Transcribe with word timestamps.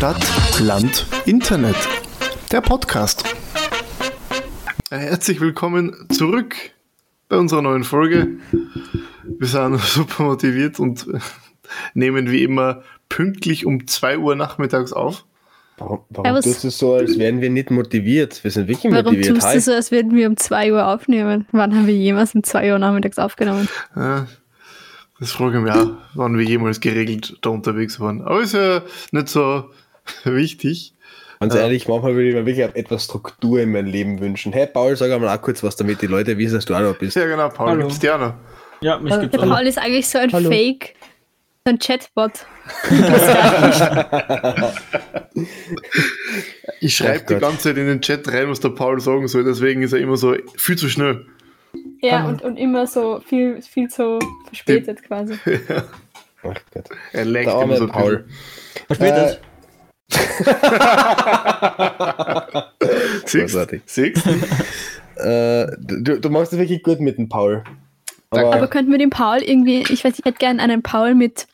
Stadt, 0.00 0.58
Land, 0.60 1.04
Internet. 1.26 1.76
Der 2.50 2.62
Podcast. 2.62 3.22
Herzlich 4.88 5.42
willkommen 5.42 5.94
zurück 6.08 6.56
bei 7.28 7.36
unserer 7.36 7.60
neuen 7.60 7.84
Folge. 7.84 8.38
Wir 9.26 9.46
sind 9.46 9.78
super 9.82 10.22
motiviert 10.22 10.80
und 10.80 11.06
nehmen 11.92 12.30
wie 12.30 12.42
immer 12.44 12.82
pünktlich 13.10 13.66
um 13.66 13.86
2 13.86 14.16
Uhr 14.16 14.36
nachmittags 14.36 14.94
auf. 14.94 15.26
Warum, 15.76 16.00
warum 16.08 16.40
tust 16.40 16.64
du 16.64 16.70
so, 16.70 16.94
als 16.94 17.18
wären 17.18 17.42
wir 17.42 17.50
nicht 17.50 17.70
motiviert? 17.70 18.42
Wir 18.42 18.50
sind 18.50 18.68
wirklich 18.68 18.90
warum 18.90 19.04
motiviert. 19.04 19.36
Warum 19.36 19.40
tust 19.52 19.54
du 19.54 19.60
so, 19.60 19.72
als 19.74 19.90
würden 19.90 20.14
wir 20.14 20.28
um 20.28 20.38
2 20.38 20.72
Uhr 20.72 20.86
aufnehmen? 20.86 21.46
Wann 21.52 21.76
haben 21.76 21.86
wir 21.86 21.94
jemals 21.94 22.34
um 22.34 22.42
2 22.42 22.72
Uhr 22.72 22.78
nachmittags 22.78 23.18
aufgenommen? 23.18 23.68
Ja, 23.94 24.26
das 25.18 25.30
frage 25.32 25.58
ich 25.58 25.62
mich 25.62 25.74
auch, 25.74 25.90
wann 26.14 26.38
wir 26.38 26.46
jemals 26.46 26.80
geregelt 26.80 27.36
da 27.42 27.50
unterwegs 27.50 28.00
waren. 28.00 28.22
Aber 28.22 28.40
ist 28.40 28.54
ja 28.54 28.80
nicht 29.12 29.28
so 29.28 29.68
wichtig. 30.24 30.94
Ganz 31.40 31.54
ja. 31.54 31.60
ehrlich, 31.62 31.88
manchmal 31.88 32.14
würde 32.14 32.28
ich 32.28 32.34
mir 32.34 32.44
wirklich 32.44 32.66
etwas 32.76 33.04
Struktur 33.04 33.60
in 33.60 33.72
mein 33.72 33.86
Leben 33.86 34.20
wünschen. 34.20 34.52
Hey 34.52 34.66
Paul, 34.66 34.94
sag 34.94 35.10
einmal 35.10 35.34
auch 35.34 35.40
kurz 35.40 35.62
was, 35.62 35.74
damit 35.74 36.02
die 36.02 36.06
Leute 36.06 36.36
wissen, 36.36 36.56
dass 36.56 36.66
du 36.66 36.74
auch 36.74 36.80
noch 36.80 36.98
bist. 36.98 37.16
Ja 37.16 37.24
genau, 37.24 37.48
Paul, 37.48 37.70
Hallo. 37.70 37.80
gibt's 37.80 37.98
dir 37.98 38.14
auch 38.14 38.20
noch. 38.20 38.34
Ja, 38.82 38.98
mich 38.98 39.18
gibt's 39.18 39.38
auch 39.38 39.48
Paul 39.48 39.66
ist 39.66 39.78
eigentlich 39.78 40.06
so 40.06 40.18
ein 40.18 40.30
Hallo. 40.30 40.50
Fake, 40.50 40.96
so 41.64 41.72
ein 41.72 41.78
Chatbot. 41.78 42.44
ich 46.80 46.94
schreibe 46.94 47.34
die 47.34 47.40
ganze 47.40 47.58
Zeit 47.58 47.78
in 47.78 47.86
den 47.86 48.02
Chat 48.02 48.28
rein, 48.28 48.50
was 48.50 48.60
der 48.60 48.68
Paul 48.70 49.00
sagen 49.00 49.26
soll, 49.26 49.44
deswegen 49.44 49.82
ist 49.82 49.94
er 49.94 50.00
immer 50.00 50.18
so 50.18 50.36
viel 50.56 50.76
zu 50.76 50.90
schnell. 50.90 51.24
Ja, 52.02 52.26
und, 52.26 52.42
und 52.42 52.58
immer 52.58 52.86
so 52.86 53.20
viel, 53.20 53.62
viel 53.62 53.88
zu 53.88 54.18
verspätet 54.44 55.02
quasi. 55.02 55.38
Ja. 55.68 55.84
Ach 56.42 56.60
Gott. 56.72 56.88
Er 57.12 57.24
leckt 57.26 57.52
immer 57.52 57.76
so 57.76 57.86
Paul. 57.86 58.24
Verspätet. 58.86 59.40
Siehst 63.26 63.56
Siehst 63.86 64.26
äh, 65.16 65.66
du, 65.78 66.20
du 66.20 66.30
machst 66.30 66.52
es 66.52 66.58
wirklich 66.58 66.82
gut 66.82 67.00
mit 67.00 67.18
dem 67.18 67.28
Paul. 67.28 67.62
Aber, 68.30 68.54
Aber 68.54 68.68
könnten 68.68 68.90
wir 68.90 68.98
den 68.98 69.10
Paul 69.10 69.38
irgendwie, 69.38 69.84
ich 69.90 70.04
weiß, 70.04 70.18
ich 70.18 70.24
hätte 70.24 70.38
gerne 70.38 70.62
einen 70.62 70.82
Paul 70.82 71.14
mit. 71.14 71.46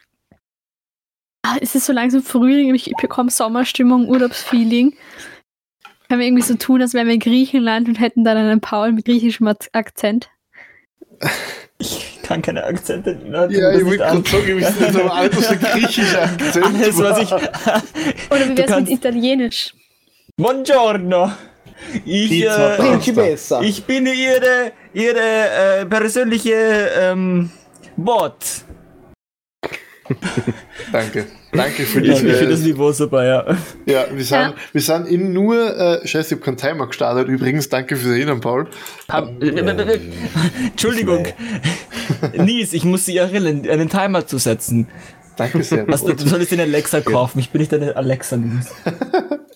Ah, 1.43 1.57
es 1.61 1.75
ist 1.75 1.87
so 1.87 1.93
langsam 1.93 2.23
Frühling, 2.23 2.75
ich 2.75 2.93
bekomme 3.01 3.31
Sommerstimmung, 3.31 4.09
Urlaubsfeeling. 4.09 4.95
Können 6.09 6.20
wir 6.20 6.27
irgendwie 6.27 6.43
so 6.43 6.55
tun, 6.55 6.83
als 6.83 6.95
wären 6.95 7.07
wir 7.07 7.15
in 7.15 7.20
Griechenland 7.20 7.89
und 7.89 8.01
hätten 8.01 8.25
dann 8.25 8.37
einen 8.37 8.61
Paul 8.61 8.93
mit 8.93 9.07
griechischem 9.07 9.53
Akzent? 9.73 10.29
Ich 11.78 12.20
kann 12.22 12.41
keine 12.42 12.64
Akzente. 12.64 13.19
Ja, 13.31 13.47
ich 13.48 13.84
wollte 13.84 13.98
gerade 13.98 14.28
sagen, 14.28 14.59
ich 14.59 14.75
bin 14.75 14.92
so 14.92 15.03
alt, 15.03 15.33
ein 15.36 15.61
griechischer 15.73 16.23
Akzent 16.23 16.64
Alles, 16.64 16.98
was 16.98 17.19
ich. 17.19 17.33
Oder 17.33 18.48
wie 18.48 18.56
wäre 18.56 18.73
es 18.73 18.77
mit 18.77 18.89
Italienisch? 18.89 19.75
Buongiorno! 20.36 21.33
Ich, 22.05 22.45
äh, 22.45 22.97
ich 23.62 23.84
bin 23.84 24.06
Ihre, 24.06 24.73
ihre 24.95 25.81
äh, 25.81 25.86
persönliche 25.86 26.55
ähm, 26.98 27.51
Bot. 27.97 28.34
Danke. 30.93 31.27
Danke 31.53 31.83
für 31.85 32.01
die. 32.01 32.11
Ich 32.11 32.19
finde 32.19 32.49
das 32.49 32.61
Niveau 32.61 32.93
super, 32.93 33.25
ja. 33.25 33.57
Ja, 33.87 34.07
wir 34.13 34.25
sind, 34.25 34.39
ja. 34.39 34.55
Wir 34.73 34.81
sind 34.81 35.09
in 35.09 35.33
nur. 35.33 35.77
Äh, 35.77 36.07
Scheiße, 36.07 36.35
ich 36.35 36.41
habe 36.41 36.45
keinen 36.45 36.57
Timer 36.57 36.87
gestartet. 36.87 37.29
Übrigens, 37.29 37.69
danke 37.69 37.97
fürs 37.97 38.15
Erinnern, 38.15 38.41
Paul. 38.41 38.69
Hab, 39.09 39.43
äh, 39.43 40.01
Entschuldigung. 40.65 41.27
Nies, 42.37 42.73
ich 42.73 42.85
muss 42.85 43.07
Sie 43.07 43.17
erinnern, 43.17 43.69
einen 43.69 43.89
Timer 43.89 44.27
zu 44.27 44.39
setzen. 44.39 44.89
Danke 45.37 45.63
sehr. 45.63 45.89
Also, 45.89 46.13
du 46.13 46.27
solltest 46.27 46.53
den 46.53 46.61
Alexa 46.61 47.01
kaufen. 47.01 47.39
Ich 47.39 47.51
bin 47.51 47.61
nicht 47.61 47.73
deine 47.73 47.95
Alexa. 47.97 48.39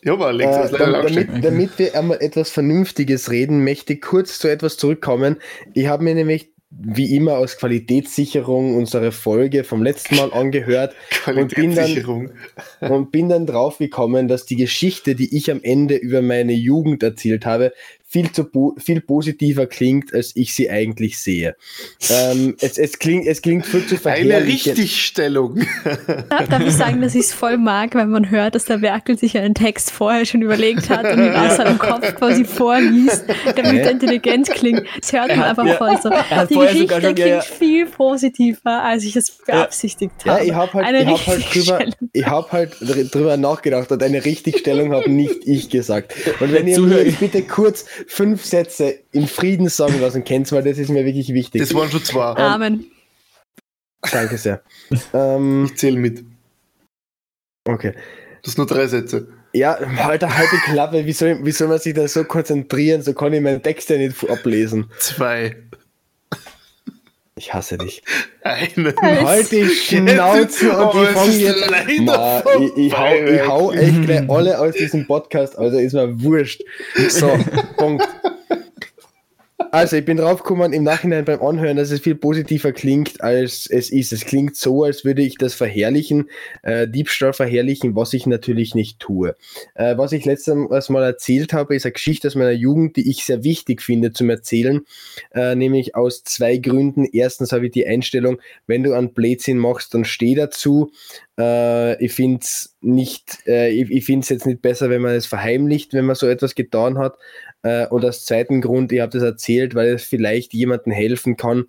ja, 0.03 0.13
aber 0.13 0.27
Alexa 0.27 0.65
äh, 0.67 0.79
damit, 0.79 1.45
damit 1.45 1.79
wir 1.79 1.95
einmal 1.97 2.19
etwas 2.21 2.51
Vernünftiges 2.51 3.31
reden, 3.31 3.65
möchte 3.65 3.95
ich 3.95 4.03
kurz 4.03 4.39
zu 4.39 4.49
etwas 4.49 4.77
zurückkommen. 4.77 5.37
Ich 5.73 5.87
habe 5.87 6.05
mir 6.05 6.15
nämlich 6.15 6.50
wie 6.71 7.17
immer 7.17 7.37
aus 7.37 7.57
Qualitätssicherung 7.59 8.77
unsere 8.77 9.11
Folge 9.11 9.65
vom 9.65 9.83
letzten 9.83 10.17
Mal 10.17 10.33
angehört 10.33 10.95
und 11.27 11.55
bin, 11.55 11.75
dann, 11.75 12.31
und 12.81 13.11
bin 13.11 13.29
dann 13.29 13.47
drauf 13.47 13.79
gekommen, 13.79 14.29
dass 14.29 14.47
die 14.47 14.57
Geschichte, 14.57 15.17
die 15.17 15.37
ich 15.37 15.51
am 15.51 15.61
Ende 15.63 15.97
über 15.97 16.23
meine 16.23 16.53
Jugend 16.53 17.03
erzählt 17.03 17.45
habe, 17.45 17.73
viel 18.11 18.33
zu 18.33 18.75
viel 18.77 19.01
positiver 19.01 19.67
klingt, 19.67 20.13
als 20.13 20.33
ich 20.35 20.53
sie 20.53 20.69
eigentlich 20.69 21.19
sehe. 21.19 21.55
Ähm, 22.11 22.57
es, 22.61 22.77
es, 22.77 22.99
klingt, 22.99 23.29
es 23.29 23.41
klingt 23.41 23.65
viel 23.65 23.87
zu. 23.87 23.97
Eine 24.05 24.45
Richtigstellung. 24.45 25.61
Darf 26.29 26.67
ich 26.67 26.75
sagen, 26.75 27.01
dass 27.03 27.15
ich 27.15 27.27
es 27.27 27.33
voll 27.33 27.57
mag, 27.57 27.95
wenn 27.95 28.11
man 28.11 28.29
hört, 28.29 28.57
dass 28.57 28.65
der 28.65 28.83
Werkel 28.83 29.17
sich 29.17 29.39
einen 29.39 29.55
Text 29.55 29.93
vorher 29.93 30.27
schon 30.27 30.43
überlegt 30.43 30.91
hat 30.91 31.05
und 31.05 31.25
ihn 31.25 31.33
aus 31.33 31.59
seinem 31.59 31.79
Kopf 31.79 32.15
quasi 32.17 32.45
vorliest, 32.45 33.27
damit 33.55 33.85
er 33.85 33.93
intelligent 33.93 34.51
klingt. 34.51 34.83
Es 35.01 35.13
hört 35.13 35.29
man 35.29 35.45
einfach 35.45 35.67
ja, 35.67 35.75
voll 35.75 35.97
so. 36.03 36.11
Die 36.49 36.55
Geschichte 36.55 36.99
klingt 36.99 37.19
ja, 37.21 37.41
viel 37.43 37.87
positiver, 37.87 38.83
als 38.83 39.05
ich 39.05 39.15
es 39.15 39.31
beabsichtigt 39.31 40.15
ja, 40.25 40.33
habe. 40.33 40.47
Ja, 40.47 40.51
ich 40.51 40.55
habe 40.55 40.73
halt, 40.73 40.97
ich 40.97 41.07
hab 41.07 41.27
halt, 41.29 41.55
drüber, 41.55 42.09
ich 42.13 42.27
hab 42.27 42.53
halt 42.53 43.15
drüber 43.15 43.37
nachgedacht 43.37 43.93
und 43.93 44.03
eine 44.03 44.25
Richtigstellung 44.25 44.93
habe 44.93 45.09
nicht 45.09 45.47
ich 45.47 45.71
gesagt. 45.71 46.15
Und 46.41 46.53
wenn 46.53 46.67
ihr 46.67 46.81
mir 46.81 47.13
bitte 47.13 47.43
kurz 47.43 47.85
fünf 48.07 48.45
Sätze 48.45 49.01
in 49.13 49.27
Frieden 49.27 49.69
sagen 49.69 50.01
lassen 50.01 50.25
kennst, 50.25 50.53
weil 50.53 50.63
das 50.63 50.79
ist 50.79 50.91
mir 50.91 51.05
wirklich 51.05 51.33
wichtig. 51.33 51.61
Das 51.61 51.75
waren 51.75 51.91
schon 51.91 52.05
zwei. 52.05 52.37
Amen. 52.37 52.91
Danke 54.11 54.39
sehr. 54.39 54.63
ähm, 55.13 55.67
ich 55.67 55.77
zähle 55.77 55.99
mit. 55.99 56.25
Okay. 57.69 57.95
Das 58.43 58.55
sind 58.55 58.59
nur 58.59 58.67
drei 58.67 58.87
Sätze. 58.87 59.29
Ja, 59.53 59.79
halt 59.97 60.23
eine 60.23 60.37
halbe 60.37 60.57
Klappe. 60.65 61.07
Wie 61.07 61.13
soll, 61.13 61.45
wie 61.45 61.51
soll 61.51 61.69
man 61.69 61.79
sich 61.79 61.95
da 61.95 62.07
so 62.07 62.25
konzentrieren? 62.25 63.03
So 63.03 63.15
kann 63.15 63.33
ich 63.33 63.41
meinen 63.41 63.63
Text 63.63 63.91
ja 63.91 63.99
nicht 63.99 64.29
ablesen. 64.31 64.91
Zwei. 64.99 65.57
Ich 67.41 67.55
hasse 67.55 67.79
dich. 67.79 68.03
Eine. 68.43 68.95
Halt 69.01 69.51
die 69.51 69.65
Schnauze 69.65 70.77
und 70.77 70.89
oh, 70.89 70.93
die 70.93 71.07
fangen 71.07 71.41
jetzt. 71.41 71.71
Ma, 72.01 72.43
ich, 72.61 72.77
ich, 72.77 72.99
hau, 72.99 73.15
ich 73.15 73.47
hau 73.49 73.73
echt 73.73 74.03
gleich 74.03 74.29
alle 74.29 74.59
aus 74.59 74.75
diesem 74.75 75.07
Podcast, 75.07 75.59
also 75.59 75.79
ist 75.79 75.95
mir 75.95 76.23
wurscht. 76.23 76.63
So, 77.09 77.31
Punkt. 77.79 78.07
Also, 79.73 79.95
ich 79.95 80.05
bin 80.05 80.17
draufgekommen 80.17 80.73
im 80.73 80.83
Nachhinein 80.83 81.25
beim 81.25 81.41
Anhören, 81.41 81.77
dass 81.77 81.93
es 81.93 82.01
viel 82.01 82.17
positiver 82.17 82.73
klingt, 82.73 83.21
als 83.21 83.69
es 83.71 83.91
ist. 83.91 84.13
Es 84.13 84.25
klingt 84.25 84.57
so, 84.57 84.83
als 84.83 85.05
würde 85.05 85.23
ich 85.23 85.39
das 85.39 85.55
verherrlichen, 85.55 86.29
äh, 86.65 86.89
Diebstahl 86.89 87.33
verherrlichen, 87.33 87.95
was 87.95 88.13
ich 88.13 88.27
natürlich 88.27 88.75
nicht 88.75 88.99
tue. 88.99 89.37
Äh, 89.77 89.97
was 89.97 90.11
ich 90.11 90.25
letztes 90.25 90.89
Mal 90.89 91.05
erzählt 91.05 91.53
habe, 91.53 91.77
ist 91.77 91.87
eine 91.87 91.93
Geschichte 91.93 92.27
aus 92.27 92.35
meiner 92.35 92.51
Jugend, 92.51 92.97
die 92.97 93.09
ich 93.09 93.25
sehr 93.25 93.45
wichtig 93.45 93.81
finde 93.81 94.13
zum 94.13 94.29
Erzählen, 94.29 94.81
äh, 95.35 95.55
nämlich 95.55 95.95
aus 95.95 96.25
zwei 96.25 96.57
Gründen. 96.57 97.05
Erstens 97.05 97.53
habe 97.53 97.67
ich 97.67 97.73
die 97.73 97.87
Einstellung, 97.87 98.41
wenn 98.67 98.83
du 98.83 98.93
einen 98.93 99.13
Blödsinn 99.13 99.59
machst, 99.59 99.95
dann 99.95 100.05
steh 100.05 100.35
dazu. 100.35 100.91
Äh, 101.39 102.05
ich 102.05 102.13
finde 102.13 102.41
es 102.43 102.77
nicht, 102.81 103.39
äh, 103.47 103.71
ich, 103.71 103.91
ich 103.91 104.05
finde 104.05 104.25
es 104.25 104.31
jetzt 104.31 104.47
nicht 104.47 104.63
besser, 104.63 104.91
wenn 104.91 105.03
man 105.03 105.15
es 105.15 105.27
verheimlicht, 105.27 105.93
wenn 105.93 106.07
man 106.07 106.17
so 106.17 106.27
etwas 106.27 106.57
getan 106.57 106.99
hat. 106.99 107.17
Äh, 107.63 107.87
und 107.89 108.05
als 108.05 108.25
zweiten 108.25 108.61
Grund, 108.61 108.93
ich 108.93 109.01
habe 109.01 109.13
das 109.13 109.23
erzählt, 109.23 109.75
weil 109.75 109.95
es 109.95 110.05
vielleicht 110.05 110.55
jemandem 110.55 110.93
helfen 110.93 111.37
kann, 111.37 111.67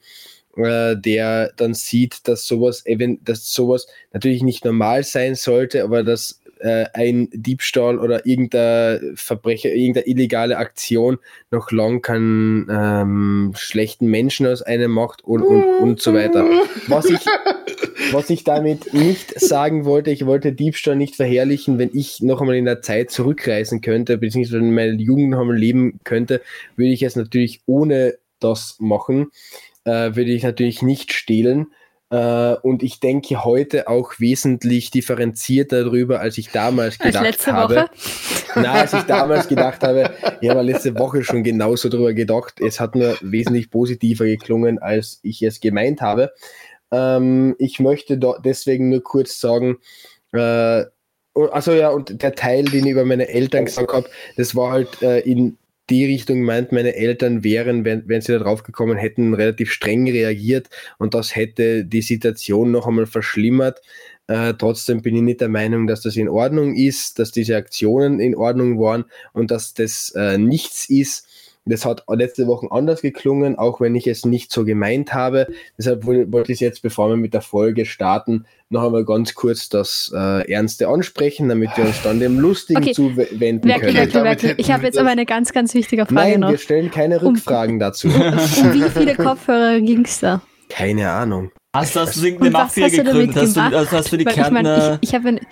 äh, 0.55 0.95
der 0.97 1.51
dann 1.55 1.73
sieht, 1.73 2.27
dass 2.27 2.45
sowas, 2.45 2.83
dass 3.21 3.53
sowas 3.53 3.87
natürlich 4.13 4.43
nicht 4.43 4.65
normal 4.65 5.03
sein 5.03 5.35
sollte, 5.35 5.83
aber 5.83 6.03
dass 6.03 6.41
äh, 6.61 6.85
ein 6.93 7.29
Diebstahl 7.33 7.99
oder 7.99 8.25
irgendein 8.25 9.13
Verbrecher, 9.15 9.69
irgendeine 9.69 10.07
illegale 10.07 10.57
Aktion 10.57 11.17
noch 11.49 11.71
lang 11.71 12.01
keinen 12.01 12.67
ähm, 12.69 13.53
schlechten 13.55 14.07
Menschen 14.07 14.45
aus 14.47 14.61
einem 14.61 14.91
macht 14.91 15.23
und, 15.23 15.41
und, 15.41 15.63
und 15.63 16.01
so 16.01 16.13
weiter. 16.13 16.45
Was 16.87 17.05
ich, 17.05 17.25
was 18.11 18.29
ich 18.29 18.43
damit 18.43 18.93
nicht 18.93 19.39
sagen 19.39 19.85
wollte, 19.85 20.11
ich 20.11 20.25
wollte 20.25 20.53
Diebstahl 20.53 20.95
nicht 20.95 21.15
verherrlichen, 21.15 21.77
wenn 21.77 21.91
ich 21.93 22.21
noch 22.21 22.41
einmal 22.41 22.55
in 22.55 22.65
der 22.65 22.81
Zeit 22.81 23.11
zurückreisen 23.11 23.81
könnte, 23.81 24.17
beziehungsweise 24.17 24.57
in 24.57 24.73
meiner 24.73 24.93
Jugend 24.93 25.29
noch 25.29 25.41
einmal 25.41 25.57
leben 25.57 25.99
könnte, 26.03 26.41
würde 26.75 26.91
ich 26.91 27.03
es 27.03 27.15
natürlich 27.15 27.61
ohne 27.65 28.15
das 28.39 28.77
machen, 28.79 29.27
äh, 29.85 30.15
würde 30.15 30.31
ich 30.31 30.43
natürlich 30.43 30.81
nicht 30.81 31.13
stehlen 31.13 31.67
äh, 32.11 32.55
und 32.61 32.83
ich 32.83 32.99
denke 32.99 33.45
heute 33.45 33.87
auch 33.87 34.19
wesentlich 34.19 34.91
differenzierter 34.91 35.85
darüber, 35.85 36.19
als 36.19 36.37
ich 36.37 36.51
damals 36.51 36.99
gedacht 36.99 37.15
als 37.15 37.25
letzte 37.25 37.53
habe. 37.53 37.75
Woche? 37.75 37.89
Na, 38.55 38.73
als 38.73 38.91
ich 38.91 39.03
damals 39.03 39.47
gedacht 39.47 39.81
habe, 39.81 40.11
ich 40.41 40.49
habe 40.49 40.61
letzte 40.61 40.99
Woche 40.99 41.23
schon 41.23 41.41
genauso 41.41 41.87
darüber 41.87 42.13
gedacht. 42.13 42.59
Es 42.59 42.81
hat 42.81 42.95
nur 42.95 43.15
wesentlich 43.21 43.71
positiver 43.71 44.25
geklungen, 44.25 44.77
als 44.77 45.21
ich 45.23 45.41
es 45.41 45.61
gemeint 45.61 46.01
habe. 46.01 46.33
Ähm, 46.91 47.55
ich 47.59 47.79
möchte 47.79 48.19
deswegen 48.43 48.89
nur 48.89 49.03
kurz 49.03 49.39
sagen, 49.39 49.77
äh, 50.33 50.85
also 51.33 51.71
ja, 51.71 51.89
und 51.89 52.21
der 52.21 52.35
Teil, 52.35 52.65
den 52.65 52.85
ich 52.85 52.91
über 52.91 53.05
meine 53.05 53.29
Eltern 53.29 53.65
gesagt 53.65 53.93
habe, 53.93 54.09
das 54.35 54.55
war 54.55 54.71
halt 54.71 55.01
äh, 55.01 55.19
in 55.19 55.57
die 55.89 56.05
Richtung 56.05 56.41
meint, 56.41 56.71
meine 56.71 56.95
Eltern 56.95 57.43
wären, 57.43 57.83
wenn, 57.85 58.07
wenn 58.07 58.21
sie 58.21 58.31
da 58.33 58.39
drauf 58.39 58.63
gekommen 58.63 58.97
hätten, 58.97 59.33
relativ 59.33 59.71
streng 59.71 60.09
reagiert 60.09 60.69
und 60.97 61.13
das 61.13 61.35
hätte 61.35 61.85
die 61.85 62.01
Situation 62.01 62.71
noch 62.71 62.87
einmal 62.87 63.05
verschlimmert. 63.05 63.81
Äh, 64.27 64.53
trotzdem 64.57 65.01
bin 65.01 65.15
ich 65.15 65.21
nicht 65.21 65.41
der 65.41 65.49
Meinung, 65.49 65.87
dass 65.87 66.01
das 66.01 66.15
in 66.15 66.29
Ordnung 66.29 66.75
ist, 66.75 67.19
dass 67.19 67.31
diese 67.31 67.57
Aktionen 67.57 68.19
in 68.19 68.35
Ordnung 68.35 68.79
waren 68.79 69.05
und 69.33 69.51
dass 69.51 69.73
das 69.73 70.13
äh, 70.15 70.37
nichts 70.37 70.89
ist. 70.89 71.27
Das 71.65 71.85
hat 71.85 72.03
letzte 72.07 72.47
Woche 72.47 72.67
anders 72.71 73.01
geklungen, 73.01 73.57
auch 73.57 73.79
wenn 73.79 73.93
ich 73.93 74.07
es 74.07 74.25
nicht 74.25 74.51
so 74.51 74.65
gemeint 74.65 75.13
habe. 75.13 75.47
Deshalb 75.77 76.05
wollte 76.05 76.51
ich 76.51 76.59
jetzt, 76.59 76.81
bevor 76.81 77.09
wir 77.09 77.17
mit 77.17 77.35
der 77.35 77.41
Folge 77.41 77.85
starten, 77.85 78.45
noch 78.69 78.83
einmal 78.83 79.05
ganz 79.05 79.35
kurz 79.35 79.69
das 79.69 80.11
äh, 80.15 80.51
Ernste 80.51 80.87
ansprechen, 80.87 81.49
damit 81.49 81.69
wir 81.75 81.85
uns 81.85 82.01
dann 82.01 82.19
dem 82.19 82.39
Lustigen 82.39 82.81
okay. 82.81 82.93
zuwenden 82.93 83.69
Werkel, 83.69 83.93
können. 83.93 83.95
Werkel, 83.95 84.23
Werkel. 84.23 84.53
Ich 84.57 84.71
habe 84.71 84.85
jetzt 84.85 84.97
aber 84.97 85.09
eine 85.09 85.25
ganz, 85.25 85.53
ganz 85.53 85.73
wichtige 85.75 86.05
Frage 86.05 86.15
Nein, 86.15 86.39
noch. 86.39 86.49
wir 86.49 86.57
stellen 86.57 86.89
keine 86.89 87.21
Rückfragen 87.21 87.75
um, 87.75 87.79
dazu. 87.79 88.07
Um 88.11 88.73
wie 88.73 88.89
viele 88.89 89.15
Kopfhörer 89.15 89.79
ging 89.81 90.03
es 90.05 90.19
da? 90.19 90.41
Keine 90.69 91.11
Ahnung. 91.11 91.51
Hast, 91.73 91.95
hast 91.95 92.21
du 92.21 92.27
eine 92.27 92.49
Mafia 92.49 92.89
gegründet? 92.89 93.35
Hast 93.35 93.55
du, 93.55 93.61
also 93.61 93.91
hast 93.91 94.11
du 94.11 94.17
die 94.17 94.25
Kärntner 94.25 94.99
Ich, 94.99 95.13
mein, 95.13 95.37
ich, 95.37 95.45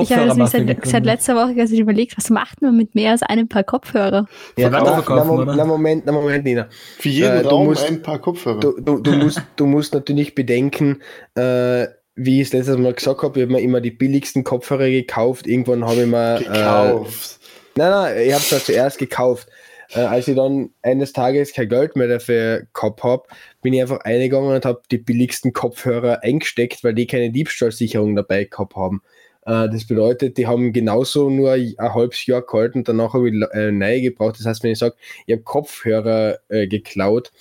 ich 0.00 0.12
habe 0.12 0.28
hab 0.28 0.48
seit, 0.48 0.86
seit, 0.86 1.04
letzter 1.04 1.34
Woche 1.34 1.60
also 1.60 1.76
überlegt, 1.76 2.16
was 2.16 2.30
macht 2.30 2.62
man 2.62 2.78
mit 2.78 2.94
mehr 2.94 3.10
als 3.10 3.22
einem 3.22 3.46
Paar 3.46 3.62
Kopfhörer? 3.62 4.26
Ja, 4.56 4.68
auch, 4.68 5.06
na, 5.06 5.54
na, 5.54 5.64
Moment, 5.66 6.06
na 6.06 6.12
Moment, 6.12 6.44
Nina. 6.44 6.68
Für 6.98 7.10
jeden 7.10 7.44
äh, 7.44 7.46
Raum 7.46 7.66
musst, 7.66 7.86
ein 7.86 8.00
Paar 8.00 8.18
Kopfhörer. 8.18 8.60
Du, 8.60 8.80
du, 8.80 9.00
du, 9.00 9.12
musst, 9.12 9.42
du 9.56 9.66
musst 9.66 9.92
natürlich 9.92 10.34
bedenken, 10.34 11.02
äh, 11.34 11.86
wie 12.14 12.40
ich 12.40 12.46
es 12.46 12.52
letztes 12.54 12.78
Mal 12.78 12.94
gesagt 12.94 13.22
habe, 13.22 13.38
ich 13.38 13.44
habe 13.44 13.52
mir 13.52 13.60
immer 13.60 13.82
die 13.82 13.90
billigsten 13.90 14.44
Kopfhörer 14.44 14.88
gekauft. 14.88 15.46
Irgendwann 15.46 15.84
habe 15.84 16.02
ich 16.02 16.06
mir... 16.06 16.38
Gekauft? 16.38 17.38
Äh, 17.42 17.78
nein, 17.80 17.90
nein, 17.90 18.26
ich 18.26 18.32
habe 18.32 18.42
es 18.42 18.64
zuerst 18.64 18.96
gekauft. 18.96 19.46
Äh, 19.90 20.00
als 20.00 20.28
ich 20.28 20.36
dann 20.36 20.70
eines 20.82 21.12
Tages 21.12 21.52
kein 21.52 21.68
Geld 21.68 21.96
mehr 21.96 22.08
dafür 22.08 22.66
gehabt 22.72 23.02
habe, 23.02 23.24
bin 23.62 23.72
ich 23.72 23.80
einfach 23.80 24.00
eingegangen 24.00 24.54
und 24.54 24.64
habe 24.64 24.82
die 24.90 24.98
billigsten 24.98 25.52
Kopfhörer 25.52 26.22
eingesteckt, 26.22 26.84
weil 26.84 26.94
die 26.94 27.06
keine 27.06 27.30
Diebstahlsicherung 27.30 28.16
dabei 28.16 28.44
gehabt 28.44 28.76
haben. 28.76 29.02
Äh, 29.46 29.68
das 29.70 29.86
bedeutet, 29.86 30.36
die 30.38 30.46
haben 30.46 30.72
genauso 30.72 31.30
nur 31.30 31.52
ein 31.52 31.74
halbes 31.78 32.26
Jahr 32.26 32.42
gehalten, 32.42 32.84
danach 32.84 33.14
habe 33.14 33.30
ich 33.30 33.34
äh, 33.52 33.70
neue 33.72 34.02
gebraucht. 34.02 34.38
Das 34.38 34.46
heißt, 34.46 34.62
wenn 34.62 34.72
ich 34.72 34.78
sage, 34.78 34.96
ich 35.26 35.32
habe 35.32 35.42
Kopfhörer 35.42 36.38
äh, 36.48 36.66
geklaut, 36.66 37.32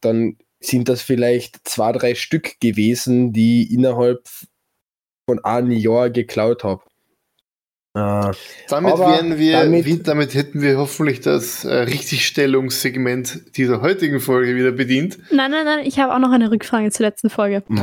dann 0.00 0.36
sind 0.60 0.88
das 0.88 1.02
vielleicht 1.02 1.66
zwei, 1.68 1.92
drei 1.92 2.14
Stück 2.14 2.60
gewesen, 2.60 3.32
die 3.32 3.72
innerhalb 3.72 4.28
von 5.26 5.44
einem 5.44 5.72
Jahr 5.72 6.10
geklaut 6.10 6.64
habe. 6.64 6.82
Äh, 7.94 8.30
damit 8.68 8.98
wären 8.98 9.38
wir, 9.38 9.52
damit, 9.64 9.84
wie, 9.84 9.98
damit, 9.98 10.34
hätten 10.34 10.62
wir 10.62 10.78
hoffentlich 10.78 11.20
das 11.20 11.64
äh, 11.64 11.74
Richtigstellungssegment 11.74 13.56
dieser 13.56 13.82
heutigen 13.82 14.18
Folge 14.18 14.56
wieder 14.56 14.72
bedient. 14.72 15.18
Nein, 15.30 15.50
nein, 15.50 15.66
nein, 15.66 15.80
ich 15.84 15.98
habe 15.98 16.14
auch 16.14 16.18
noch 16.18 16.32
eine 16.32 16.50
Rückfrage 16.50 16.90
zur 16.90 17.04
letzten 17.06 17.28
Folge. 17.28 17.62
Oh. 17.70 17.76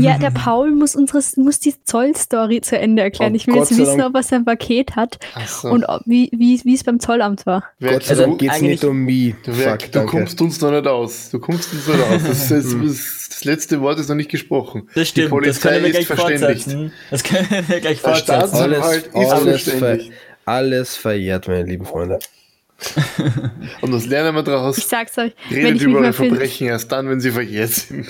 Ja, 0.00 0.18
der 0.18 0.30
Paul 0.30 0.72
muss, 0.72 0.96
unseres, 0.96 1.36
muss 1.36 1.60
die 1.60 1.74
Zollstory 1.84 2.60
zu 2.60 2.78
Ende 2.78 3.02
erklären. 3.02 3.32
Oh, 3.32 3.36
ich 3.36 3.46
will 3.46 3.54
Gott 3.54 3.70
jetzt 3.70 3.78
wissen, 3.78 4.00
ob 4.02 4.14
er 4.14 4.22
sein 4.22 4.44
Paket 4.44 4.96
hat 4.96 5.18
so. 5.46 5.68
und 5.68 5.84
ob, 5.84 6.02
wie, 6.06 6.30
wie, 6.32 6.60
wie 6.64 6.74
es 6.74 6.82
beim 6.82 6.98
Zollamt 6.98 7.46
war. 7.46 7.64
Gott 7.80 8.02
sei 8.02 8.16
Dank 8.16 8.38
geht 8.38 8.50
es 8.50 8.60
nicht 8.62 8.84
um 8.84 8.98
mich. 9.04 9.34
Du, 9.44 9.52
Fuck, 9.52 9.92
du 9.92 10.06
kommst 10.06 10.40
uns 10.40 10.60
noch 10.60 10.72
nicht 10.72 10.86
aus. 10.86 11.30
Du 11.30 11.38
kommst 11.38 11.72
uns 11.72 11.86
nicht 11.86 12.00
aus. 12.00 12.22
Das, 12.24 12.48
das, 12.48 12.64
das, 12.82 13.25
das 13.36 13.44
letzte 13.44 13.82
Wort 13.82 13.98
ist 13.98 14.08
noch 14.08 14.16
nicht 14.16 14.30
gesprochen. 14.30 14.88
Das 14.94 15.08
stimmt. 15.08 15.26
Die 15.26 15.28
Polizei 15.28 15.78
das 15.80 15.90
ist 15.90 16.06
verständigt. 16.06 16.66
Das 17.10 17.22
können 17.22 17.68
wir 17.68 17.80
gleich 17.80 18.00
fortsetzen. 18.00 18.56
Alles, 18.56 19.10
alles, 19.12 19.62
ver 19.68 19.98
alles 20.46 20.96
verjährt, 20.96 21.46
meine 21.46 21.64
lieben 21.64 21.84
Freunde. 21.84 22.18
und 23.82 23.92
das 23.92 24.06
lernen 24.06 24.34
wir 24.34 24.42
daraus. 24.42 24.78
Ich 24.78 24.86
sag's 24.86 25.18
euch. 25.18 25.34
Redet 25.50 25.82
über 25.82 25.98
eure 25.98 26.14
Verbrechen 26.14 26.68
erst 26.68 26.90
dann, 26.92 27.10
wenn 27.10 27.20
sie 27.20 27.30
verjährt 27.30 27.72
sind. 27.72 28.06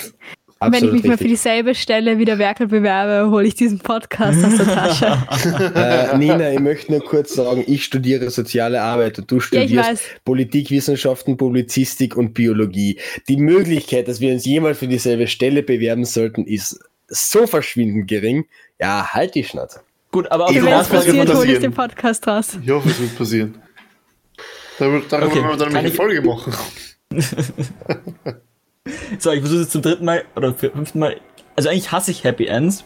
Absolut 0.59 0.73
Wenn 0.73 0.89
ich 0.89 0.93
mich 0.93 1.03
richtig. 1.03 1.11
mal 1.11 1.19
für 1.19 1.29
dieselbe 1.29 1.75
Stelle 1.75 2.19
wie 2.19 2.25
der 2.25 2.39
Werkel 2.39 2.67
bewerbe, 2.67 3.31
hole 3.31 3.47
ich 3.47 3.55
diesen 3.55 3.79
Podcast 3.79 4.43
aus 4.43 4.57
der 4.57 4.67
Tasche. 4.67 5.73
äh, 5.75 6.17
Nina, 6.17 6.51
ich 6.51 6.61
möchte 6.61 6.93
nur 6.93 7.05
kurz 7.05 7.35
sagen, 7.35 7.63
ich 7.67 7.85
studiere 7.85 8.31
soziale 8.31 8.81
Arbeit 8.81 9.19
und 9.19 9.31
du 9.31 9.39
studierst 9.39 10.03
ja, 10.03 10.19
Politikwissenschaften, 10.25 11.37
Publizistik 11.37 12.17
und 12.17 12.33
Biologie. 12.33 12.99
Die 13.29 13.37
Möglichkeit, 13.37 14.09
dass 14.09 14.21
wir 14.21 14.33
uns 14.33 14.47
jemals 14.47 14.79
für 14.79 14.89
dieselbe 14.89 15.27
Stelle 15.27 15.63
bewerben 15.63 16.07
sollten, 16.07 16.47
ist 16.47 16.81
so 17.07 17.47
verschwindend 17.47 18.09
gering. 18.09 18.47
Ja, 18.81 19.13
halt 19.13 19.35
die 19.35 19.45
Schnauze. 19.45 19.81
Gut, 20.11 20.31
aber 20.31 20.47
auf 20.47 20.55
Wenn 20.55 20.67
es 20.69 20.89
passiert, 20.89 21.35
hole 21.35 21.53
ich 21.53 21.59
den 21.59 21.75
Podcast 21.75 22.27
raus. 22.27 22.59
Ich 22.63 22.71
hoffe, 22.71 22.89
es 22.89 22.99
wird 22.99 23.19
passieren. 23.19 23.55
Darüber, 24.79 25.03
darüber 25.07 25.27
okay. 25.27 25.43
wollen 25.43 25.59
wir 25.59 25.67
dann 25.67 25.77
eine 25.77 25.91
Folge 25.91 26.23
machen. 26.23 26.55
So, 29.19 29.33
ich 29.33 29.41
versuche 29.41 29.63
es 29.63 29.71
zum 29.71 29.83
dritten 29.83 30.05
Mal 30.05 30.25
oder 30.37 30.55
fünften 30.55 30.99
Mal. 30.99 31.17
Also 31.57 31.69
eigentlich 31.69 31.91
hasse 31.93 32.11
ich 32.11 32.25
Happy 32.25 32.47
Ends. 32.47 32.85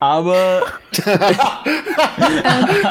Aber. 0.00 0.62
ähm, 1.06 1.14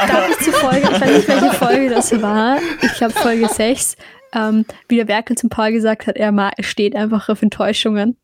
darf 0.07 0.29
ich 0.29 0.45
zur 0.45 0.53
Folge, 0.53 0.89
ich 0.91 1.01
weiß 1.01 1.17
nicht, 1.17 1.27
welche 1.27 1.53
Folge 1.53 1.89
das 1.89 2.21
war. 2.21 2.57
Ich 2.81 2.93
glaube 2.93 3.13
Folge 3.13 3.47
6. 3.47 3.97
Ähm, 4.35 4.65
wie 4.87 4.95
der 4.95 5.07
Werkel 5.07 5.37
zum 5.37 5.49
Paul 5.49 5.71
gesagt 5.71 6.07
hat, 6.07 6.15
er 6.15 6.51
steht 6.61 6.95
einfach 6.95 7.29
auf 7.29 7.41
Enttäuschungen. 7.41 8.17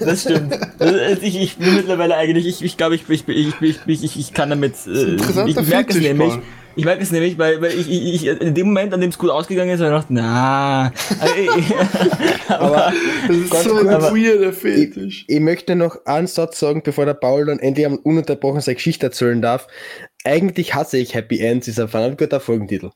Das 0.00 0.22
stimmt. 0.22 0.58
Also, 0.78 0.98
ich, 1.22 1.40
ich 1.40 1.56
bin 1.56 1.76
mittlerweile 1.76 2.16
eigentlich, 2.16 2.46
ich, 2.46 2.62
ich 2.62 2.76
glaube, 2.76 2.96
ich, 2.96 3.08
ich, 3.08 3.28
ich, 3.28 3.60
ich, 3.60 3.78
ich, 3.86 4.18
ich 4.18 4.34
kann 4.34 4.50
damit. 4.50 4.74
Äh, 4.86 5.14
ich 5.14 5.68
merke 5.68 5.92
es 5.92 6.00
nämlich. 6.00 6.30
Mal. 6.30 6.42
Ich 6.76 6.84
merke 6.84 7.02
es 7.02 7.12
nämlich, 7.12 7.38
weil, 7.38 7.60
weil 7.62 7.72
ich, 7.72 7.88
ich, 7.90 8.14
ich, 8.14 8.26
in 8.26 8.54
dem 8.54 8.66
Moment, 8.66 8.92
an 8.92 9.00
dem 9.00 9.10
es 9.10 9.18
gut 9.18 9.30
ausgegangen 9.30 9.70
ist, 9.70 9.80
habe 9.80 9.96
ich 9.96 10.06
gedacht, 10.08 10.10
na. 10.10 10.92
aber 12.48 12.92
das 13.28 13.36
ist 13.36 13.62
so 13.64 13.76
ein 13.76 13.86
weirder 13.86 14.52
Fetisch. 14.52 15.24
Ich, 15.28 15.36
ich, 15.36 15.40
möchte 15.40 15.76
noch 15.76 16.04
einen 16.06 16.26
Satz 16.26 16.58
sagen, 16.58 16.82
bevor 16.82 17.06
der 17.06 17.14
Paul 17.14 17.46
dann 17.46 17.58
endlich 17.58 17.86
ununterbrochen 17.86 18.60
seine 18.60 18.76
Geschichte 18.76 19.06
erzählen 19.06 19.40
darf. 19.40 19.68
Eigentlich 20.24 20.74
hasse 20.74 20.98
ich 20.98 21.14
Happy 21.14 21.40
Ends, 21.40 21.68
ist 21.68 21.78
ein 21.78 21.88
verdammt 21.88 22.18
guter 22.18 22.40
Folgentitel. 22.40 22.90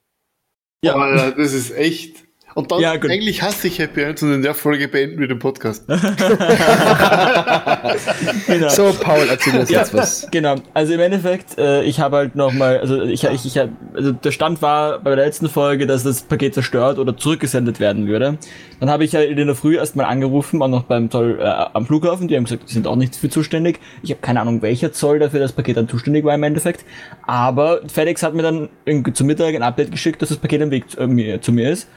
Ja, 0.85 0.95
aber 0.95 1.33
das 1.33 1.53
ist 1.53 1.71
echt. 1.77 2.28
Und 2.55 2.73
dann, 2.73 2.81
ja, 2.81 2.93
eigentlich 2.93 3.43
hasse 3.43 3.69
ich 3.69 3.79
Happy 3.79 4.03
Ends 4.03 4.23
und 4.23 4.33
in 4.33 4.43
der 4.43 4.55
Folge 4.55 4.89
beenden 4.89 5.21
wir 5.21 5.29
den 5.29 5.39
Podcast. 5.39 5.87
genau. 8.47 8.69
So, 8.69 8.95
Paul, 9.01 9.27
erzähl 9.29 9.61
uns 9.61 9.71
ja, 9.71 9.81
jetzt 9.81 9.95
was. 9.95 10.29
Genau, 10.31 10.57
also 10.75 10.95
im 10.95 11.01
Endeffekt, 11.01 11.59
äh, 11.59 11.83
ich 11.85 12.01
habe 12.01 12.17
halt 12.17 12.35
nochmal, 12.35 12.79
also 12.79 13.03
ich, 13.03 13.25
ich, 13.25 13.47
ich 13.47 13.61
also 13.95 14.13
der 14.13 14.33
Stand 14.33 14.63
war 14.63 14.99
bei 14.99 15.15
der 15.15 15.25
letzten 15.25 15.49
Folge, 15.49 15.87
dass 15.87 16.03
das 16.03 16.23
Paket 16.23 16.55
zerstört 16.55 16.99
oder 16.99 17.17
zurückgesendet 17.17 17.81
werden 17.81 18.09
würde. 18.09 18.39
Dann 18.81 18.91
habe 18.91 19.05
ich 19.05 19.15
halt 19.15 19.31
in 19.31 19.47
der 19.47 19.55
Früh 19.55 19.77
erstmal 19.77 20.07
angerufen, 20.07 20.63
auch 20.63 20.69
noch 20.69 20.85
beim 20.85 21.11
Zoll 21.11 21.39
äh, 21.41 21.45
am 21.45 21.87
Flughafen, 21.87 22.29
die 22.29 22.37
haben 22.37 22.45
gesagt, 22.45 22.69
die 22.69 22.73
sind 22.73 22.87
auch 22.87 22.97
nicht 22.97 23.15
für 23.15 23.29
zuständig. 23.29 23.79
Ich 24.03 24.11
habe 24.11 24.21
keine 24.21 24.41
Ahnung, 24.41 24.63
welcher 24.63 24.93
Zoll 24.93 25.19
dafür 25.19 25.41
das 25.41 25.53
Paket 25.53 25.77
dann 25.77 25.89
zuständig 25.89 26.25
war 26.25 26.35
im 26.35 26.43
Endeffekt. 26.43 26.85
Aber 27.27 27.81
FedEx 27.87 28.23
hat 28.23 28.35
mir 28.35 28.43
dann 28.43 28.69
zum 29.13 29.27
Mittag 29.27 29.55
ein 29.55 29.63
Update 29.63 29.91
geschickt, 29.91 30.23
dass 30.23 30.31
das 30.31 30.39
Paket 30.39 30.63
am 30.63 30.71
Weg 30.71 30.91
zu, 30.91 31.01
äh, 31.01 31.41
zu 31.41 31.53
mir 31.53 31.71
ist 31.71 31.89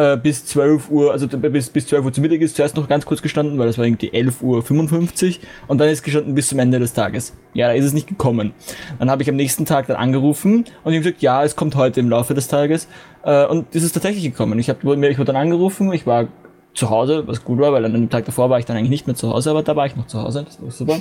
äh, 0.00 0.16
bis 0.16 0.46
12 0.46 0.90
Uhr, 0.90 1.12
also 1.12 1.28
bis, 1.28 1.68
bis 1.68 1.86
12 1.86 2.04
Uhr 2.06 2.12
zu 2.12 2.20
Mittag 2.22 2.40
ist 2.40 2.56
zuerst 2.56 2.74
noch 2.74 2.88
ganz 2.88 3.04
kurz 3.04 3.20
gestanden, 3.20 3.58
weil 3.58 3.66
das 3.66 3.76
war 3.76 3.84
irgendwie 3.84 4.10
11 4.12 4.42
Uhr 4.42 4.62
55 4.62 5.40
und 5.68 5.78
dann 5.78 5.90
ist 5.90 6.02
gestanden 6.02 6.34
bis 6.34 6.48
zum 6.48 6.58
Ende 6.58 6.78
des 6.78 6.94
Tages. 6.94 7.34
Ja, 7.52 7.66
da 7.66 7.74
ist 7.74 7.84
es 7.84 7.92
nicht 7.92 8.06
gekommen. 8.06 8.54
Dann 8.98 9.10
habe 9.10 9.22
ich 9.22 9.28
am 9.28 9.36
nächsten 9.36 9.66
Tag 9.66 9.88
dann 9.88 9.96
angerufen 9.96 10.64
und 10.84 10.92
ich 10.94 11.02
gesagt, 11.02 11.20
ja, 11.20 11.44
es 11.44 11.54
kommt 11.54 11.74
heute 11.74 12.00
im 12.00 12.08
Laufe 12.08 12.32
des 12.32 12.48
Tages 12.48 12.88
äh, 13.24 13.44
und 13.44 13.74
es 13.74 13.82
ist 13.82 13.92
tatsächlich 13.92 14.24
gekommen. 14.24 14.58
Ich, 14.58 14.70
hab, 14.70 14.78
ich 14.78 14.84
wurde 14.84 15.24
dann 15.24 15.36
angerufen, 15.36 15.92
ich 15.92 16.06
war 16.06 16.28
zu 16.72 16.88
Hause, 16.88 17.26
was 17.26 17.44
gut 17.44 17.58
war, 17.58 17.72
weil 17.72 17.84
an 17.84 17.92
dem 17.92 18.08
Tag 18.08 18.24
davor 18.24 18.48
war 18.48 18.58
ich 18.58 18.64
dann 18.64 18.78
eigentlich 18.78 18.90
nicht 18.90 19.06
mehr 19.06 19.16
zu 19.16 19.30
Hause, 19.30 19.50
aber 19.50 19.62
da 19.62 19.76
war 19.76 19.84
ich 19.84 19.96
noch 19.96 20.06
zu 20.06 20.22
Hause, 20.22 20.44
das 20.44 20.62
war 20.62 20.70
super. 20.70 21.00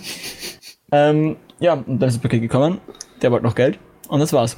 Ähm, 0.91 1.37
ja, 1.59 1.73
und 1.73 1.99
dann 1.99 2.09
ist 2.09 2.15
das 2.15 2.21
Paket 2.21 2.41
gekommen, 2.41 2.79
der 3.21 3.31
wollte 3.31 3.45
noch 3.45 3.55
Geld 3.55 3.79
und 4.09 4.19
das 4.19 4.33
war's. 4.33 4.57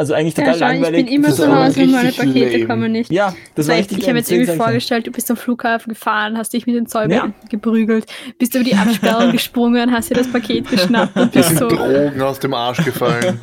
Also 0.00 0.14
eigentlich 0.14 0.32
total 0.32 0.58
ja, 0.58 0.68
langweilig. 0.68 1.00
Ich 1.00 1.06
bin 1.08 1.14
immer 1.14 1.30
zu 1.30 1.54
Hause 1.54 1.82
und 1.82 1.90
meine 1.92 2.10
Pakete 2.10 2.52
lame. 2.52 2.66
kommen 2.66 2.90
nicht. 2.92 3.12
Ja, 3.12 3.34
das 3.54 3.68
war 3.68 3.76
richtig. 3.76 3.98
Ich 3.98 4.08
habe 4.08 4.16
jetzt 4.16 4.32
irgendwie 4.32 4.56
vorgestellt, 4.56 5.06
du 5.06 5.10
bist 5.10 5.26
zum 5.26 5.36
Flughafen 5.36 5.92
gefahren, 5.92 6.38
hast 6.38 6.54
dich 6.54 6.66
mit 6.66 6.74
den 6.74 6.86
Zollbeamten 6.86 7.34
nee. 7.42 7.48
geprügelt, 7.50 8.06
bist 8.38 8.54
über 8.54 8.64
die 8.64 8.76
Absperrung 8.76 9.30
gesprungen, 9.36 9.92
hast 9.92 10.08
dir 10.08 10.14
das 10.14 10.32
Paket 10.32 10.70
geschnappt 10.70 11.14
und 11.16 11.32
bist 11.32 11.54
so. 11.58 11.68
Drogen 11.68 12.22
aus 12.22 12.38
dem 12.38 12.54
Arsch 12.54 12.82
gefallen. 12.82 13.38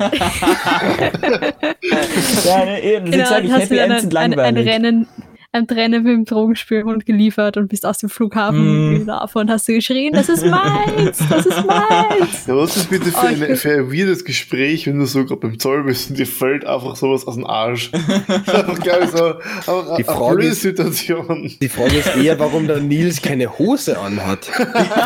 ja, 2.44 2.64
ne, 2.64 2.82
eben. 2.82 3.08
Genau, 3.12 3.26
sag 3.26 3.44
ich, 3.44 3.52
Happy 3.52 3.78
Ends 3.78 4.00
sind 4.00 4.12
langweilig. 4.12 4.48
Ein, 4.48 4.56
ein 4.56 4.84
Rennen 4.84 5.06
ein 5.52 5.66
Trainer 5.66 6.00
mit 6.00 6.12
dem 6.12 6.24
Drogenspürhund 6.26 7.06
geliefert 7.06 7.56
und 7.56 7.68
bist 7.68 7.86
aus 7.86 7.98
dem 7.98 8.10
Flughafen 8.10 9.04
mm. 9.04 9.10
und 9.34 9.50
hast 9.50 9.66
du 9.66 9.72
geschrien, 9.72 10.12
das 10.12 10.28
ist 10.28 10.44
meins, 10.44 11.22
das 11.30 11.46
ist 11.46 11.64
meins. 11.64 12.46
Ja, 12.46 12.54
was 12.54 12.76
ist 12.76 12.90
bitte 12.90 13.06
für, 13.06 13.16
oh, 13.16 13.26
eine, 13.26 13.56
für 13.56 13.72
ein 13.72 13.90
weirdes 13.90 14.26
Gespräch, 14.26 14.86
wenn 14.86 14.98
du 14.98 15.06
so 15.06 15.24
gerade 15.24 15.40
beim 15.40 15.58
Zoll 15.58 15.84
bist 15.84 16.10
und 16.10 16.18
dir 16.18 16.26
fällt 16.26 16.66
einfach 16.66 16.96
sowas 16.96 17.26
aus 17.26 17.36
dem 17.36 17.46
Arsch. 17.46 17.90
einfach, 17.92 18.78
glaube 18.78 19.04
ich, 19.04 19.10
so 19.10 19.24
einfach 19.24 19.96
die 19.96 20.04
Frage 20.04 20.40
eine 20.42 20.50
ist, 20.50 20.60
Situation. 20.60 21.50
Die 21.62 21.68
Frage 21.68 21.96
ist 21.96 22.14
eher, 22.14 22.38
warum 22.38 22.66
der 22.66 22.80
Nils 22.80 23.22
keine 23.22 23.58
Hose 23.58 23.98
anhat. 23.98 24.50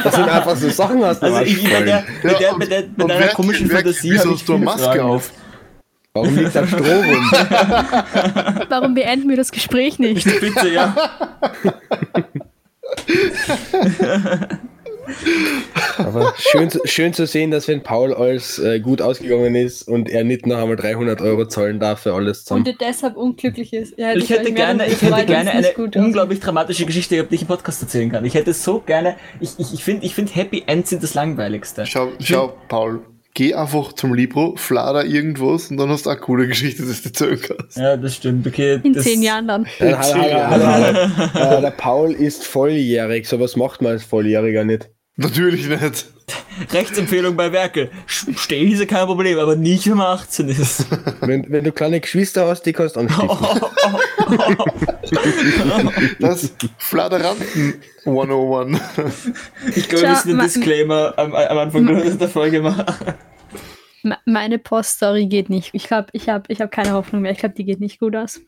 Das 0.03 0.15
sind 0.17 0.29
einfach 0.29 0.57
so 0.57 0.69
Sachen 0.71 1.05
aus 1.05 1.21
dem 1.21 1.27
also 1.27 1.37
Arsch 1.39 1.51
ich, 1.51 1.63
mit, 1.63 1.73
der, 1.73 2.05
mit, 2.25 2.41
der, 2.41 2.57
mit, 2.57 2.71
der, 2.71 2.85
mit 2.97 3.11
einer 3.11 3.29
komischen 3.29 3.71
Fantasie. 3.71 4.11
Wieso 4.11 4.33
hast 4.33 4.49
du 4.49 4.55
eine 4.55 4.65
Maske 4.65 4.83
Fragen. 4.83 5.01
auf? 5.03 5.31
Warum 6.15 6.37
liegt 6.37 6.55
da 6.55 6.67
Stroh 6.67 6.79
rum? 6.79 7.31
Warum 8.69 8.95
beenden 8.95 9.31
wir 9.31 9.37
das 9.37 9.51
Gespräch 9.51 9.99
nicht? 9.99 10.25
Bitte, 10.25 10.69
ja. 10.69 10.95
Aber 15.99 16.35
schön, 16.37 16.71
schön 16.85 17.13
zu 17.13 17.27
sehen, 17.27 17.51
dass 17.51 17.67
wenn 17.69 17.83
Paul 17.83 18.13
alles 18.15 18.59
äh, 18.59 18.81
gut 18.81 19.01
ausgegangen 19.01 19.55
ist 19.55 19.89
und 19.89 20.11
er 20.11 20.25
nicht 20.25 20.47
noch 20.47 20.59
einmal 20.59 20.77
300 20.77 21.21
Euro 21.23 21.47
zahlen 21.47 21.81
darf 21.81 22.01
für 22.01 22.15
alles 22.15 22.45
zusammen. 22.45 22.67
Und 22.67 22.69
er 22.69 22.89
deshalb 22.89 23.17
unglücklich 23.17 23.73
ist. 23.73 23.99
Ja, 23.99 24.15
ich, 24.15 24.31
hätte 24.31 24.53
gerne, 24.53 24.87
ich 24.87 25.01
hätte 25.03 25.25
gerne 25.25 25.51
eine 25.51 25.73
unglaublich 25.77 26.41
dramatische 26.41 26.87
Geschichte 26.87 27.17
gehabt, 27.17 27.31
die 27.31 27.37
ich 27.37 27.43
im 27.43 27.49
Podcast 27.49 27.83
erzählen 27.83 28.11
kann. 28.11 28.25
Ich 28.25 28.35
hätte 28.35 28.53
so 28.53 28.81
gerne, 28.81 29.17
ich, 29.41 29.59
ich, 29.59 29.73
ich 29.75 29.85
finde 29.85 30.05
ich 30.07 30.15
find 30.15 30.35
Happy 30.35 30.63
Ends 30.67 30.91
sind 30.91 31.03
das 31.03 31.15
langweiligste. 31.15 31.87
Schau, 31.87 32.13
schau 32.21 32.55
Paul, 32.69 33.01
geh 33.35 33.55
einfach 33.55 33.93
zum 33.93 34.15
Libro, 34.15 34.57
flader 34.57 35.05
irgendwas 35.05 35.71
und 35.71 35.77
dann 35.77 35.89
hast 35.89 36.07
du 36.07 36.11
eine 36.11 36.21
coole 36.21 36.47
Geschichte, 36.47 36.85
dass 36.85 37.03
du 37.03 37.09
erzählen 37.09 37.41
kannst. 37.41 37.77
Ja, 37.77 37.97
das 37.97 38.17
stimmt. 38.17 38.47
Okay, 38.47 38.81
In 38.83 38.93
das 38.93 39.05
zehn 39.05 39.23
Jahren 39.23 39.49
dann. 39.49 39.67
In 39.79 40.03
zehn 40.03 40.23
Jahren. 40.29 41.63
der 41.63 41.71
Paul 41.77 42.13
ist 42.13 42.45
volljährig, 42.45 43.27
sowas 43.27 43.57
macht 43.57 43.83
man 43.83 43.93
als 43.93 44.05
Volljähriger 44.05 44.65
nicht. 44.65 44.91
Natürlich 45.17 45.69
nicht. 45.69 46.07
Rechtsempfehlung 46.73 47.37
bei 47.37 47.53
Werke. 47.53 47.91
Stehse 48.07 48.87
kein 48.87 49.07
Problem, 49.07 49.39
aber 49.39 49.57
nicht, 49.57 49.89
wenn 49.89 49.97
man 49.97 50.19
18 50.19 50.49
ist. 50.49 50.87
Wenn, 51.21 51.47
wenn 51.49 51.65
du 51.65 51.73
kleine 51.73 52.01
Geschwister 52.01 52.49
hast, 52.49 52.63
die 52.63 52.73
kannst 52.73 52.97
du 52.97 53.01
anstiften. 53.01 53.29
das 56.19 56.53
Fladeranten 56.79 57.75
101. 58.05 58.81
Ich 59.77 59.89
glaube, 59.89 60.03
wir 60.03 60.11
müssen 60.11 60.31
einen 60.31 60.41
Disclaimer 60.41 61.15
am, 61.17 61.35
am 61.35 61.59
Anfang 61.59 61.87
der 61.87 62.29
Folge 62.29 62.61
machen. 62.61 62.85
Meine 64.25 64.59
Poststory 64.59 65.27
geht 65.27 65.49
nicht. 65.49 65.71
Ich 65.73 65.85
glaube, 65.85 66.09
ich 66.13 66.29
habe 66.29 66.45
ich 66.49 66.61
hab 66.61 66.73
keine 66.73 66.93
Hoffnung 66.93 67.23
mehr. 67.23 67.33
Ich 67.33 67.39
glaube, 67.39 67.55
die 67.55 67.65
geht 67.65 67.81
nicht 67.81 68.01
gut 68.01 68.17
aus. 68.17 68.41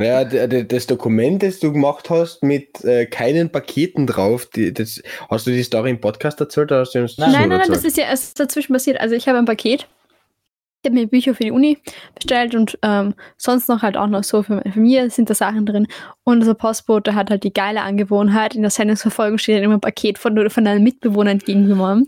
Ja, 0.00 0.24
das 0.24 0.88
Dokument, 0.88 1.42
das 1.42 1.60
du 1.60 1.72
gemacht 1.72 2.10
hast 2.10 2.42
mit 2.42 2.84
äh, 2.84 3.06
keinen 3.06 3.50
Paketen 3.50 4.08
drauf, 4.08 4.46
die, 4.46 4.74
das, 4.74 5.00
hast 5.30 5.46
du 5.46 5.52
die 5.52 5.62
Story 5.62 5.90
im 5.90 6.00
Podcast 6.00 6.40
erzählt 6.40 6.72
oder 6.72 6.80
hast 6.80 6.94
du 6.94 7.00
uns 7.00 7.16
Nein, 7.16 7.30
nein, 7.30 7.48
nein, 7.48 7.68
das 7.68 7.84
ist 7.84 7.96
ja 7.96 8.04
erst 8.04 8.40
dazwischen 8.40 8.72
passiert. 8.72 9.00
Also 9.00 9.14
ich 9.14 9.28
habe 9.28 9.38
ein 9.38 9.44
Paket 9.44 9.86
ich 10.84 10.90
habe 10.90 11.00
mir 11.00 11.06
Bücher 11.06 11.34
für 11.34 11.44
die 11.44 11.50
Uni 11.50 11.78
bestellt 12.14 12.54
und 12.54 12.78
ähm, 12.82 13.14
sonst 13.38 13.70
noch 13.70 13.80
halt 13.80 13.96
auch 13.96 14.06
noch 14.06 14.22
so 14.22 14.42
für 14.42 14.56
meine 14.56 14.70
Familie 14.70 15.08
sind 15.08 15.30
da 15.30 15.34
Sachen 15.34 15.64
drin. 15.64 15.86
Und 16.24 16.40
unser 16.40 16.52
Postbote 16.52 17.14
hat 17.14 17.30
halt 17.30 17.42
die 17.42 17.54
geile 17.54 17.80
Angewohnheit, 17.80 18.54
in 18.54 18.60
der 18.60 18.70
Sendungsverfolgung 18.70 19.38
steht 19.38 19.54
halt 19.54 19.64
immer 19.64 19.74
ein 19.74 19.80
Paket 19.80 20.18
von, 20.18 20.50
von 20.50 20.66
einem 20.66 20.84
Mitbewohner 20.84 21.30
entgegengenommen. 21.30 22.04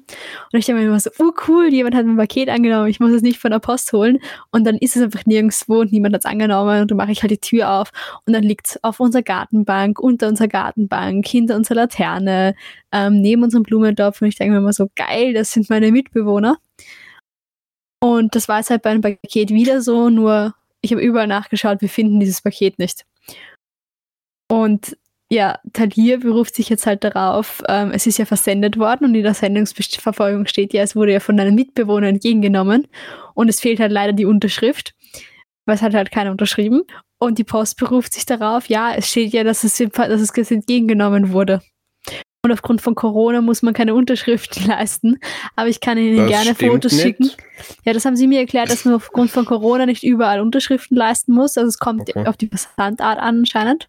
Und 0.53 0.59
ich 0.59 0.67
denke 0.67 0.83
mir 0.83 0.89
immer 0.89 1.01
so, 1.01 1.09
oh 1.19 1.33
cool, 1.49 1.73
jemand 1.73 1.95
hat 1.95 2.05
ein 2.05 2.19
Paket 2.19 2.51
angenommen, 2.51 2.89
ich 2.89 3.01
muss 3.01 3.13
es 3.13 3.23
nicht 3.23 3.39
von 3.39 3.51
der 3.51 3.61
Post 3.61 3.91
holen. 3.95 4.19
Und 4.51 4.67
dann 4.67 4.77
ist 4.77 4.95
es 4.95 5.03
einfach 5.03 5.25
nirgendwo 5.25 5.81
und 5.81 5.91
niemand 5.91 6.15
hat 6.15 6.27
es 6.27 6.31
angenommen 6.31 6.83
und 6.83 6.91
dann 6.91 6.99
mache 6.99 7.13
ich 7.13 7.23
halt 7.23 7.31
die 7.31 7.39
Tür 7.39 7.73
auf 7.73 7.91
und 8.27 8.35
dann 8.35 8.43
liegt 8.43 8.69
es 8.69 8.85
auf 8.85 9.01
unserer 9.01 9.23
Gartenbank, 9.23 9.99
unter 9.99 10.29
unserer 10.29 10.49
Gartenbank, 10.49 11.27
hinter 11.27 11.57
unserer 11.57 11.77
Laterne, 11.77 12.55
ähm, 12.93 13.23
neben 13.23 13.43
unserem 13.43 13.63
Blumentopf 13.63 14.21
und 14.21 14.29
ich 14.29 14.37
denke 14.37 14.53
mir 14.53 14.59
immer 14.59 14.75
so, 14.75 14.89
geil, 14.97 15.33
das 15.33 15.53
sind 15.53 15.71
meine 15.71 15.91
Mitbewohner. 15.93 16.59
Und 18.01 18.35
das 18.35 18.49
war 18.49 18.59
jetzt 18.59 18.71
halt 18.71 18.83
bei 18.83 18.91
einem 18.91 19.01
Paket 19.01 19.51
wieder 19.51 19.81
so, 19.81 20.11
nur 20.11 20.55
ich 20.81 20.93
habe 20.93 21.03
überall 21.03 21.27
nachgeschaut, 21.27 21.81
wir 21.81 21.89
finden 21.89 22.21
dieses 22.21 22.43
Paket 22.43 22.79
nicht. 22.79 23.05
Und 24.49 24.97
ja, 25.29 25.59
Talir 25.73 26.21
beruft 26.21 26.55
sich 26.55 26.69
jetzt 26.69 26.87
halt 26.87 27.03
darauf, 27.03 27.63
ähm, 27.69 27.91
es 27.91 28.07
ist 28.07 28.19
ja 28.19 28.27
versendet 28.27 28.79
worden 28.79 29.07
und 29.07 29.15
in 29.17 29.25
der 29.25 29.35
Sendungsverfolgung 29.35 30.47
steht 30.47 30.73
ja, 30.73 30.83
es 30.83 30.95
wurde 30.95 31.13
ja 31.13 31.21
von 31.21 31.41
einem 31.41 31.57
Mitbewohner 31.57 32.07
entgegengenommen 32.07 32.87
und 33.35 33.49
es 33.49 33.61
fehlt 33.61 33.81
halt 33.81 33.91
leider 33.91 34.13
die 34.13 34.25
Unterschrift, 34.25 34.95
weil 35.65 35.75
es 35.75 35.83
hat 35.83 35.95
halt 35.95 36.13
keiner 36.13 36.31
unterschrieben. 36.31 36.83
Und 37.19 37.39
die 37.39 37.45
Post 37.45 37.79
beruft 37.79 38.13
sich 38.13 38.27
darauf, 38.27 38.69
ja, 38.69 38.95
es 38.95 39.09
steht 39.09 39.33
ja, 39.33 39.43
dass 39.43 39.65
es, 39.65 39.79
dass 39.79 40.21
es 40.21 40.51
entgegengenommen 40.51 41.33
wurde. 41.33 41.61
Und 42.47 42.53
aufgrund 42.53 42.81
von 42.81 42.95
Corona 42.95 43.41
muss 43.41 43.63
man 43.63 43.75
keine 43.75 43.93
Unterschriften 43.93 44.67
leisten. 44.69 45.19
Aber 45.57 45.69
ich 45.69 45.81
kann 45.81 45.99
Ihnen 45.99 46.17
das 46.17 46.29
gerne 46.29 46.55
Fotos 46.55 46.93
nicht. 46.93 47.03
schicken. 47.03 47.33
Ja, 47.85 47.93
das 47.93 48.05
haben 48.05 48.15
Sie 48.15 48.29
mir 48.29 48.39
erklärt, 48.39 48.71
dass 48.71 48.85
man 48.85 48.95
aufgrund 48.95 49.33
von 49.33 49.45
Corona 49.45 49.85
nicht 49.85 50.05
überall 50.05 50.41
Unterschriften 50.41 50.97
leisten 50.97 51.33
muss. 51.33 51.59
Also 51.59 51.67
es 51.67 51.79
kommt 51.81 52.09
okay. 52.09 52.25
auf 52.25 52.37
die 52.37 52.47
Versandart 52.47 53.19
an 53.19 53.39
anscheinend. 53.39 53.89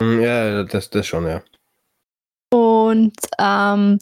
Hm, 0.00 0.22
ja, 0.22 0.62
das, 0.62 0.88
das 0.90 1.04
schon, 1.08 1.26
ja. 1.26 1.42
Und 2.50 3.16
ähm, 3.40 3.98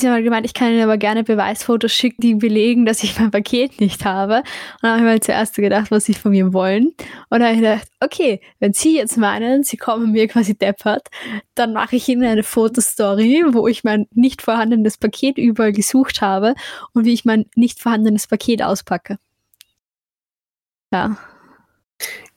Sie 0.00 0.08
haben 0.08 0.14
halt 0.14 0.24
gemeint, 0.24 0.44
ich 0.44 0.54
kann 0.54 0.72
Ihnen 0.72 0.82
aber 0.82 0.98
gerne 0.98 1.22
Beweisfotos 1.22 1.92
schicken, 1.92 2.20
die 2.20 2.34
belegen, 2.34 2.84
dass 2.84 3.04
ich 3.04 3.18
mein 3.18 3.30
Paket 3.30 3.80
nicht 3.80 4.04
habe. 4.04 4.38
Und 4.38 4.44
dann 4.82 4.90
habe 4.92 5.06
ich 5.06 5.12
mir 5.12 5.20
zuerst 5.20 5.54
gedacht, 5.54 5.92
was 5.92 6.04
Sie 6.04 6.14
von 6.14 6.32
mir 6.32 6.52
wollen. 6.52 6.86
Und 6.86 6.96
dann 7.30 7.44
habe 7.44 7.54
ich 7.54 7.60
gedacht, 7.60 7.88
okay, 8.00 8.40
wenn 8.58 8.72
Sie 8.72 8.96
jetzt 8.96 9.16
meinen, 9.16 9.62
Sie 9.62 9.76
kommen 9.76 10.10
mir 10.10 10.26
quasi 10.26 10.56
deppert, 10.56 11.08
dann 11.54 11.72
mache 11.72 11.94
ich 11.94 12.08
Ihnen 12.08 12.24
eine 12.24 12.42
Fotostory, 12.42 13.44
wo 13.52 13.68
ich 13.68 13.84
mein 13.84 14.06
nicht 14.12 14.42
vorhandenes 14.42 14.98
Paket 14.98 15.38
überall 15.38 15.72
gesucht 15.72 16.20
habe 16.20 16.54
und 16.92 17.04
wie 17.04 17.12
ich 17.12 17.24
mein 17.24 17.46
nicht 17.54 17.80
vorhandenes 17.80 18.26
Paket 18.26 18.62
auspacke. 18.62 19.18
Ja. 20.92 21.16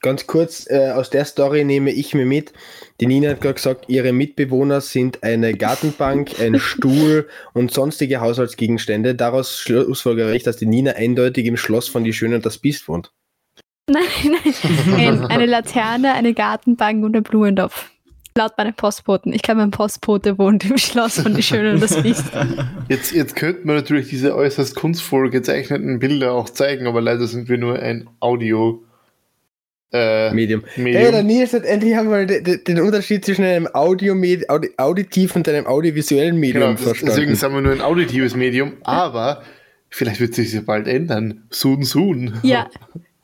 Ganz 0.00 0.28
kurz, 0.28 0.70
äh, 0.70 0.92
aus 0.92 1.10
der 1.10 1.24
Story 1.24 1.64
nehme 1.64 1.90
ich 1.90 2.14
mir 2.14 2.24
mit. 2.24 2.52
Die 3.00 3.06
Nina 3.06 3.30
hat 3.30 3.40
gerade 3.40 3.54
gesagt, 3.54 3.86
ihre 3.88 4.12
Mitbewohner 4.12 4.80
sind 4.80 5.24
eine 5.24 5.54
Gartenbank, 5.54 6.40
ein 6.40 6.60
Stuhl 6.60 7.28
und 7.52 7.72
sonstige 7.72 8.20
Haushaltsgegenstände. 8.20 9.16
Daraus 9.16 9.58
schlussfolgere 9.58 10.36
ich, 10.36 10.44
dass 10.44 10.56
die 10.56 10.66
Nina 10.66 10.92
eindeutig 10.92 11.46
im 11.46 11.56
Schloss 11.56 11.88
von 11.88 12.04
Die 12.04 12.12
Schöne 12.12 12.36
und 12.36 12.46
das 12.46 12.58
Biest 12.58 12.86
wohnt. 12.86 13.12
Nein, 13.90 14.02
nein. 14.24 15.24
eine 15.26 15.46
Laterne, 15.46 16.12
eine 16.12 16.34
Gartenbank 16.34 17.04
und 17.04 17.16
ein 17.16 17.22
Blumentopf. 17.22 17.90
Laut 18.36 18.56
meinem 18.56 18.74
Postboten. 18.74 19.32
Ich 19.32 19.42
glaube, 19.42 19.60
mein 19.60 19.72
Postbote 19.72 20.38
wohnt 20.38 20.64
im 20.70 20.78
Schloss 20.78 21.20
von 21.20 21.34
Die 21.34 21.42
Schöne 21.42 21.72
und 21.72 21.82
das 21.82 22.00
Biest. 22.00 22.26
Jetzt, 22.88 23.12
jetzt 23.12 23.34
könnte 23.34 23.66
man 23.66 23.74
natürlich 23.74 24.08
diese 24.08 24.36
äußerst 24.36 24.76
kunstvoll 24.76 25.30
gezeichneten 25.30 25.98
Bilder 25.98 26.32
auch 26.32 26.48
zeigen, 26.48 26.86
aber 26.86 27.00
leider 27.00 27.26
sind 27.26 27.48
wir 27.48 27.58
nur 27.58 27.80
ein 27.80 28.08
Audio- 28.20 28.84
äh, 29.92 30.32
Medium. 30.32 30.62
Medium. 30.76 31.02
Hey, 31.02 31.12
der 31.12 31.22
Nils 31.22 31.52
hat 31.52 31.64
endlich 31.64 31.96
einmal 31.96 32.26
den, 32.26 32.62
den 32.64 32.80
Unterschied 32.80 33.24
zwischen 33.24 33.44
einem 33.44 33.68
Audio 33.72 34.14
Audi 34.48 34.70
Auditiv 34.76 35.34
und 35.34 35.48
einem 35.48 35.66
audiovisuellen 35.66 36.38
Medium 36.38 36.76
genau, 36.76 36.76
verstanden. 36.76 37.14
Deswegen 37.14 37.34
sagen 37.34 37.54
wir 37.54 37.62
nur 37.62 37.72
ein 37.72 37.80
auditives 37.80 38.36
Medium, 38.36 38.74
aber 38.82 39.42
vielleicht 39.88 40.20
wird 40.20 40.34
sich 40.34 40.48
das 40.48 40.54
ja 40.54 40.60
bald 40.60 40.88
ändern. 40.88 41.44
Soon, 41.50 41.84
soon. 41.84 42.38
Ja. 42.42 42.68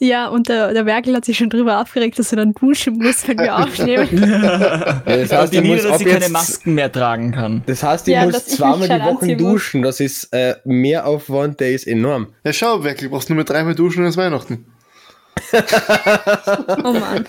Ja, 0.00 0.26
und 0.28 0.48
der, 0.48 0.74
der 0.74 0.86
Werkel 0.86 1.14
hat 1.14 1.24
sich 1.24 1.38
schon 1.38 1.48
drüber 1.48 1.80
aufgeregt, 1.80 2.18
dass 2.18 2.32
er 2.32 2.36
dann 2.36 2.52
duschen 2.52 2.98
muss, 2.98 3.26
wenn 3.28 3.38
wir 3.38 3.56
aufnehmen. 3.56 4.08
ja, 4.20 5.02
das 5.06 5.32
heißt, 5.32 5.52
die 5.52 5.60
Nieder, 5.60 5.82
dass 5.84 5.98
sie 6.00 6.04
keine 6.04 6.28
Masken 6.28 6.74
mehr 6.74 6.90
tragen 6.90 7.30
kann. 7.30 7.62
Das 7.66 7.82
heißt, 7.82 8.08
ich 8.08 8.14
ja, 8.14 8.24
muss 8.24 8.44
zweimal 8.44 8.88
die 8.88 9.04
Woche 9.04 9.36
duschen. 9.36 9.82
Das 9.82 10.00
ist 10.00 10.24
äh, 10.32 10.56
mehr 10.64 11.06
Aufwand, 11.06 11.60
der 11.60 11.70
ist 11.70 11.86
enorm. 11.86 12.34
Ja, 12.44 12.52
schau, 12.52 12.82
Werkel, 12.82 13.08
brauchst 13.08 13.30
nur 13.30 13.36
mit 13.36 13.48
dreimal 13.48 13.76
duschen 13.76 14.04
als 14.04 14.16
Weihnachten 14.16 14.66
oh 16.84 16.92
Mann. 16.92 17.26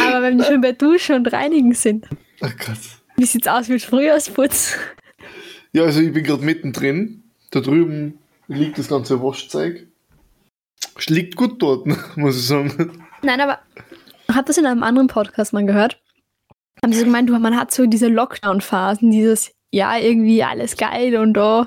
Aber 0.00 0.22
wenn 0.22 0.38
wir 0.38 0.44
schon 0.44 0.60
bei 0.60 0.72
Duschen 0.72 1.16
und 1.16 1.32
Reinigen 1.32 1.74
sind. 1.74 2.06
Oh 2.42 2.48
Gott. 2.58 2.78
Wie 3.16 3.24
sieht's 3.24 3.48
aus 3.48 3.68
mit 3.68 3.82
Frühjahrsputz? 3.82 4.76
Ja, 5.72 5.84
also 5.84 6.00
ich 6.00 6.12
bin 6.12 6.24
gerade 6.24 6.44
mittendrin. 6.44 7.24
Da 7.50 7.60
drüben 7.60 8.18
liegt 8.48 8.78
das 8.78 8.88
ganze 8.88 9.22
Waschzeug. 9.22 9.86
Es 10.98 11.08
liegt 11.08 11.36
gut 11.36 11.60
dort, 11.62 11.86
muss 12.16 12.36
ich 12.36 12.46
sagen. 12.46 13.02
Nein, 13.22 13.40
aber 13.40 13.58
hat 14.32 14.48
das 14.48 14.58
in 14.58 14.66
einem 14.66 14.82
anderen 14.82 15.08
Podcast 15.08 15.52
mal 15.52 15.64
gehört? 15.64 16.00
Haben 16.82 16.92
sie 16.92 17.00
so 17.00 17.04
gemeint, 17.04 17.30
man 17.30 17.56
hat 17.56 17.72
so 17.72 17.86
diese 17.86 18.08
Lockdown-Phasen, 18.08 19.10
dieses, 19.10 19.52
ja, 19.70 19.96
irgendwie 19.98 20.42
alles 20.42 20.76
geil 20.76 21.16
und 21.16 21.34
da, 21.34 21.62
oh, 21.62 21.66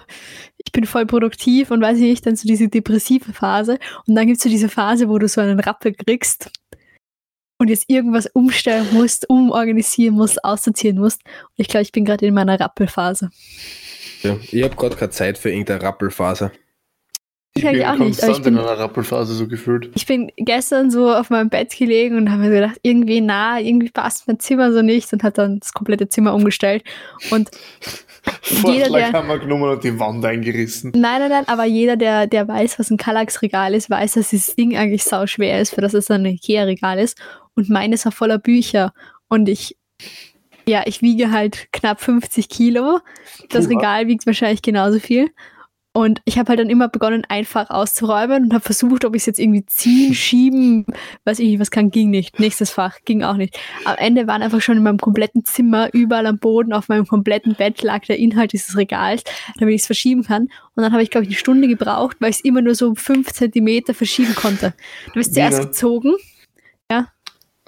ich 0.69 0.71
bin 0.71 0.85
voll 0.85 1.07
produktiv 1.07 1.71
und 1.71 1.81
weiß 1.81 1.97
ich 1.97 2.03
nicht, 2.03 2.25
dann 2.27 2.35
so 2.35 2.47
diese 2.47 2.67
depressive 2.67 3.33
Phase. 3.33 3.79
Und 4.05 4.13
dann 4.13 4.27
gibt 4.27 4.38
es 4.38 4.43
so 4.43 4.49
diese 4.49 4.69
Phase, 4.69 5.09
wo 5.09 5.17
du 5.17 5.27
so 5.27 5.41
einen 5.41 5.59
Rappel 5.59 5.95
kriegst 5.95 6.51
und 7.57 7.69
jetzt 7.69 7.85
irgendwas 7.88 8.27
umstellen 8.27 8.85
musst, 8.93 9.27
umorganisieren 9.27 10.15
musst, 10.15 10.43
aussortieren 10.45 10.99
musst. 10.99 11.23
Und 11.25 11.55
ich 11.57 11.69
glaube, 11.69 11.81
ich 11.81 11.91
bin 11.91 12.05
gerade 12.05 12.23
in 12.27 12.35
meiner 12.35 12.59
Rappelphase. 12.59 13.31
Ja, 14.21 14.38
ich 14.51 14.63
habe 14.63 14.75
gerade 14.75 14.95
keine 14.95 15.09
Zeit 15.09 15.39
für 15.39 15.49
irgendeine 15.49 15.81
Rappelphase. 15.81 16.51
Ich, 17.55 17.63
ich 17.63 17.71
bin 17.71 17.83
auch 17.83 17.95
nicht, 17.95 18.21
ich 18.21 18.41
bin, 18.43 18.53
in 18.53 18.59
einer 18.59 18.77
Rappelphase 18.77 19.33
so 19.33 19.47
gefühlt. 19.47 19.89
Ich 19.95 20.05
bin 20.05 20.31
gestern 20.38 20.91
so 20.91 21.11
auf 21.11 21.31
meinem 21.31 21.49
Bett 21.49 21.75
gelegen 21.75 22.15
und 22.15 22.29
habe 22.29 22.43
mir 22.43 22.51
gedacht, 22.51 22.79
irgendwie 22.83 23.21
na, 23.21 23.59
irgendwie 23.59 23.89
passt 23.89 24.27
mein 24.27 24.39
Zimmer 24.39 24.71
so 24.71 24.83
nicht 24.83 25.11
und 25.13 25.23
hat 25.23 25.39
dann 25.39 25.59
das 25.61 25.73
komplette 25.73 26.09
Zimmer 26.09 26.35
umgestellt. 26.35 26.83
Und 27.31 27.49
Vorschlag 28.41 29.13
haben 29.13 29.27
wir 29.27 29.39
genommen 29.39 29.69
und 29.69 29.83
die 29.83 29.99
Wand 29.99 30.25
eingerissen. 30.25 30.91
Nein, 30.95 31.21
nein, 31.21 31.29
nein, 31.29 31.47
aber 31.47 31.65
jeder, 31.65 31.95
der, 31.95 32.27
der 32.27 32.47
weiß, 32.47 32.79
was 32.79 32.89
ein 32.89 32.97
Kallax-Regal 32.97 33.73
ist, 33.73 33.89
weiß, 33.89 34.13
dass 34.13 34.31
das 34.31 34.55
Ding 34.55 34.75
eigentlich 34.77 35.03
sau 35.03 35.27
schwer 35.27 35.61
ist, 35.61 35.73
für 35.73 35.81
das 35.81 35.93
es 35.93 36.09
ein 36.11 36.25
Ikea-Regal 36.25 36.99
ist. 36.99 37.19
Und 37.55 37.69
meines 37.69 38.05
war 38.05 38.11
voller 38.11 38.39
Bücher. 38.39 38.93
Und 39.27 39.49
ich, 39.49 39.77
ja, 40.67 40.83
ich 40.85 41.01
wiege 41.01 41.31
halt 41.31 41.71
knapp 41.71 42.01
50 42.01 42.49
Kilo. 42.49 42.99
Das 43.49 43.69
Regal 43.69 44.07
wiegt 44.07 44.25
wahrscheinlich 44.25 44.61
genauso 44.61 44.99
viel. 44.99 45.29
Und 45.91 46.22
ich 46.25 46.38
habe 46.38 46.50
halt 46.50 46.60
dann 46.60 46.69
immer 46.69 46.88
begonnen, 46.88 47.25
einfach 47.29 47.72
auszuräumen 47.72 48.43
und 48.43 48.53
habe 48.53 48.63
versucht, 48.63 49.05
ob 49.05 49.15
ich 49.15 49.24
es 49.24 49.25
jetzt 49.25 49.39
irgendwie 49.39 49.65
ziehen, 49.65 50.13
schieben, 50.13 50.86
weiß 51.25 51.39
ich 51.39 51.50
nicht, 51.50 51.60
was 51.60 51.72
kann, 51.72 51.89
ging 51.89 52.12
nicht. 52.12 52.39
Nächstes 52.39 52.69
Fach, 52.69 53.00
ging 53.05 53.24
auch 53.24 53.38
nicht. 53.38 53.60
Am 53.86 53.96
Ende 53.98 54.27
waren 54.27 54.43
einfach 54.43 54.62
schon 54.62 54.77
in 54.77 54.84
meinem 54.84 55.00
kompletten 55.00 55.46
Zimmer, 55.46 55.89
überall 55.93 56.27
am 56.27 56.38
Boden, 56.38 56.74
auf 56.74 56.89
meinem 56.89 57.08
kompletten 57.08 57.55
Bett 57.55 57.81
lag 57.81 58.05
der 58.05 58.19
Inhalt 58.19 58.53
dieses 58.53 58.77
Regals, 58.77 59.24
damit 59.58 59.74
ich 59.74 59.81
es 59.81 59.88
verschieben 59.88 60.24
kann. 60.24 60.43
Und 60.75 60.84
dann 60.84 60.91
habe 60.91 61.01
ich, 61.01 61.10
glaube 61.10 61.24
ich, 61.24 61.29
eine 61.29 61.38
Stunde 61.38 61.67
gebraucht, 61.67 62.17
weil 62.19 62.29
ich 62.29 62.38
es 62.38 62.46
immer 62.46 62.62
nur 62.62 62.75
so 62.75 62.93
fünf 62.93 63.34
Zentimeter 63.34 63.96
verschieben 63.96 64.36
konnte. 64.36 64.74
Du 65.08 65.13
bist 65.13 65.34
zuerst 65.34 65.60
gezogen. 65.60 66.13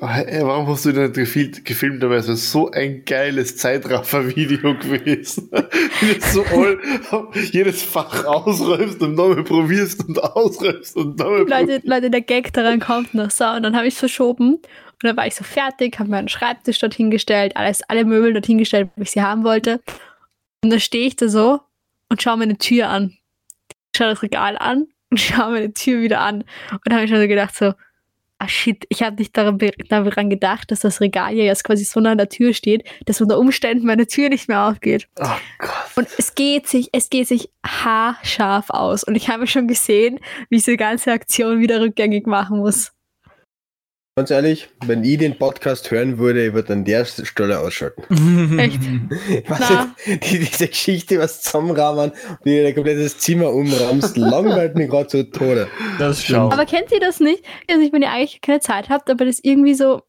Hey, 0.03 0.41
warum 0.41 0.67
hast 0.67 0.85
du 0.85 0.93
denn 0.93 1.13
gefilmt, 1.13 1.63
gefilmt 1.63 2.01
dabei? 2.01 2.15
Das 2.15 2.27
ist 2.27 2.51
so 2.51 2.71
ein 2.71 3.05
geiles 3.05 3.55
Zeitraffer-Video 3.57 4.73
gewesen. 4.79 5.51
so 6.33 6.43
all, 6.43 6.79
jedes 7.51 7.83
Fach 7.83 8.25
ausräumst 8.25 8.99
und 8.99 9.13
nochmal 9.13 9.43
probierst 9.43 10.03
und 10.07 10.17
ausräumst 10.23 10.95
und 10.95 11.19
nochmal 11.19 11.47
Leute, 11.47 11.81
Leute, 11.83 12.09
der 12.09 12.21
Gag 12.21 12.51
daran 12.51 12.79
kommt 12.79 13.13
noch 13.13 13.29
so. 13.29 13.45
Und 13.45 13.61
dann 13.61 13.75
habe 13.75 13.85
ich 13.85 13.93
es 13.93 13.99
verschoben 13.99 14.55
und 14.55 15.03
dann 15.03 15.15
war 15.15 15.27
ich 15.27 15.35
so 15.35 15.43
fertig, 15.43 15.99
habe 15.99 16.09
meinen 16.09 16.29
Schreibtisch 16.29 16.79
dorthin 16.79 17.11
gestellt, 17.11 17.55
alles, 17.55 17.83
alle 17.87 18.03
Möbel 18.03 18.33
dorthin 18.33 18.57
gestellt, 18.57 18.89
wie 18.95 19.03
ich 19.03 19.11
sie 19.11 19.21
haben 19.21 19.43
wollte. 19.43 19.81
Und 20.63 20.71
dann 20.71 20.79
stehe 20.79 21.05
ich 21.05 21.15
da 21.15 21.27
so 21.27 21.59
und 22.09 22.23
schaue 22.23 22.37
meine 22.37 22.57
Tür 22.57 22.89
an. 22.89 23.17
Schaue 23.95 24.09
das 24.09 24.23
Regal 24.23 24.57
an 24.57 24.87
und 25.11 25.19
schaue 25.19 25.51
meine 25.51 25.73
Tür 25.73 26.01
wieder 26.01 26.21
an. 26.21 26.41
Und 26.71 26.81
dann 26.85 26.95
habe 26.95 27.03
ich 27.03 27.11
schon 27.11 27.21
so 27.21 27.27
gedacht 27.27 27.55
so, 27.55 27.73
ah 28.41 28.47
shit, 28.47 28.85
ich 28.89 29.03
habe 29.03 29.17
nicht 29.17 29.37
daran, 29.37 29.59
daran, 29.87 30.29
gedacht, 30.29 30.71
dass 30.71 30.79
das 30.79 30.99
Regal 30.99 31.33
ja 31.35 31.43
jetzt 31.43 31.63
quasi 31.63 31.83
so 31.83 31.99
nah 31.99 32.11
an 32.11 32.17
der 32.17 32.29
Tür 32.29 32.53
steht, 32.53 32.83
dass 33.05 33.21
unter 33.21 33.37
Umständen 33.37 33.85
meine 33.85 34.07
Tür 34.07 34.29
nicht 34.29 34.47
mehr 34.47 34.67
aufgeht. 34.67 35.07
Oh 35.19 35.25
Gott. 35.59 35.71
Und 35.95 36.07
es 36.17 36.33
geht 36.33 36.67
sich, 36.67 36.89
es 36.91 37.11
geht 37.11 37.27
sich 37.27 37.51
haarscharf 37.63 38.71
aus. 38.71 39.03
Und 39.03 39.13
ich 39.15 39.29
habe 39.29 39.45
schon 39.45 39.67
gesehen, 39.67 40.19
wie 40.49 40.57
ich 40.57 40.63
diese 40.63 40.77
ganze 40.77 41.11
Aktion 41.11 41.59
wieder 41.59 41.81
rückgängig 41.81 42.25
machen 42.25 42.57
muss. 42.57 42.93
Ganz 44.21 44.29
ehrlich, 44.29 44.69
wenn 44.85 45.03
ich 45.03 45.17
den 45.17 45.35
Podcast 45.39 45.89
hören 45.89 46.19
würde, 46.19 46.45
ich 46.45 46.53
würde 46.53 46.73
an 46.73 46.85
der 46.85 47.05
Stelle 47.05 47.59
ausschalten. 47.59 48.59
Echt? 48.59 48.79
Was 49.47 49.87
die, 50.05 50.37
diese 50.37 50.67
Geschichte 50.67 51.17
was 51.17 51.41
zusammenrahmen, 51.41 52.11
wie 52.43 52.61
dein 52.61 52.75
komplettes 52.75 53.17
Zimmer 53.17 53.49
umrahmst, 53.49 54.17
langweilt 54.17 54.75
mich 54.75 54.91
gerade 54.91 55.07
zu 55.07 55.27
Tode. 55.31 55.69
Das 55.97 56.21
stimmt. 56.21 56.53
Aber 56.53 56.67
kennt 56.67 56.91
ihr 56.91 56.99
das 56.99 57.19
nicht? 57.19 57.43
Also 57.67 57.81
ich, 57.81 57.91
wenn 57.91 58.03
ihr 58.03 58.11
eigentlich 58.11 58.41
keine 58.41 58.59
Zeit 58.59 58.89
habt, 58.89 59.09
aber 59.09 59.25
das 59.25 59.39
irgendwie 59.41 59.73
so 59.73 60.03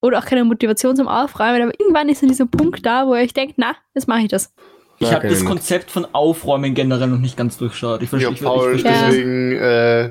oder 0.00 0.18
auch 0.18 0.24
keine 0.24 0.42
Motivation 0.42 0.96
zum 0.96 1.06
Aufräumen, 1.06 1.62
aber 1.62 1.78
irgendwann 1.78 2.08
ist 2.08 2.22
so 2.22 2.26
dieser 2.26 2.46
Punkt 2.46 2.84
da, 2.84 3.06
wo 3.06 3.14
ihr 3.14 3.22
euch 3.22 3.34
denkt, 3.34 3.54
na, 3.56 3.76
jetzt 3.94 4.08
mache 4.08 4.22
ich 4.22 4.28
das. 4.30 4.52
Ich 4.98 5.12
habe 5.12 5.28
das 5.28 5.44
Konzept 5.44 5.92
von 5.92 6.08
Aufräumen 6.12 6.74
generell 6.74 7.06
noch 7.06 7.20
nicht 7.20 7.36
ganz 7.36 7.56
durchschaut. 7.56 8.02
Ich 8.02 8.08
verstehe, 8.08 8.32
ja, 8.32 8.42
Paul, 8.42 8.74
ich, 8.74 8.84
ich 8.84 8.90
deswegen, 8.90 9.52
äh, 9.52 10.10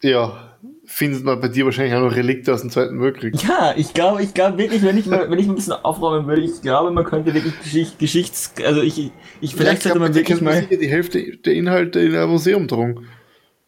ja, 0.00 0.45
findet 0.86 1.24
man 1.24 1.40
bei 1.40 1.48
dir 1.48 1.64
wahrscheinlich 1.64 1.94
auch 1.94 2.02
noch 2.02 2.14
Relikte 2.14 2.54
aus 2.54 2.60
dem 2.60 2.70
Zweiten 2.70 3.00
Weltkrieg. 3.00 3.34
Ja, 3.42 3.74
ich 3.76 3.92
glaube, 3.92 4.22
ich 4.22 4.32
glaube 4.34 4.56
wirklich, 4.58 4.82
wenn 4.82 4.96
ich 4.96 5.06
mal, 5.06 5.30
wenn 5.30 5.38
ich 5.38 5.48
ein 5.48 5.54
bisschen 5.54 5.72
aufräumen 5.74 6.26
würde, 6.26 6.42
ich 6.42 6.62
glaube, 6.62 6.90
man 6.90 7.04
könnte 7.04 7.34
wirklich 7.34 7.58
Geschicht, 7.60 7.98
Geschichts, 7.98 8.54
also 8.64 8.82
ich, 8.82 9.10
ich 9.40 9.54
vielleicht 9.54 9.82
sollte 9.82 9.98
man 9.98 10.14
wirklich 10.14 10.40
mal 10.40 10.62
die 10.62 10.88
Hälfte 10.88 11.36
der 11.38 11.54
Inhalte 11.54 12.00
in 12.00 12.14
einem 12.14 12.30
Museum 12.30 12.68
drum. 12.68 13.06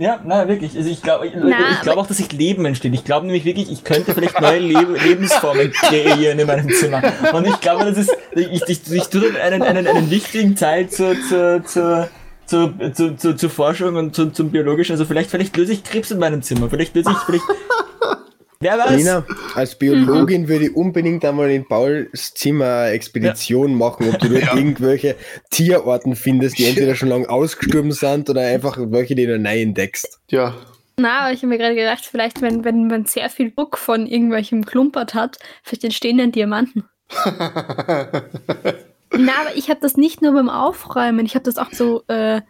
Ja, 0.00 0.20
na 0.24 0.46
wirklich. 0.46 0.76
Also 0.76 0.88
ich 0.88 1.02
glaube 1.02 1.26
ich, 1.26 1.34
ich 1.34 1.80
glaube 1.80 2.00
auch, 2.00 2.06
dass 2.06 2.18
sich 2.18 2.30
Leben 2.30 2.64
entsteht. 2.64 2.94
Ich 2.94 3.04
glaube 3.04 3.26
nämlich 3.26 3.44
wirklich, 3.44 3.68
ich 3.68 3.82
könnte 3.82 4.14
vielleicht 4.14 4.40
neue 4.40 4.58
Leb 4.60 5.02
Lebensformen 5.02 5.72
kreieren 5.72 6.38
in 6.38 6.46
meinem 6.46 6.70
Zimmer. 6.70 7.02
Und 7.32 7.48
ich 7.48 7.60
glaube, 7.60 7.84
das 7.84 7.98
ist, 7.98 8.16
ich, 8.32 8.62
ich, 8.68 8.92
ich 8.92 9.08
tue 9.08 9.22
dann 9.22 9.36
einen, 9.36 9.62
einen, 9.62 9.88
einen 9.88 10.08
wichtigen 10.08 10.54
Teil 10.54 10.88
zur, 10.88 11.16
zur, 11.28 11.64
zur 11.64 12.08
zu, 12.48 12.74
zu, 12.92 13.16
zu, 13.16 13.36
zur 13.36 13.50
Forschung 13.50 13.96
und 13.96 14.14
zu, 14.14 14.30
zum 14.30 14.50
Biologischen. 14.50 14.92
Also 14.92 15.04
vielleicht, 15.04 15.30
vielleicht 15.30 15.56
löse 15.56 15.72
ich 15.74 15.84
Krebs 15.84 16.10
in 16.10 16.18
meinem 16.18 16.42
Zimmer. 16.42 16.68
Vielleicht 16.68 16.94
löse 16.94 17.10
ich, 17.10 17.18
vielleicht. 17.18 17.44
Wer 18.60 18.76
weiß? 18.76 18.96
Nina, 18.96 19.24
als 19.54 19.76
Biologin 19.76 20.42
mhm. 20.42 20.48
würde 20.48 20.64
ich 20.64 20.74
unbedingt 20.74 21.24
einmal 21.24 21.48
in 21.50 21.64
Pauls 21.68 22.34
Zimmer 22.34 22.88
Expedition 22.88 23.70
ja. 23.70 23.76
machen, 23.76 24.08
ob 24.08 24.18
du 24.18 24.28
dort 24.28 24.42
ja. 24.42 24.56
irgendwelche 24.56 25.14
Tierarten 25.50 26.16
findest, 26.16 26.58
die 26.58 26.64
entweder 26.64 26.96
schon 26.96 27.10
lange 27.10 27.28
ausgestorben 27.28 27.92
sind 27.92 28.28
oder 28.28 28.40
einfach 28.40 28.76
welche, 28.80 29.14
die 29.14 29.26
du 29.26 29.38
neu 29.38 29.60
entdeckst. 29.60 30.18
Ja. 30.30 30.56
Na, 30.96 31.20
aber 31.20 31.32
ich 31.32 31.38
habe 31.38 31.48
mir 31.48 31.58
gerade 31.58 31.76
gedacht, 31.76 32.04
vielleicht, 32.04 32.42
wenn, 32.42 32.64
wenn 32.64 32.88
man 32.88 33.04
sehr 33.04 33.30
viel 33.30 33.52
Druck 33.52 33.78
von 33.78 34.08
irgendwelchem 34.08 34.64
Klumpert 34.64 35.14
hat, 35.14 35.38
vielleicht 35.62 35.84
entstehen 35.84 36.18
dann 36.18 36.32
Diamanten. 36.32 36.82
Na, 39.12 39.32
aber 39.40 39.56
ich 39.56 39.70
habe 39.70 39.80
das 39.80 39.96
nicht 39.96 40.22
nur 40.22 40.32
beim 40.32 40.48
Aufräumen, 40.48 41.24
ich 41.24 41.34
habe 41.34 41.44
das 41.44 41.56
auch 41.56 41.72
so. 41.72 42.04
Äh, 42.08 42.42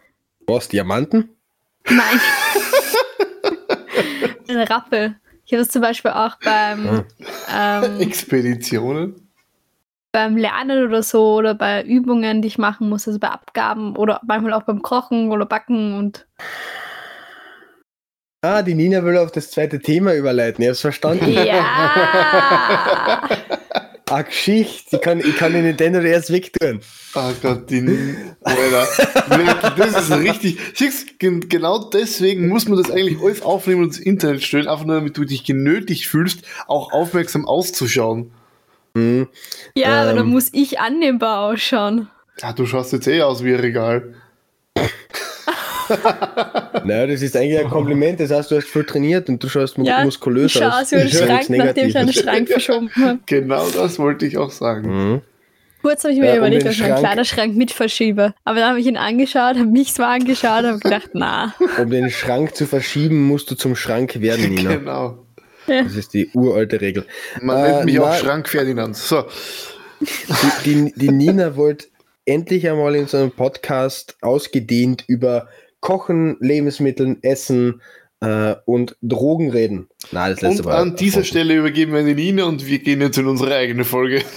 Was, 0.46 0.68
Diamanten? 0.68 1.30
Nein. 1.88 2.20
Ein 4.48 4.58
Rappel. 4.58 5.16
Ich 5.44 5.52
habe 5.52 5.62
das 5.62 5.70
zum 5.70 5.82
Beispiel 5.82 6.10
auch 6.10 6.36
beim. 6.44 7.04
Ah. 7.48 7.82
Ähm, 7.84 8.00
Expeditionen? 8.00 9.28
Beim 10.12 10.36
Lernen 10.36 10.86
oder 10.86 11.02
so 11.02 11.36
oder 11.36 11.54
bei 11.54 11.82
Übungen, 11.84 12.42
die 12.42 12.48
ich 12.48 12.58
machen 12.58 12.88
muss, 12.88 13.06
also 13.06 13.18
bei 13.18 13.28
Abgaben 13.28 13.94
oder 13.96 14.20
manchmal 14.26 14.54
auch 14.54 14.62
beim 14.62 14.82
Kochen 14.82 15.30
oder 15.30 15.46
Backen 15.46 15.94
und. 15.98 16.26
Ah, 18.42 18.62
die 18.62 18.74
Nina 18.74 19.04
will 19.04 19.18
auf 19.18 19.32
das 19.32 19.50
zweite 19.50 19.80
Thema 19.80 20.14
überleiten, 20.14 20.62
ihr 20.62 20.70
habt 20.70 20.80
verstanden. 20.80 21.30
Ja! 21.30 23.20
Ah, 24.10 24.22
Geschichte. 24.22 24.96
Ich 24.96 25.02
kann, 25.02 25.20
ich 25.20 25.36
kann 25.36 25.52
den 25.52 25.64
Nintendo 25.64 26.00
erst 26.00 26.32
wegtun. 26.32 26.80
Ah 27.14 27.32
Gott, 27.42 27.68
die 27.70 28.16
Alter. 28.42 29.74
Das 29.76 30.08
ist 30.08 30.16
richtig. 30.16 30.58
Siehst, 30.74 31.18
genau 31.18 31.84
deswegen 31.90 32.48
muss 32.48 32.68
man 32.68 32.78
das 32.78 32.90
eigentlich 32.90 33.20
alles 33.22 33.42
aufnehmen 33.42 33.82
und 33.82 33.88
ins 33.88 33.98
Internet 33.98 34.42
stellen, 34.42 34.68
einfach 34.68 34.84
nur 34.84 34.96
damit 34.96 35.16
du 35.16 35.24
dich 35.24 35.44
genötigt 35.44 36.06
fühlst, 36.06 36.40
auch 36.66 36.92
aufmerksam 36.92 37.46
auszuschauen. 37.46 38.30
Mhm. 38.94 39.28
Ja, 39.74 40.02
ähm, 40.02 40.08
aber 40.08 40.18
dann 40.18 40.28
muss 40.28 40.48
ich 40.52 40.80
annehmbar 40.80 41.40
ausschauen. 41.50 42.08
Ja, 42.40 42.52
du 42.52 42.66
schaust 42.66 42.92
jetzt 42.92 43.08
eh 43.08 43.22
aus 43.22 43.44
wie 43.44 43.54
ein 43.54 43.60
Regal. 43.60 44.14
Naja, 46.84 47.06
das 47.06 47.22
ist 47.22 47.36
eigentlich 47.36 47.58
ein 47.58 47.68
Kompliment. 47.68 48.20
Das 48.20 48.30
heißt, 48.30 48.50
du 48.50 48.56
hast 48.56 48.66
viel 48.66 48.84
trainiert 48.84 49.28
und 49.28 49.42
du 49.42 49.48
schaust 49.48 49.76
ja, 49.78 50.04
muskulös 50.04 50.54
ich 50.54 50.64
aus. 50.64 50.92
Ich 50.92 50.98
schaue 50.98 51.02
aus 51.02 51.12
wie 51.12 51.20
ein 51.22 51.28
Schrank, 51.28 51.50
nachdem 51.50 51.88
ich 51.88 51.96
einen 51.96 52.12
Schrank 52.12 52.48
verschoben 52.48 52.90
habe. 52.94 53.18
Genau 53.26 53.66
das 53.68 53.98
wollte 53.98 54.26
ich 54.26 54.38
auch 54.38 54.50
sagen. 54.50 54.88
Mhm. 54.88 55.20
Kurz 55.82 56.02
habe 56.02 56.12
ich 56.12 56.20
mir 56.20 56.26
ja, 56.26 56.36
überlegt, 56.36 56.64
um 56.64 56.68
ob 56.68 56.74
ich 56.74 56.80
meinen 56.80 56.98
Kleiderschrank 56.98 57.56
mit 57.56 57.70
verschiebe. 57.70 58.34
Aber 58.44 58.58
dann 58.58 58.70
habe 58.70 58.80
ich 58.80 58.86
ihn 58.86 58.96
angeschaut, 58.96 59.56
habe 59.56 59.66
mich 59.66 59.94
zwar 59.94 60.08
angeschaut, 60.08 60.64
habe 60.64 60.78
gedacht, 60.78 61.10
na. 61.12 61.54
Um 61.80 61.90
den 61.90 62.10
Schrank 62.10 62.54
zu 62.56 62.66
verschieben, 62.66 63.26
musst 63.26 63.50
du 63.50 63.54
zum 63.54 63.76
Schrank 63.76 64.20
werden, 64.20 64.50
Nina. 64.54 64.76
Genau. 64.76 65.24
Ja. 65.66 65.82
Das 65.82 65.94
ist 65.94 66.14
die 66.14 66.30
uralte 66.34 66.80
Regel. 66.80 67.04
Man 67.40 67.58
äh, 67.58 67.72
nennt 67.72 67.84
mich 67.84 67.94
na, 67.96 68.02
auch 68.02 68.14
Schrank 68.14 68.48
Ferdinand. 68.48 68.96
So. 68.96 69.24
Die, 70.00 70.64
die, 70.64 70.92
die 70.96 71.10
Nina 71.10 71.56
wollte 71.56 71.86
endlich 72.24 72.68
einmal 72.68 72.94
in 72.94 73.06
so 73.06 73.16
einem 73.16 73.30
Podcast 73.30 74.16
ausgedehnt 74.20 75.04
über 75.06 75.48
Kochen, 75.80 76.36
Lebensmitteln, 76.40 77.22
Essen 77.22 77.80
äh, 78.20 78.54
und 78.64 78.96
Drogen 79.02 79.50
reden. 79.50 79.88
Nein, 80.12 80.32
das 80.32 80.40
letzte 80.40 80.62
und 80.64 80.70
an 80.70 80.96
dieser 80.96 81.24
Stelle 81.24 81.54
übergeben 81.54 81.92
wir 81.92 82.02
die 82.02 82.14
Nina 82.14 82.44
und 82.44 82.66
wir 82.66 82.78
gehen 82.80 83.00
jetzt 83.00 83.18
in 83.18 83.26
unsere 83.26 83.54
eigene 83.54 83.84
Folge. 83.84 84.22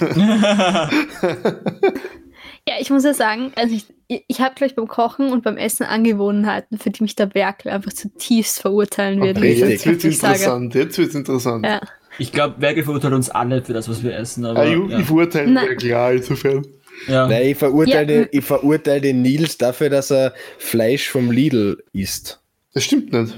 ja, 2.68 2.74
ich 2.80 2.90
muss 2.90 3.04
ja 3.04 3.14
sagen, 3.14 3.52
also 3.56 3.74
ich, 3.74 3.86
ich 4.28 4.40
habe 4.40 4.54
gleich 4.54 4.74
beim 4.74 4.88
Kochen 4.88 5.32
und 5.32 5.42
beim 5.42 5.56
Essen 5.56 5.84
Angewohnheiten, 5.84 6.78
für 6.78 6.90
die 6.90 7.02
mich 7.02 7.16
der 7.16 7.34
Werkel 7.34 7.72
einfach 7.72 7.92
zutiefst 7.92 8.60
verurteilen 8.60 9.20
wird. 9.20 9.38
Okay, 9.38 9.54
jetzt 9.54 9.86
wird 9.86 10.04
es 10.04 10.04
interessant, 10.04 10.74
jetzt 10.74 10.98
wird 10.98 11.14
interessant. 11.14 11.66
Ja. 11.66 11.80
Ich 12.18 12.30
glaube, 12.30 12.60
Werkel 12.60 12.84
verurteilt 12.84 13.14
uns 13.14 13.30
alle 13.30 13.62
für 13.62 13.72
das, 13.72 13.88
was 13.88 14.02
wir 14.02 14.14
essen. 14.14 14.44
Aber, 14.44 14.60
ah, 14.60 14.64
ja. 14.66 14.98
Ich 14.98 15.06
verurteile 15.06 15.54
Werkel, 15.54 15.88
ja, 15.88 16.10
insofern. 16.10 16.66
Ja. 17.08 17.26
Nein, 17.26 17.48
ich 17.48 17.56
verurteile, 17.56 18.22
ja. 18.22 18.28
ich 18.30 18.44
verurteile 18.44 19.00
den 19.00 19.22
Nils 19.22 19.58
dafür, 19.58 19.90
dass 19.90 20.10
er 20.10 20.34
Fleisch 20.58 21.08
vom 21.08 21.30
Lidl 21.30 21.82
isst. 21.92 22.40
Das 22.74 22.84
stimmt 22.84 23.12
nicht. 23.12 23.36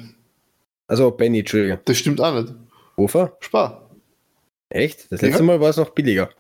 Also 0.87 1.11
Benny, 1.11 1.41
Entschuldigung. 1.41 1.79
Das 1.85 1.97
stimmt 1.97 2.21
auch 2.21 2.35
nicht. 2.41 2.55
Hofer? 2.97 3.37
Spar. 3.41 3.91
Echt? 4.69 5.11
Das 5.11 5.23
letzte 5.23 5.41
ja. 5.41 5.45
Mal 5.45 5.61
war 5.61 5.71
es 5.71 5.77
noch 5.77 5.91
billiger. 5.91 6.31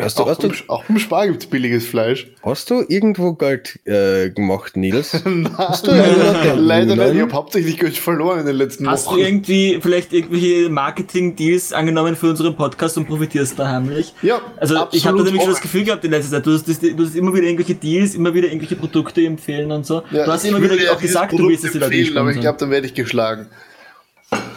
Hast 0.00 0.18
du, 0.18 0.24
auch, 0.24 0.28
hast 0.28 0.42
du, 0.42 0.50
auch 0.66 0.82
beim 0.84 0.98
Spar 0.98 1.28
gibt 1.28 1.44
es 1.44 1.48
billiges 1.48 1.86
Fleisch. 1.86 2.26
Hast 2.42 2.70
du 2.70 2.84
irgendwo 2.88 3.34
Geld 3.34 3.78
äh, 3.86 4.30
gemacht, 4.30 4.76
Nils? 4.76 5.12
Nein, 5.24 5.48
hast 5.56 5.86
du 5.86 5.92
leider, 5.92 6.56
leider 6.56 6.96
nicht. 6.96 7.14
Ich 7.14 7.20
habe 7.20 7.32
hauptsächlich 7.32 7.78
Geld 7.78 7.96
verloren 7.96 8.40
in 8.40 8.46
den 8.46 8.56
letzten 8.56 8.90
hast 8.90 9.06
Wochen. 9.06 9.14
Hast 9.14 9.20
du 9.20 9.24
irgendwie 9.24 9.78
vielleicht 9.80 10.12
irgendwelche 10.12 10.68
Marketing-Deals 10.70 11.72
angenommen 11.72 12.16
für 12.16 12.30
unseren 12.30 12.56
Podcast 12.56 12.98
und 12.98 13.06
profitierst 13.06 13.56
da 13.60 13.68
heimlich? 13.68 14.12
Ja. 14.22 14.40
Also 14.56 14.88
ich 14.90 15.06
habe 15.06 15.18
da 15.18 15.22
nämlich 15.24 15.42
schon 15.42 15.52
das 15.52 15.62
Gefühl 15.62 15.84
gehabt 15.84 16.04
in 16.04 16.10
letzter 16.10 16.32
Zeit, 16.32 16.46
du 16.46 16.54
hast, 16.54 16.66
du 16.66 17.04
hast 17.04 17.14
immer 17.14 17.32
wieder 17.32 17.44
irgendwelche 17.44 17.76
Deals, 17.76 18.16
immer 18.16 18.34
wieder 18.34 18.48
irgendwelche 18.48 18.74
Produkte 18.74 19.24
empfehlen 19.24 19.70
und 19.70 19.86
so. 19.86 20.02
Ja, 20.10 20.24
du 20.24 20.32
hast 20.32 20.44
immer 20.44 20.60
wieder 20.60 20.74
auch 20.92 21.00
gesagt, 21.00 21.30
Produkt 21.30 21.44
du 21.44 21.48
willst 21.50 21.64
es 21.64 21.72
dir 21.72 21.78
da 21.78 22.20
Aber 22.20 22.32
ich 22.32 22.40
glaube, 22.40 22.58
dann 22.58 22.72
werde 22.72 22.88
ich 22.88 22.94
geschlagen. 22.94 23.46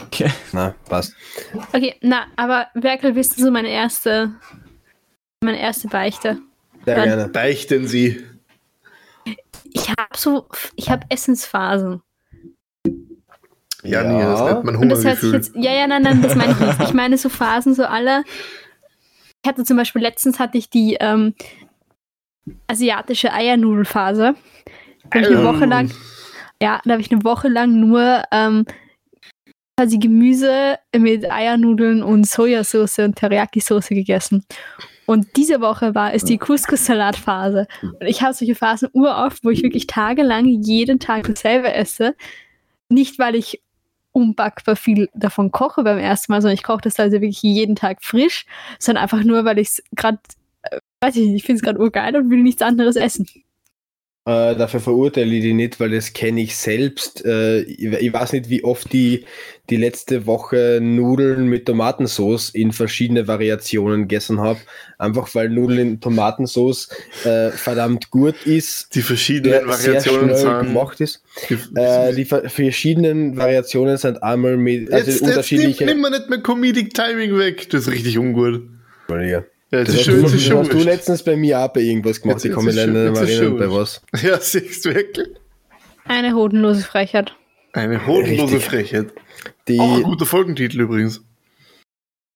Okay. 0.08 0.32
Na, 0.54 0.74
passt. 0.90 1.14
Okay, 1.72 1.94
na, 2.02 2.26
aber 2.36 2.66
Werkel, 2.74 3.14
bist 3.14 3.38
du 3.38 3.44
so 3.44 3.52
meine 3.52 3.70
erste 3.70 4.32
meine 5.42 5.60
erste 5.60 5.88
Beichte. 5.88 6.40
Sehr 6.86 6.96
Dann, 6.96 7.06
gerne. 7.06 7.28
Beichten 7.30 7.88
Sie. 7.88 8.24
so, 10.16 10.48
ich 10.76 10.90
habe 10.90 11.06
Essensphasen. 11.10 12.02
Ja, 13.84 14.04
ja. 14.04 14.04
nee, 14.04 14.22
das 14.22 14.42
nennt 14.42 14.64
man 14.66 14.78
Hunger. 14.78 14.90
das 14.90 15.06
hört 15.06 15.20
sich 15.20 15.32
jetzt, 15.32 15.56
ja, 15.56 15.72
ja, 15.72 15.88
nein, 15.88 16.02
nein, 16.02 16.22
das 16.22 16.36
meine 16.36 16.52
ich 16.52 16.60
nicht. 16.60 16.82
Ich 16.82 16.94
meine 16.94 17.18
so 17.18 17.30
Phasen, 17.30 17.74
so 17.74 17.86
alle. 17.86 18.24
Ich 19.42 19.50
hatte 19.50 19.64
zum 19.64 19.78
Beispiel 19.78 20.02
letztens 20.02 20.40
hatte 20.40 20.58
ich 20.58 20.70
die 20.70 20.98
ähm, 21.00 21.34
asiatische 22.68 23.32
Eiernudelphase. 23.32 24.36
Da 25.10 25.20
habe 25.20 25.32
ich 25.32 25.38
eine 25.38 25.46
Woche 25.46 25.66
lang, 25.66 25.92
ja, 26.62 26.82
da 26.84 26.92
habe 26.92 27.02
ich 27.02 27.12
eine 27.12 27.24
Woche 27.24 27.48
lang 27.48 27.80
nur 27.80 28.24
ähm, 28.32 28.66
quasi 29.78 29.98
Gemüse 29.98 30.78
mit 30.94 31.32
Eiernudeln 31.32 32.04
und 32.04 32.28
Sojasauce 32.28 33.00
und 33.00 33.18
Teriyaki-Soße 33.18 33.96
gegessen. 33.96 34.44
Und 35.10 35.38
diese 35.38 35.60
Woche 35.60 35.96
war 35.96 36.14
es 36.14 36.24
die 36.24 36.38
Couscous-Salatphase. 36.38 37.66
Und 37.82 38.06
ich 38.06 38.22
habe 38.22 38.36
solche 38.36 38.54
Phasen 38.54 38.90
uroft, 38.94 39.44
wo 39.44 39.50
ich 39.50 39.64
wirklich 39.64 39.88
tagelang 39.88 40.46
jeden 40.46 41.00
Tag 41.00 41.24
dasselbe 41.26 41.74
esse. 41.74 42.16
Nicht, 42.90 43.18
weil 43.18 43.34
ich 43.34 43.60
unbackbar 44.12 44.76
viel 44.76 45.10
davon 45.16 45.50
koche 45.52 45.82
beim 45.84 45.98
ersten 45.98 46.32
Mal, 46.32 46.44
sondern 46.44 46.54
ich 46.54 46.62
koche 46.62 46.82
das 46.84 47.00
also 47.00 47.14
wirklich 47.14 47.42
jeden 47.42 47.76
Tag 47.76 48.04
frisch, 48.04 48.46
sondern 48.78 49.02
einfach 49.02 49.24
nur, 49.24 49.46
weil 49.46 49.58
ich 49.58 49.70
es 49.70 49.84
gerade, 49.96 50.20
äh, 50.62 50.78
weiß 51.02 51.16
ich 51.16 51.26
nicht, 51.26 51.38
ich 51.38 51.44
finde 51.44 51.58
es 51.58 51.64
gerade 51.64 51.80
urgeil 51.80 52.16
und 52.16 52.30
will 52.30 52.44
nichts 52.44 52.62
anderes 52.62 52.96
essen. 52.96 53.26
Äh, 54.30 54.56
dafür 54.56 54.80
verurteile 54.80 55.34
ich 55.34 55.42
die 55.42 55.54
nicht, 55.54 55.80
weil 55.80 55.90
das 55.90 56.14
kenne 56.14 56.42
ich 56.42 56.56
selbst. 56.56 57.26
Äh, 57.26 57.62
ich, 57.62 57.92
ich, 57.92 58.14
weiß 58.14 58.34
nicht, 58.34 58.48
wie 58.48 58.64
oft 58.64 58.94
die, 58.94 59.26
die 59.72 59.76
letzte 59.76 60.28
Woche 60.28 60.78
Nudeln 60.80 61.48
mit 61.48 61.66
Tomatensauce 61.66 62.52
in 62.52 62.72
verschiedene 62.72 63.28
Variationen 63.28 64.02
gegessen 64.02 64.40
habe. 64.40 64.60
Einfach 65.00 65.34
weil 65.34 65.50
Nudeln 65.50 65.80
in 65.80 66.00
Tomatensauce 66.00 66.90
äh, 67.24 67.50
verdammt 67.50 68.12
gut 68.12 68.46
ist. 68.46 68.94
Die 68.94 69.02
verschiedenen 69.02 69.68
Variationen 69.68 70.36
sind 70.36 70.60
gemacht 70.60 71.02
ist. 71.02 71.24
Die, 71.50 71.58
äh, 71.80 72.14
die 72.14 72.26
verschiedenen 72.26 73.36
Variationen 73.36 73.98
sind 73.98 74.22
einmal 74.22 74.58
mit 74.58 74.94
also 74.94 75.10
jetzt, 75.10 75.22
unterschiedliche. 75.24 75.70
Jetzt 75.70 75.80
nimm, 75.80 75.88
nimm 75.88 76.02
mal 76.02 76.12
nicht 76.12 76.30
mehr 76.30 76.44
Comedic 76.44 76.94
Timing 76.94 77.36
weg, 77.40 77.68
das 77.72 77.88
ist 77.88 77.92
richtig 77.92 78.20
ungut. 78.20 78.62
Ja. 79.10 79.44
Ja, 79.72 79.84
das, 79.84 79.88
das 79.88 79.96
ist 79.96 80.06
schön, 80.06 80.24
das 80.24 80.34
ist 80.34 80.52
hast 80.52 80.74
du 80.74 80.80
letztens 80.80 81.24
bei 81.24 81.36
mir 81.36 81.60
auch 81.60 81.68
bei 81.68 81.82
irgendwas 81.82 82.20
gemacht. 82.20 82.44
ich 82.44 82.52
kann 82.52 82.66
mich 82.66 82.76
leider 82.76 82.92
nicht 82.92 83.22
mehr 83.22 83.30
erinnern, 83.30 83.58
bei 83.58 83.72
was. 83.72 84.02
Ja, 84.24 84.40
siehst 84.40 84.86
du 84.86 84.96
wirklich? 84.96 85.28
Eine 86.06 86.34
hodenlose 86.34 86.82
Frechheit. 86.82 87.36
Eine 87.74 88.06
hodenlose 88.08 88.56
Richtig. 88.56 88.64
Frechheit. 88.64 89.14
Die 89.68 89.80
Auch 89.80 89.98
ein 89.98 90.04
guter 90.04 90.26
Folgentitel 90.26 90.82
übrigens. 90.82 91.24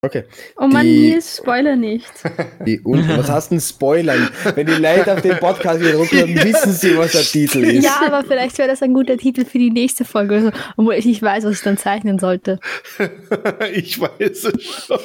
Okay. 0.04 0.26
Oh 0.58 0.68
Mann, 0.68 0.86
die, 0.86 1.12
Nils, 1.12 1.38
Spoiler 1.38 1.78
nicht. 1.78 2.12
Die 2.66 2.82
was 2.84 3.30
hast 3.30 3.52
du 3.52 3.56
denn 3.56 3.62
Spoilern? 3.62 4.30
Wenn 4.54 4.68
die 4.68 4.74
Leute 4.74 5.14
auf 5.14 5.22
den 5.22 5.38
Podcast 5.38 5.82
runterkommen, 5.82 6.36
ja. 6.36 6.44
wissen 6.44 6.74
sie, 6.74 6.98
was 6.98 7.14
der 7.14 7.22
Titel 7.22 7.64
ist. 7.64 7.86
Ja, 7.86 8.02
aber 8.06 8.28
vielleicht 8.28 8.58
wäre 8.58 8.68
das 8.68 8.82
ein 8.82 8.94
guter 8.94 9.16
Titel 9.16 9.46
für 9.46 9.60
die 9.60 9.72
nächste 9.72 10.04
Folge, 10.04 10.36
also, 10.36 10.52
obwohl 10.76 10.96
ich 10.96 11.06
nicht 11.06 11.22
weiß, 11.22 11.46
was 11.46 11.54
ich 11.54 11.62
dann 11.62 11.78
zeichnen 11.78 12.20
sollte. 12.20 12.60
ich 13.74 13.98
weiß 13.98 14.44
es 14.44 14.64
schon. 14.64 15.00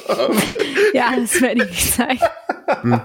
ja, 0.93 1.13
das 1.17 1.41
werde 1.41 1.63
ich 1.63 1.69
nicht 1.69 1.93
zeichnen. 1.93 2.29
Hm. 2.81 3.01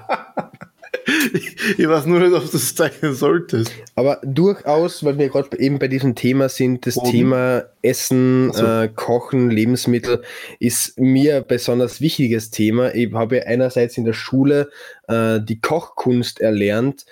ich 1.78 1.88
weiß 1.88 2.06
nur 2.06 2.20
nicht, 2.20 2.32
ob 2.32 2.50
du 2.50 2.56
es 2.56 2.74
zeichnen 2.74 3.14
solltest. 3.14 3.72
Aber 3.94 4.20
durchaus, 4.24 5.04
weil 5.04 5.18
wir 5.18 5.28
gerade 5.28 5.58
eben 5.58 5.78
bei 5.78 5.88
diesem 5.88 6.14
Thema 6.14 6.48
sind, 6.48 6.86
das 6.86 6.96
Oben. 6.96 7.10
Thema 7.10 7.64
Essen, 7.82 8.52
so. 8.52 8.64
äh, 8.64 8.88
Kochen, 8.88 9.50
Lebensmittel 9.50 10.22
ist 10.58 10.98
mir 10.98 11.36
ein 11.36 11.46
besonders 11.46 12.00
wichtiges 12.00 12.50
Thema. 12.50 12.94
Ich 12.94 13.12
habe 13.12 13.46
einerseits 13.46 13.98
in 13.98 14.04
der 14.04 14.14
Schule 14.14 14.70
äh, 15.08 15.40
die 15.40 15.60
Kochkunst 15.60 16.40
erlernt, 16.40 17.04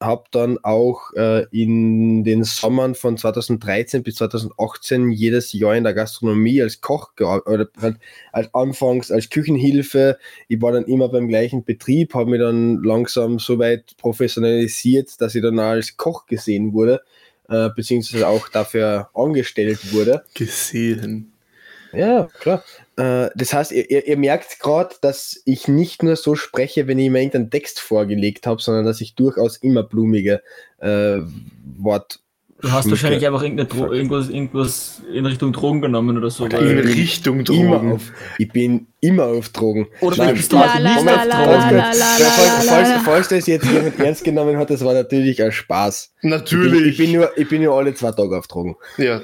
habe 0.00 0.24
dann 0.32 0.58
auch 0.62 1.12
äh, 1.14 1.46
in 1.50 2.24
den 2.24 2.44
Sommern 2.44 2.94
von 2.94 3.16
2013 3.16 4.02
bis 4.02 4.16
2018 4.16 5.10
jedes 5.10 5.52
Jahr 5.52 5.76
in 5.76 5.84
der 5.84 5.94
Gastronomie 5.94 6.60
als 6.62 6.80
Koch 6.80 7.14
gearbeitet, 7.16 7.46
oder 7.76 7.82
halt 7.82 7.96
als 8.32 8.54
anfangs 8.54 9.10
als 9.10 9.30
Küchenhilfe. 9.30 10.18
Ich 10.48 10.60
war 10.60 10.72
dann 10.72 10.84
immer 10.84 11.08
beim 11.08 11.28
gleichen 11.28 11.64
Betrieb, 11.64 12.14
habe 12.14 12.30
mich 12.30 12.40
dann 12.40 12.82
langsam 12.82 13.38
so 13.38 13.58
weit 13.58 13.96
professionalisiert, 13.96 15.20
dass 15.20 15.34
ich 15.34 15.42
dann 15.42 15.58
als 15.58 15.96
Koch 15.96 16.26
gesehen 16.26 16.72
wurde, 16.72 17.02
äh, 17.48 17.70
beziehungsweise 17.74 18.26
auch 18.26 18.48
dafür 18.48 19.10
angestellt 19.14 19.92
wurde. 19.92 20.24
Gesehen. 20.34 21.32
Ja, 21.92 22.28
klar. 22.40 22.64
Äh, 22.96 23.30
das 23.34 23.52
heißt, 23.52 23.72
ihr, 23.72 24.06
ihr 24.06 24.16
merkt 24.16 24.60
gerade, 24.60 24.94
dass 25.00 25.40
ich 25.44 25.68
nicht 25.68 26.02
nur 26.02 26.16
so 26.16 26.34
spreche, 26.34 26.86
wenn 26.86 26.98
ich 26.98 27.10
mir 27.10 27.20
irgendeinen 27.20 27.50
Text 27.50 27.80
vorgelegt 27.80 28.46
habe, 28.46 28.62
sondern 28.62 28.84
dass 28.84 29.00
ich 29.00 29.14
durchaus 29.14 29.56
immer 29.56 29.82
blumige 29.82 30.42
äh, 30.78 31.18
Wort. 31.78 32.20
Du 32.60 32.72
hast 32.72 32.88
wahrscheinlich 32.88 33.26
einfach 33.26 33.42
irgendwas, 33.42 34.30
irgendwas 34.30 35.02
in 35.12 35.26
Richtung 35.26 35.52
Drogen 35.52 35.82
genommen 35.82 36.16
oder 36.16 36.30
so. 36.30 36.44
Oder 36.44 36.60
in 36.60 36.78
Richtung 36.78 37.44
Drogen. 37.44 37.92
Auf, 37.92 38.12
ich 38.38 38.50
bin 38.50 38.86
immer 39.00 39.24
auf 39.24 39.50
Drogen. 39.50 39.88
Oder 40.00 40.16
Nein, 40.16 40.34
bist 40.34 40.50
du 40.50 40.56
la, 40.56 40.78
la, 40.78 40.98
la, 41.00 41.24
la, 41.24 41.92
falls, 42.64 43.02
falls 43.04 43.28
das 43.28 43.46
jetzt 43.48 43.66
jemand 43.66 43.98
ernst 43.98 44.24
genommen 44.24 44.56
hat, 44.56 44.70
das 44.70 44.82
war 44.82 44.94
natürlich 44.94 45.42
ein 45.42 45.52
Spaß. 45.52 46.14
Natürlich. 46.22 46.92
Ich 46.92 46.96
bin, 46.96 47.06
ich 47.06 47.12
bin, 47.12 47.20
nur, 47.20 47.38
ich 47.38 47.48
bin 47.50 47.62
nur 47.62 47.74
alle 47.74 47.92
zwei 47.92 48.12
Tage 48.12 48.38
auf 48.38 48.46
Drogen. 48.46 48.76
Ja, 48.96 49.20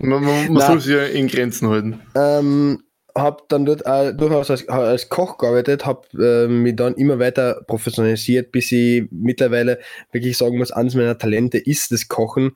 man, 0.00 0.22
man, 0.22 0.52
man 0.52 0.66
soll 0.66 0.80
sich 0.80 0.92
ja 0.92 1.04
in 1.04 1.28
Grenzen 1.28 1.68
halten. 1.68 2.00
Ähm, 2.14 2.82
habe 3.16 3.42
dann 3.48 3.64
dort 3.64 3.86
auch 3.86 4.10
durchaus 4.12 4.50
als, 4.50 4.68
als 4.68 5.08
Koch 5.08 5.38
gearbeitet, 5.38 5.86
habe 5.86 6.06
äh, 6.18 6.48
mich 6.48 6.76
dann 6.76 6.94
immer 6.94 7.18
weiter 7.18 7.62
professionalisiert, 7.66 8.50
bis 8.50 8.72
ich 8.72 9.04
mittlerweile 9.10 9.78
wirklich 10.10 10.36
sagen 10.36 10.58
muss, 10.58 10.72
eines 10.72 10.94
meiner 10.94 11.16
Talente 11.16 11.58
ist 11.58 11.92
das 11.92 12.08
Kochen. 12.08 12.52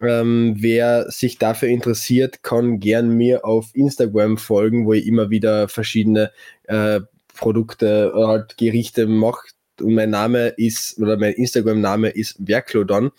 Ähm, 0.00 0.56
wer 0.58 1.10
sich 1.10 1.38
dafür 1.38 1.68
interessiert, 1.68 2.42
kann 2.42 2.80
gern 2.80 3.10
mir 3.10 3.44
auf 3.44 3.70
Instagram 3.74 4.36
folgen, 4.36 4.84
wo 4.84 4.92
ich 4.92 5.06
immer 5.06 5.30
wieder 5.30 5.68
verschiedene 5.68 6.32
äh, 6.64 7.00
Produkte 7.34 8.12
oder 8.14 8.28
halt 8.28 8.58
Gerichte 8.58 9.06
mache. 9.06 9.48
Und 9.80 9.94
mein 9.94 10.10
Name 10.10 10.48
ist, 10.48 10.98
oder 10.98 11.16
mein 11.16 11.32
Instagram-Name 11.32 12.10
ist 12.10 12.36
Werklodon. 12.46 13.10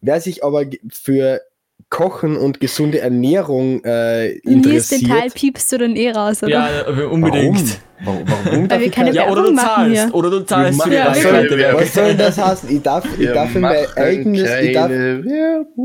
Wer 0.00 0.20
sich 0.20 0.42
aber 0.42 0.64
für 0.90 1.42
Kochen 1.90 2.36
und 2.36 2.60
gesunde 2.60 3.00
Ernährung 3.00 3.82
äh, 3.84 4.32
interessiert. 4.38 4.66
Nils, 4.66 4.88
den 4.88 5.08
Teil 5.08 5.30
piepst 5.30 5.72
du 5.72 5.78
dann 5.78 5.96
eh 5.96 6.10
raus, 6.10 6.42
oder? 6.42 6.50
Ja, 6.50 7.06
unbedingt. 7.08 7.56
Warum? 7.56 7.87
Warum, 8.04 8.70
Weil 8.70 8.80
wir 8.80 8.90
keine 8.90 9.12
ja, 9.12 9.28
oder 9.28 9.42
du 9.42 9.54
zahlst, 9.54 10.04
hier. 10.04 10.14
oder 10.14 10.30
du 10.30 10.40
zahlst 10.40 10.82
für 10.82 10.92
ja, 10.92 11.74
Was 11.74 11.94
soll 11.94 12.14
das 12.14 12.38
heißen? 12.38 12.70
Ich 12.70 12.82
darf, 12.82 13.04
ich 13.18 13.26
darf 13.26 13.54
in 13.54 13.60
mein 13.60 13.86
eigenes, 13.96 14.50
ich 14.60 14.72
darf, 14.72 14.90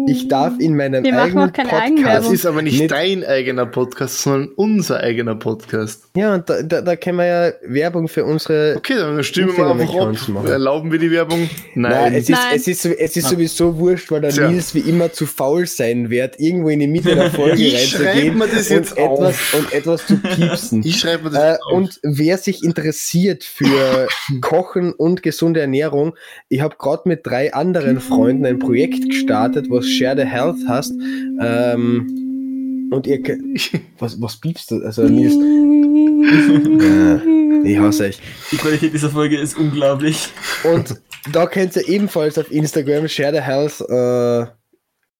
ich 0.08 0.28
darf 0.28 0.54
in 0.60 0.76
meinem 0.76 1.04
wir 1.04 1.21
eigenen 1.21 1.52
Podcast. 1.52 2.06
Das 2.06 2.32
ist 2.32 2.45
aber 2.45 2.62
nicht, 2.62 2.80
nicht, 2.80 2.91
dein 2.91 3.23
eigener 3.26 3.65
Podcast, 3.65 4.21
sondern 4.21 4.49
unser 4.56 4.99
eigener 4.99 5.36
Podcast. 5.36 6.06
Ja, 6.15 6.36
und 6.36 6.49
da, 6.49 6.62
da, 6.62 6.82
da 6.82 6.95
können 6.95 7.17
wir 7.17 7.26
ja 7.26 7.52
Werbung 7.63 8.08
für 8.08 8.26
unsere. 8.26 8.76
Okay, 8.78 8.95
dann 8.95 9.23
stimmen 9.23 9.58
wir 9.58 9.65
einfach 9.65 9.93
ab. 9.95 10.47
Erlauben 10.47 10.91
wir 10.91 10.99
die 10.99 11.12
Werbung? 11.12 11.49
Nein. 11.76 11.91
Nein 11.91 12.13
es 12.13 12.30
ist, 12.30 12.38
Nein. 12.38 12.56
es 12.56 12.67
ist, 12.67 12.86
es 12.86 13.17
ist 13.17 13.30
sowieso 13.30 13.78
wurscht, 13.78 14.12
weil 14.12 14.21
der 14.21 14.32
Tja. 14.32 14.49
Nils 14.49 14.76
wie 14.76 14.80
immer 14.80 15.12
zu 15.12 15.26
faul 15.26 15.65
sein 15.65 16.10
wird, 16.10 16.39
irgendwo 16.39 16.69
in 16.69 16.80
die 16.80 16.88
Mitte 16.88 17.15
der 17.15 17.32
Folge 17.32 17.63
reinzugehen 17.73 18.41
und, 18.41 18.97
etwas, 18.97 19.54
und 19.54 19.73
etwas 19.73 20.08
zu 20.08 20.17
piepsen. 20.17 20.84
Ich 20.86 20.99
schreibe 20.99 21.26
mir 21.26 21.30
das 21.32 21.58
äh, 21.58 21.62
auf. 21.63 21.73
Und 21.73 22.03
wer 22.04 22.38
sich 22.38 22.63
interessiert 22.63 23.44
für 23.44 24.08
Kochen 24.42 24.94
und 24.94 25.24
gesunde 25.24 25.62
Ernährung, 25.62 26.16
ich 26.50 26.62
habe 26.62 26.76
gerade 26.78 27.04
mit 27.06 27.26
drei 27.26 27.54
anderen 27.54 28.00
Freunden 28.00 28.46
ein 28.46 28.60
Projekt 28.60 29.10
gestartet, 29.10 29.68
was 29.70 29.88
Share 29.88 30.16
the 30.18 30.28
Health 30.28 30.58
heißt. 30.68 30.94
Ähm, 31.42 32.89
und 32.92 33.08
ihr 33.08 33.20
was, 34.00 34.22
was 34.22 34.39
piepst 34.39 34.72
du? 34.72 34.84
Also 34.84 35.04
Nils. 35.04 35.34
ja, 36.84 37.22
ich 37.63 37.78
hasse 37.80 38.04
euch. 38.06 38.20
Die 38.52 38.58
Qualität 38.58 38.94
dieser 38.94 39.10
Folge 39.10 39.39
ist 39.39 39.58
unglaublich. 39.58 40.30
Und 40.63 41.02
da 41.32 41.48
könnt 41.48 41.76
ihr 41.76 41.88
ebenfalls 41.88 42.38
auf 42.38 42.52
Instagram 42.52 43.08
Share 43.08 43.34
the 43.34 43.42
Health 43.42 43.82
äh, 43.89 44.46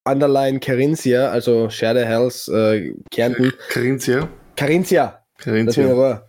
underline 0.10 0.60
Carinthia, 0.60 1.30
also 1.30 1.70
Share 1.70 1.98
the 2.00 2.06
Health 2.06 2.48
äh, 2.50 2.94
Kärnten. 3.10 3.54
Carinthia. 3.70 4.28
Carinthia. 4.56 5.24
Carinthia. 5.38 6.24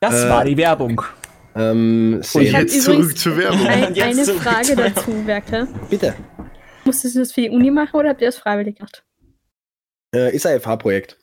Das 0.00 0.24
äh, 0.24 0.28
war 0.28 0.44
die 0.44 0.56
Werbung. 0.56 1.02
Ähm, 1.54 2.20
Und 2.34 2.42
jetzt 2.42 2.82
zurück 2.82 3.16
zur 3.16 3.36
Werbung. 3.36 3.66
Ein, 3.66 4.00
eine 4.00 4.24
Frage 4.24 4.76
dazu, 4.76 5.26
Werke. 5.26 5.66
Bitte. 5.88 6.14
Musstest 6.84 7.16
du 7.16 7.20
das 7.20 7.32
für 7.32 7.42
die 7.42 7.50
Uni 7.50 7.70
machen 7.70 7.96
oder 7.96 8.10
habt 8.10 8.20
ihr 8.20 8.28
das 8.28 8.36
freiwillig 8.36 8.76
gemacht? 8.76 9.04
Äh, 10.14 10.34
ist 10.34 10.46
ein 10.46 10.60
FH-Projekt. 10.60 11.18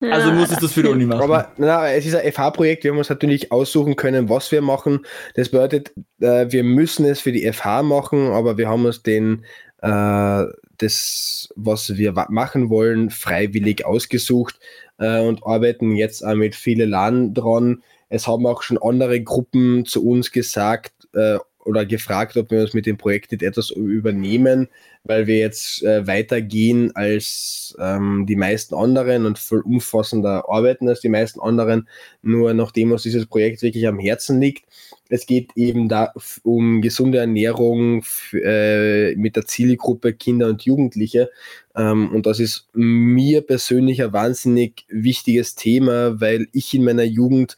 Ja, 0.00 0.12
also 0.12 0.32
musstest 0.32 0.60
du 0.60 0.66
das 0.66 0.74
für 0.74 0.82
die 0.82 0.88
Uni 0.88 1.04
machen. 1.04 1.22
Aber 1.22 1.52
na, 1.56 1.88
es 1.90 2.06
ist 2.06 2.14
ein 2.14 2.30
FH-Projekt, 2.30 2.84
wir 2.84 2.90
haben 2.90 2.98
uns 2.98 3.08
natürlich 3.08 3.52
aussuchen 3.52 3.96
können, 3.96 4.28
was 4.28 4.52
wir 4.52 4.62
machen. 4.62 5.00
Das 5.34 5.50
bedeutet, 5.50 5.92
äh, 6.20 6.46
wir 6.50 6.64
müssen 6.64 7.04
es 7.06 7.20
für 7.20 7.32
die 7.32 7.50
FH 7.50 7.82
machen, 7.82 8.30
aber 8.30 8.58
wir 8.58 8.68
haben 8.68 8.84
uns 8.84 9.02
den 9.02 9.44
äh, 9.82 10.44
das, 10.78 11.48
was 11.56 11.96
wir 11.96 12.12
machen 12.28 12.68
wollen, 12.70 13.10
freiwillig 13.10 13.84
ausgesucht 13.84 14.58
äh, 14.98 15.20
und 15.20 15.44
arbeiten 15.46 15.96
jetzt 15.96 16.24
auch 16.24 16.34
mit 16.34 16.54
vielen 16.54 16.90
Ländern 16.90 17.34
dran. 17.34 17.82
Es 18.08 18.26
haben 18.26 18.46
auch 18.46 18.62
schon 18.62 18.78
andere 18.78 19.20
Gruppen 19.20 19.84
zu 19.84 20.06
uns 20.06 20.30
gesagt, 20.30 20.92
äh, 21.14 21.38
oder 21.64 21.86
gefragt, 21.86 22.36
ob 22.36 22.50
wir 22.50 22.60
uns 22.60 22.74
mit 22.74 22.86
dem 22.86 22.96
Projekt 22.96 23.32
nicht 23.32 23.42
etwas 23.42 23.70
übernehmen, 23.70 24.68
weil 25.04 25.26
wir 25.26 25.36
jetzt 25.36 25.82
äh, 25.82 26.06
weitergehen 26.06 26.94
als 26.94 27.76
ähm, 27.78 28.26
die 28.26 28.36
meisten 28.36 28.74
anderen 28.74 29.26
und 29.26 29.38
viel 29.38 29.60
umfassender 29.60 30.48
arbeiten 30.48 30.88
als 30.88 31.00
die 31.00 31.08
meisten 31.08 31.40
anderen. 31.40 31.88
Nur 32.22 32.54
nachdem 32.54 32.92
uns 32.92 33.02
dieses 33.02 33.26
Projekt 33.26 33.62
wirklich 33.62 33.86
am 33.86 33.98
Herzen 33.98 34.40
liegt, 34.40 34.64
es 35.10 35.26
geht 35.26 35.50
eben 35.56 35.88
da 35.88 36.12
um 36.42 36.80
gesunde 36.80 37.18
Ernährung 37.18 38.02
äh, 38.32 39.14
mit 39.16 39.36
der 39.36 39.46
Zielgruppe 39.46 40.14
Kinder 40.14 40.48
und 40.48 40.62
Jugendliche. 40.62 41.30
Ähm, 41.76 42.10
und 42.10 42.26
das 42.26 42.40
ist 42.40 42.68
mir 42.72 43.42
persönlich 43.42 44.02
ein 44.02 44.12
wahnsinnig 44.12 44.86
wichtiges 44.88 45.54
Thema, 45.54 46.20
weil 46.20 46.48
ich 46.52 46.72
in 46.74 46.84
meiner 46.84 47.04
Jugend 47.04 47.56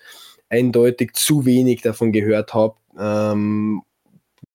eindeutig 0.49 1.13
zu 1.15 1.45
wenig 1.45 1.83
davon 1.83 2.13
gehört 2.13 2.55
habe, 2.55 2.77
ähm, 2.99 3.83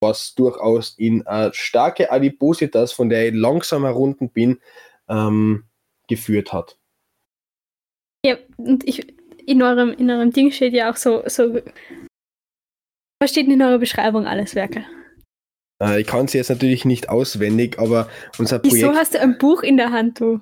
was 0.01 0.35
durchaus 0.35 0.95
in 0.97 1.25
eine 1.27 1.53
starke 1.53 2.11
Adipositas, 2.11 2.91
von 2.91 3.09
der 3.09 3.27
ich 3.27 3.33
langsam 3.33 3.83
herunten 3.83 4.29
bin, 4.29 4.59
ähm, 5.07 5.65
geführt 6.07 6.51
hat. 6.51 6.77
Ja, 8.25 8.35
und 8.57 8.87
ich, 8.87 9.15
in 9.45 9.61
eurem, 9.61 9.93
in 9.93 10.09
eurem 10.09 10.31
Ding 10.31 10.51
steht 10.51 10.73
ja 10.73 10.91
auch 10.91 10.95
so, 10.95 11.23
so 11.27 11.59
was 13.19 13.29
steht 13.29 13.45
denn 13.45 13.53
in 13.53 13.61
eurer 13.61 13.77
Beschreibung 13.77 14.25
alles, 14.25 14.55
Werke? 14.55 14.83
Äh, 15.81 16.01
ich 16.01 16.07
kann 16.07 16.27
sie 16.27 16.39
jetzt 16.39 16.49
natürlich 16.49 16.85
nicht 16.85 17.09
auswendig, 17.09 17.77
aber 17.77 18.09
unser 18.37 18.59
Projekt. 18.59 18.77
Wieso 18.77 18.93
hast 18.93 19.13
du 19.13 19.21
ein 19.21 19.37
Buch 19.37 19.61
in 19.61 19.77
der 19.77 19.91
Hand, 19.91 20.19
du? 20.19 20.41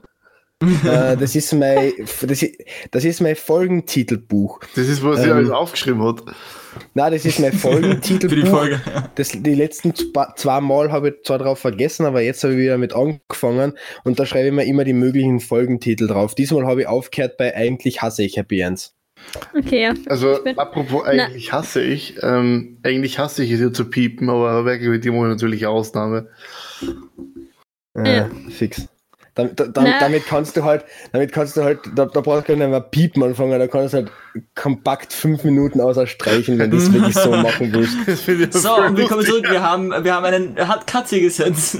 äh, 0.85 1.15
das, 1.17 1.35
ist 1.35 1.53
mein, 1.53 1.93
das, 2.21 2.41
ist, 2.41 2.57
das 2.91 3.05
ist 3.05 3.21
mein 3.21 3.35
Folgentitelbuch. 3.35 4.59
Das 4.75 4.87
ist, 4.87 5.03
was 5.03 5.19
ähm, 5.19 5.25
sie 5.25 5.31
alles 5.31 5.49
aufgeschrieben 5.49 6.03
hat. 6.03 6.23
Nein, 6.93 7.11
das 7.11 7.25
ist 7.25 7.39
mein 7.39 7.53
Folgentitelbuch. 7.59 8.35
Für 8.35 8.43
die 8.43 8.49
Folge. 8.49 8.81
Das, 9.15 9.29
die 9.29 9.55
letzten 9.55 9.93
zwei 9.95 10.61
Mal 10.61 10.91
habe 10.91 11.09
ich 11.09 11.15
zwar 11.23 11.39
drauf 11.39 11.59
vergessen, 11.59 12.05
aber 12.05 12.21
jetzt 12.21 12.43
habe 12.43 12.53
ich 12.53 12.59
wieder 12.59 12.77
mit 12.77 12.93
angefangen 12.93 13.73
und 14.03 14.19
da 14.19 14.25
schreibe 14.25 14.47
ich 14.47 14.53
mir 14.53 14.65
immer 14.65 14.83
die 14.83 14.93
möglichen 14.93 15.39
Folgentitel 15.39 16.07
drauf. 16.07 16.35
Diesmal 16.35 16.65
habe 16.65 16.81
ich 16.81 16.87
aufgehört 16.87 17.37
bei 17.37 17.55
Eigentlich 17.55 18.01
hasse 18.01 18.23
ich 18.23 18.37
Happy 18.37 18.59
Ends. 18.59 18.95
Okay, 19.55 19.83
ja. 19.83 19.93
Also, 20.07 20.43
apropos, 20.55 21.03
eigentlich 21.03 21.49
Na. 21.51 21.57
hasse 21.59 21.81
ich, 21.81 22.15
ähm, 22.23 22.77
eigentlich 22.83 23.19
hasse 23.19 23.43
ich 23.43 23.51
es 23.51 23.59
hier 23.59 23.73
zu 23.73 23.89
piepen, 23.89 24.29
aber 24.29 24.65
Werke 24.65 24.89
mit 24.89 25.05
dem 25.05 25.19
natürlich 25.21 25.67
Ausnahme. 25.67 26.29
Äh, 27.97 28.17
ja. 28.17 28.29
Fix. 28.49 28.87
Damit, 29.35 29.59
da, 29.59 29.65
damit, 29.67 30.25
kannst 30.25 30.57
du 30.57 30.63
halt, 30.63 30.85
damit 31.11 31.31
kannst 31.31 31.55
du 31.55 31.63
halt, 31.63 31.79
da, 31.95 32.05
da 32.05 32.21
brauchst 32.21 32.47
du 32.47 32.53
gar 32.53 32.59
nicht 32.59 32.69
mehr 32.69 32.81
piepen 32.81 33.23
anfangen, 33.23 33.57
da 33.57 33.67
kannst 33.67 33.93
du 33.93 33.97
halt 33.99 34.11
kompakt 34.55 35.13
fünf 35.13 35.43
Minuten 35.43 35.81
außer 35.81 36.07
streichen, 36.07 36.59
wenn 36.59 36.71
du 36.71 36.77
es 36.77 36.91
wirklich 36.91 37.15
so 37.15 37.31
machen 37.35 37.71
willst. 37.71 38.53
So, 38.53 38.75
und 38.75 38.97
wir 38.97 39.07
kommen 39.07 39.25
zurück, 39.25 39.49
wir 39.49 39.63
haben, 39.63 39.91
wir 40.03 40.13
haben 40.13 40.25
einen 40.25 40.55
Katze 40.85 41.21
gesetzt. 41.21 41.77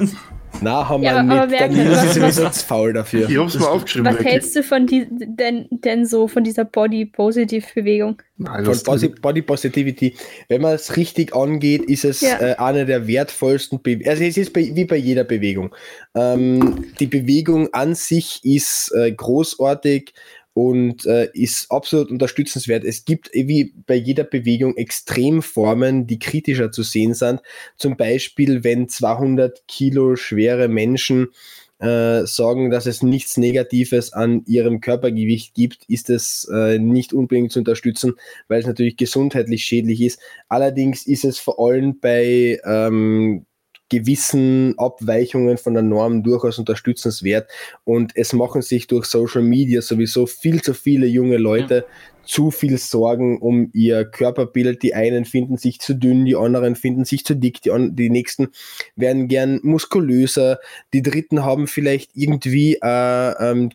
Na, 0.62 0.88
haben 0.88 1.04
wir 1.04 1.12
ja, 1.12 1.24
nicht. 1.24 1.62
Dann 1.62 1.72
ist 1.72 2.14
sowieso 2.14 2.50
zu 2.50 2.66
faul 2.66 2.94
dafür. 2.94 3.30
Ich 3.30 3.38
hab's 3.38 3.58
mal 3.60 3.68
aufgeschrieben. 3.68 4.08
Was 4.08 4.16
wirklich. 4.16 4.34
hältst 4.34 4.56
du 4.56 4.64
von 4.64 4.88
die, 4.88 5.08
denn, 5.10 5.68
denn 5.72 6.06
so 6.06 6.28
von 6.28 6.44
dieser 6.44 6.66
Body 6.66 7.06
Positive 7.06 7.66
Bewegung? 7.74 8.22
von 8.42 8.84
Body, 8.86 9.08
Body, 9.10 9.42
Positivity. 9.42 10.16
Wenn 10.48 10.62
man 10.62 10.74
es 10.74 10.96
richtig 10.96 11.36
angeht, 11.36 11.84
ist 11.84 12.06
es 12.06 12.22
ja. 12.22 12.40
äh, 12.40 12.56
eine 12.56 12.86
der 12.86 13.08
wertvollsten 13.08 13.82
Bewegungen. 13.82 14.10
Also 14.10 14.24
es 14.24 14.38
ist 14.38 14.54
bei, 14.54 14.72
wie 14.74 14.86
bei 14.86 14.96
jeder 14.96 15.24
Bewegung. 15.24 15.76
Ähm, 16.16 16.86
die 17.00 17.08
Bewegung 17.08 17.74
an 17.74 17.96
sich 17.96 18.42
ist 18.44 18.94
äh, 18.96 19.12
großartig 19.12 20.14
und 20.60 21.06
äh, 21.06 21.30
ist 21.32 21.72
absolut 21.72 22.12
unterstützenswert. 22.12 22.84
Es 22.84 23.06
gibt 23.06 23.32
wie 23.34 23.74
bei 23.88 23.96
jeder 23.96 24.26
Bewegung 24.26 24.76
Extremformen, 24.76 26.06
die 26.06 26.20
kritischer 26.20 26.70
zu 26.70 26.84
sehen 26.84 27.14
sind. 27.14 27.40
Zum 27.78 27.96
Beispiel, 27.96 28.62
wenn 28.66 28.90
200 28.90 29.66
Kilo 29.70 30.18
schwere 30.18 30.68
Menschen 30.68 31.30
äh, 31.80 32.26
sagen, 32.26 32.72
dass 32.72 32.88
es 32.88 33.02
nichts 33.02 33.38
Negatives 33.38 34.12
an 34.12 34.44
ihrem 34.48 34.82
Körpergewicht 34.82 35.54
gibt, 35.54 35.86
ist 35.88 36.10
es 36.10 36.46
äh, 36.54 36.78
nicht 36.78 37.14
unbedingt 37.14 37.54
zu 37.54 37.60
unterstützen, 37.60 38.16
weil 38.50 38.60
es 38.60 38.68
natürlich 38.68 38.98
gesundheitlich 38.98 39.64
schädlich 39.64 40.02
ist. 40.02 40.20
Allerdings 40.50 41.08
ist 41.08 41.24
es 41.24 41.40
vor 41.40 41.58
allem 41.58 42.02
bei 42.02 42.60
ähm, 42.66 43.46
gewissen 43.90 44.76
Abweichungen 44.78 45.58
von 45.58 45.74
der 45.74 45.84
Norm 45.84 46.24
durchaus 46.24 46.60
unterstützenswert. 46.60 47.50
Und 47.84 48.16
es 48.16 48.34
machen 48.34 48.62
sich 48.62 48.88
durch 48.88 49.06
Social 49.06 49.42
Media 49.42 49.82
sowieso 49.82 50.26
viel 50.26 50.62
zu 50.62 50.74
viele 50.74 51.08
junge 51.08 51.38
Leute 51.38 51.76
ja. 51.76 51.84
zu 52.24 52.52
viel 52.52 52.78
Sorgen 52.78 53.40
um 53.40 53.70
ihr 53.74 54.06
Körperbild. 54.06 54.84
Die 54.84 54.94
einen 54.94 55.26
finden 55.26 55.58
sich 55.58 55.80
zu 55.80 55.96
dünn, 55.96 56.26
die 56.26 56.36
anderen 56.36 56.76
finden 56.76 57.06
sich 57.06 57.26
zu 57.26 57.36
dick, 57.36 57.62
die, 57.62 57.72
die 57.92 58.10
nächsten 58.10 58.50
werden 58.96 59.28
gern 59.28 59.60
muskulöser, 59.64 60.60
die 60.94 61.02
dritten 61.02 61.44
haben 61.44 61.68
vielleicht 61.68 62.12
irgendwie 62.16 62.78
äh, 62.82 63.32
ähm, 63.52 63.72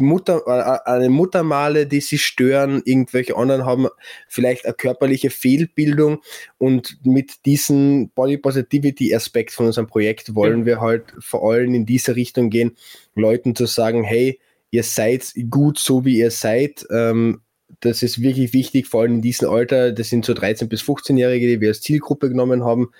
Mutter, 0.00 0.42
äh, 0.46 0.90
eine 0.90 1.08
Muttermale, 1.08 1.86
die 1.86 2.00
sie 2.00 2.18
stören, 2.18 2.82
irgendwelche 2.84 3.36
anderen 3.36 3.64
haben 3.64 3.88
vielleicht 4.28 4.64
eine 4.64 4.74
körperliche 4.74 5.30
Fehlbildung 5.30 6.22
und 6.58 6.98
mit 7.04 7.44
diesem 7.46 8.10
Body 8.10 8.38
Positivity 8.38 9.14
Aspekt 9.14 9.52
von 9.52 9.66
unserem 9.66 9.88
Projekt 9.88 10.34
wollen 10.34 10.60
ja. 10.60 10.66
wir 10.66 10.80
halt 10.80 11.04
vor 11.18 11.50
allem 11.50 11.74
in 11.74 11.86
diese 11.86 12.14
Richtung 12.14 12.50
gehen, 12.50 12.76
Leuten 13.14 13.56
zu 13.56 13.66
sagen, 13.66 14.04
hey, 14.04 14.38
ihr 14.70 14.82
seid 14.84 15.32
gut 15.50 15.78
so 15.78 16.04
wie 16.04 16.18
ihr 16.18 16.30
seid. 16.30 16.86
Ähm, 16.90 17.40
das 17.80 18.02
ist 18.02 18.20
wirklich 18.20 18.52
wichtig, 18.52 18.86
vor 18.86 19.02
allem 19.02 19.16
in 19.16 19.22
diesem 19.22 19.50
Alter. 19.50 19.92
Das 19.92 20.08
sind 20.08 20.24
so 20.24 20.34
13 20.34 20.68
bis 20.68 20.82
15-Jährige, 20.82 21.46
die 21.46 21.60
wir 21.60 21.68
als 21.68 21.80
Zielgruppe 21.80 22.28
genommen 22.28 22.64
haben. 22.64 22.90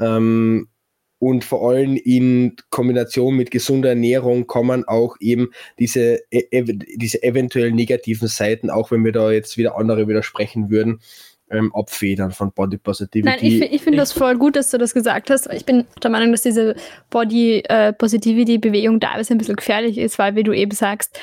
Ähm, 0.00 0.68
und 1.18 1.44
vor 1.44 1.68
allem 1.68 1.96
in 1.96 2.56
Kombination 2.70 3.34
mit 3.34 3.50
gesunder 3.50 3.90
Ernährung 3.90 4.46
man 4.66 4.84
auch 4.84 5.16
eben 5.20 5.50
diese, 5.78 6.20
e, 6.30 6.62
diese 6.62 7.22
eventuell 7.22 7.72
negativen 7.72 8.28
Seiten, 8.28 8.70
auch 8.70 8.90
wenn 8.90 9.04
wir 9.04 9.12
da 9.12 9.30
jetzt 9.30 9.56
wieder 9.56 9.76
andere 9.76 10.06
widersprechen 10.06 10.70
würden, 10.70 11.00
ähm, 11.50 11.74
abfedern 11.74 12.30
von 12.30 12.52
Body 12.52 12.76
Positivity. 12.76 13.28
Nein, 13.28 13.38
ich, 13.40 13.60
ich 13.72 13.82
finde 13.82 13.98
das 13.98 14.12
voll 14.12 14.36
gut, 14.36 14.56
dass 14.56 14.70
du 14.70 14.78
das 14.78 14.94
gesagt 14.94 15.30
hast. 15.30 15.46
Ich 15.52 15.64
bin 15.64 15.86
der 16.02 16.10
Meinung, 16.10 16.32
dass 16.32 16.42
diese 16.42 16.74
Body 17.10 17.62
äh, 17.68 17.92
Positivity 17.92 18.58
Bewegung 18.58 19.00
teilweise 19.00 19.34
ein 19.34 19.38
bisschen 19.38 19.56
gefährlich 19.56 19.98
ist, 19.98 20.18
weil, 20.18 20.36
wie 20.36 20.42
du 20.42 20.52
eben 20.52 20.72
sagst, 20.72 21.18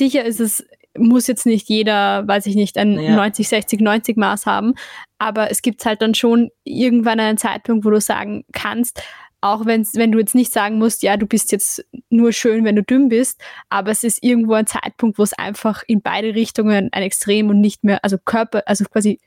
sicher 0.00 0.24
ist 0.24 0.40
es 0.40 0.66
muss 0.96 1.26
jetzt 1.26 1.46
nicht 1.46 1.68
jeder, 1.68 2.26
weiß 2.26 2.46
ich 2.46 2.54
nicht, 2.54 2.76
ein 2.78 2.98
ja. 2.98 3.16
90, 3.16 3.48
60, 3.48 3.80
90 3.80 4.16
Maß 4.16 4.46
haben. 4.46 4.74
Aber 5.18 5.50
es 5.50 5.62
gibt 5.62 5.84
halt 5.84 6.02
dann 6.02 6.14
schon 6.14 6.50
irgendwann 6.64 7.20
einen 7.20 7.38
Zeitpunkt, 7.38 7.84
wo 7.84 7.90
du 7.90 8.00
sagen 8.00 8.44
kannst, 8.52 9.02
auch 9.42 9.66
wenn's, 9.66 9.94
wenn 9.96 10.12
du 10.12 10.18
jetzt 10.18 10.34
nicht 10.34 10.52
sagen 10.52 10.78
musst, 10.78 11.02
ja, 11.02 11.16
du 11.16 11.26
bist 11.26 11.50
jetzt 11.50 11.84
nur 12.10 12.32
schön, 12.32 12.64
wenn 12.64 12.76
du 12.76 12.82
dünn 12.82 13.08
bist, 13.08 13.40
aber 13.68 13.90
es 13.90 14.04
ist 14.04 14.22
irgendwo 14.22 14.54
ein 14.54 14.68
Zeitpunkt, 14.68 15.18
wo 15.18 15.24
es 15.24 15.32
einfach 15.32 15.82
in 15.86 16.00
beide 16.00 16.34
Richtungen 16.34 16.88
ein 16.92 17.02
Extrem 17.02 17.50
und 17.50 17.60
nicht 17.60 17.82
mehr, 17.82 18.04
also 18.04 18.18
Körper, 18.24 18.62
also 18.66 18.84
quasi 18.84 19.18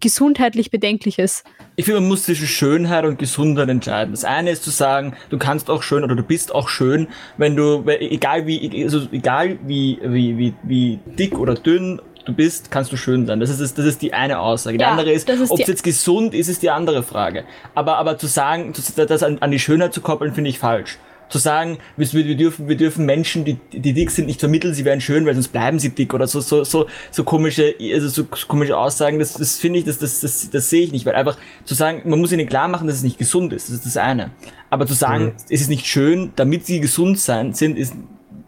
gesundheitlich 0.00 0.70
Bedenkliches. 0.70 1.44
Ich 1.76 1.84
finde, 1.84 2.00
man 2.00 2.08
muss 2.08 2.24
zwischen 2.24 2.46
Schönheit 2.46 3.04
und 3.04 3.18
Gesundheit 3.18 3.68
entscheiden. 3.68 4.12
Das 4.12 4.24
eine 4.24 4.50
ist 4.50 4.62
zu 4.62 4.70
sagen, 4.70 5.14
du 5.30 5.38
kannst 5.38 5.70
auch 5.70 5.82
schön 5.82 6.04
oder 6.04 6.14
du 6.14 6.22
bist 6.22 6.54
auch 6.54 6.68
schön, 6.68 7.08
wenn 7.36 7.56
du, 7.56 7.84
egal 7.86 8.46
wie, 8.46 8.84
also 8.84 9.06
egal 9.10 9.58
wie, 9.66 9.98
wie, 10.02 10.38
wie, 10.38 10.54
wie 10.62 11.00
dick 11.18 11.38
oder 11.38 11.54
dünn 11.54 12.00
du 12.24 12.32
bist, 12.32 12.70
kannst 12.70 12.92
du 12.92 12.96
schön 12.96 13.26
sein. 13.26 13.40
Das 13.40 13.50
ist, 13.50 13.78
das 13.78 13.84
ist 13.84 14.02
die 14.02 14.14
eine 14.14 14.38
Aussage. 14.38 14.78
Die 14.78 14.82
ja, 14.82 14.90
andere 14.90 15.10
ist, 15.10 15.28
ist 15.28 15.50
ob 15.50 15.58
es 15.58 15.66
jetzt 15.66 15.82
gesund 15.82 16.34
ist, 16.34 16.48
ist 16.48 16.62
die 16.62 16.70
andere 16.70 17.02
Frage. 17.02 17.44
Aber, 17.74 17.96
aber 17.96 18.18
zu 18.18 18.26
sagen, 18.26 18.72
das 18.96 19.22
an, 19.22 19.38
an 19.38 19.50
die 19.50 19.58
Schönheit 19.58 19.92
zu 19.92 20.00
koppeln, 20.00 20.32
finde 20.32 20.50
ich 20.50 20.58
falsch 20.58 20.98
zu 21.32 21.38
sagen, 21.38 21.78
wir, 21.96 22.12
wir, 22.12 22.36
dürfen, 22.36 22.68
wir 22.68 22.76
dürfen 22.76 23.06
Menschen, 23.06 23.46
die, 23.46 23.56
die 23.72 23.94
dick 23.94 24.10
sind, 24.10 24.26
nicht 24.26 24.38
vermitteln, 24.38 24.74
sie 24.74 24.84
wären 24.84 25.00
schön, 25.00 25.24
weil 25.24 25.32
sonst 25.32 25.48
bleiben 25.48 25.78
sie 25.78 25.88
dick 25.88 26.12
oder 26.12 26.26
so, 26.26 26.40
so, 26.40 26.62
so, 26.62 26.86
so 27.10 27.24
komische, 27.24 27.74
also 27.94 28.08
so 28.08 28.24
komische 28.46 28.76
Aussagen, 28.76 29.18
das, 29.18 29.32
das 29.32 29.56
finde 29.56 29.78
ich, 29.78 29.86
das, 29.86 29.98
das, 29.98 30.20
das, 30.20 30.50
das 30.50 30.68
sehe 30.68 30.82
ich 30.82 30.92
nicht, 30.92 31.06
weil 31.06 31.14
einfach 31.14 31.38
zu 31.64 31.72
sagen, 31.74 32.02
man 32.04 32.20
muss 32.20 32.32
ihnen 32.32 32.46
klar 32.46 32.68
machen, 32.68 32.86
dass 32.86 32.96
es 32.96 33.02
nicht 33.02 33.16
gesund 33.16 33.54
ist, 33.54 33.70
das 33.70 33.76
ist 33.76 33.86
das 33.86 33.96
eine. 33.96 34.30
Aber 34.68 34.86
zu 34.86 34.92
sagen, 34.92 35.24
mhm. 35.24 35.32
es 35.48 35.62
ist 35.62 35.70
nicht 35.70 35.86
schön, 35.86 36.32
damit 36.36 36.66
sie 36.66 36.80
gesund 36.80 37.18
sein, 37.18 37.54
sind, 37.54 37.78
ist 37.78 37.94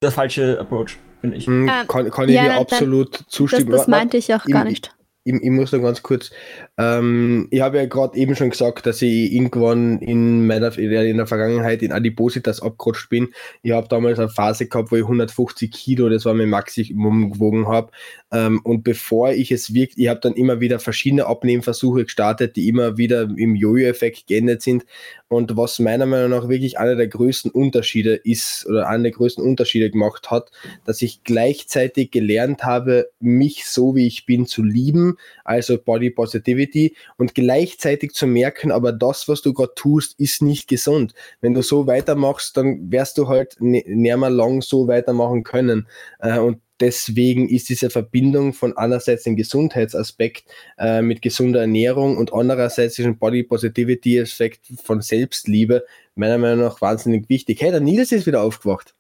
der 0.03 0.11
falsche 0.11 0.61
Approach, 0.61 0.99
finde 1.23 1.39
ich. 1.39 1.47
Mhm, 1.47 1.71
kann, 1.89 2.11
kann 2.11 2.29
ich 2.29 2.35
ja, 2.35 2.45
dir 2.45 2.61
absolut 2.61 3.25
zustimmen. 3.29 3.71
Das, 3.71 3.83
das 3.83 3.89
meinte 3.89 4.19
ich 4.19 4.35
auch 4.35 4.45
gar 4.45 4.65
nicht 4.65 4.95
ich, 5.25 5.35
ich 5.35 5.51
muss 5.51 5.73
noch 5.73 5.83
ganz 5.83 6.03
kurz, 6.03 6.31
ähm, 6.79 7.49
ich 7.51 7.61
habe 7.61 7.79
ja 7.79 7.87
gerade 7.87 8.17
eben 8.17 8.37
schon 8.37 8.51
gesagt, 8.51 8.87
dass 8.87 9.03
ich 9.03 9.33
irgendwann 9.33 9.99
in 9.99 10.47
meiner 10.47 10.77
in 10.77 11.17
der 11.17 11.27
Vergangenheit 11.27 11.83
in 11.83 11.93
Adipositas 11.93 12.61
abgerutscht 12.61 13.09
bin. 13.09 13.29
Ich 13.63 13.73
habe 13.73 13.89
damals 13.89 14.19
eine 14.19 14.29
Phase 14.29 14.67
gehabt, 14.69 14.93
wo 14.93 14.97
ich 14.97 15.03
150 15.03 15.73
Kilo, 15.73 16.09
das 16.09 16.25
war 16.25 16.35
mein 16.35 16.51
Maximum 16.51 17.33
gewogen 17.33 17.67
habe. 17.69 17.91
Ähm, 18.35 18.61
und 18.65 18.83
bevor 18.83 19.31
ich 19.31 19.53
es 19.53 19.75
wirklich, 19.75 20.05
ich 20.05 20.09
habe 20.09 20.19
dann 20.19 20.35
immer 20.35 20.59
wieder 20.59 20.81
verschiedene 20.81 21.27
Abnehmversuche 21.27 22.03
gestartet, 22.03 22.57
die 22.57 22.69
immer 22.69 22.99
wieder 22.99 23.23
im 23.23 23.55
Jojo-Effekt 23.55 24.27
geendet 24.27 24.61
sind. 24.61 24.85
Und 25.29 25.57
was 25.57 25.79
meiner 25.79 26.07
Meinung 26.07 26.31
nach 26.31 26.49
wirklich 26.49 26.79
einer 26.79 26.97
der 26.97 27.07
größten 27.07 27.53
Unterschiede 27.53 28.15
ist 28.17 28.67
oder 28.69 28.89
einer 28.89 29.05
der 29.05 29.13
größten 29.13 29.45
Unterschiede 29.45 29.89
gemacht 29.91 30.33
hat, 30.33 30.51
dass 30.85 31.01
ich 31.01 31.23
gleichzeitig 31.23 32.11
gelernt 32.11 32.65
habe, 32.65 33.09
mich 33.21 33.67
so 33.67 33.95
wie 33.95 34.07
ich 34.09 34.27
bin 34.27 34.47
zu 34.47 34.65
lieben, 34.65 35.17
also 35.45 35.79
Body 35.79 36.11
Positivity 36.11 36.97
und 37.17 37.37
gleichzeitig 37.37 38.15
zu 38.15 38.27
merken, 38.27 38.73
aber 38.73 38.93
das, 38.93 39.29
was 39.29 39.43
du 39.43 39.55
gerade 39.55 39.75
tust, 39.77 40.19
ist 40.19 40.43
nicht 40.43 40.67
gesund. 40.67 41.15
Wenn 41.41 41.55
du 41.55 41.63
so 41.63 41.87
weitermachst, 41.87 42.57
dann 42.57 42.91
wirst 42.91 43.17
du 43.19 43.29
halt 43.29 43.57
näher 43.61 44.17
mal 44.17 44.33
lang 44.33 44.61
so 44.61 44.89
weitermachen 44.89 45.45
können. 45.45 45.87
Äh, 46.19 46.39
und 46.39 46.64
deswegen 46.81 47.49
ist 47.49 47.69
diese 47.69 47.91
Verbindung 47.91 48.53
von 48.53 48.77
einerseits 48.77 49.25
dem 49.25 49.37
Gesundheitsaspekt 49.37 50.45
äh, 50.79 51.03
mit 51.03 51.23
gesunder 51.23 51.61
Ernährung 51.61 52.17
und 52.17 52.33
andererseits 52.33 52.97
diesem 52.97 53.19
Body 53.19 53.43
Positivity 53.43 54.21
Aspekt 54.21 54.67
von 54.83 55.01
Selbstliebe 55.01 55.85
meiner 56.15 56.39
Meinung 56.39 56.65
nach 56.65 56.81
wahnsinnig 56.81 57.29
wichtig. 57.29 57.61
Hey, 57.61 57.71
der 57.71 57.81
Nils 57.81 58.13
ist 58.13 58.27
wieder 58.27 58.43
aufgewacht. 58.43 58.95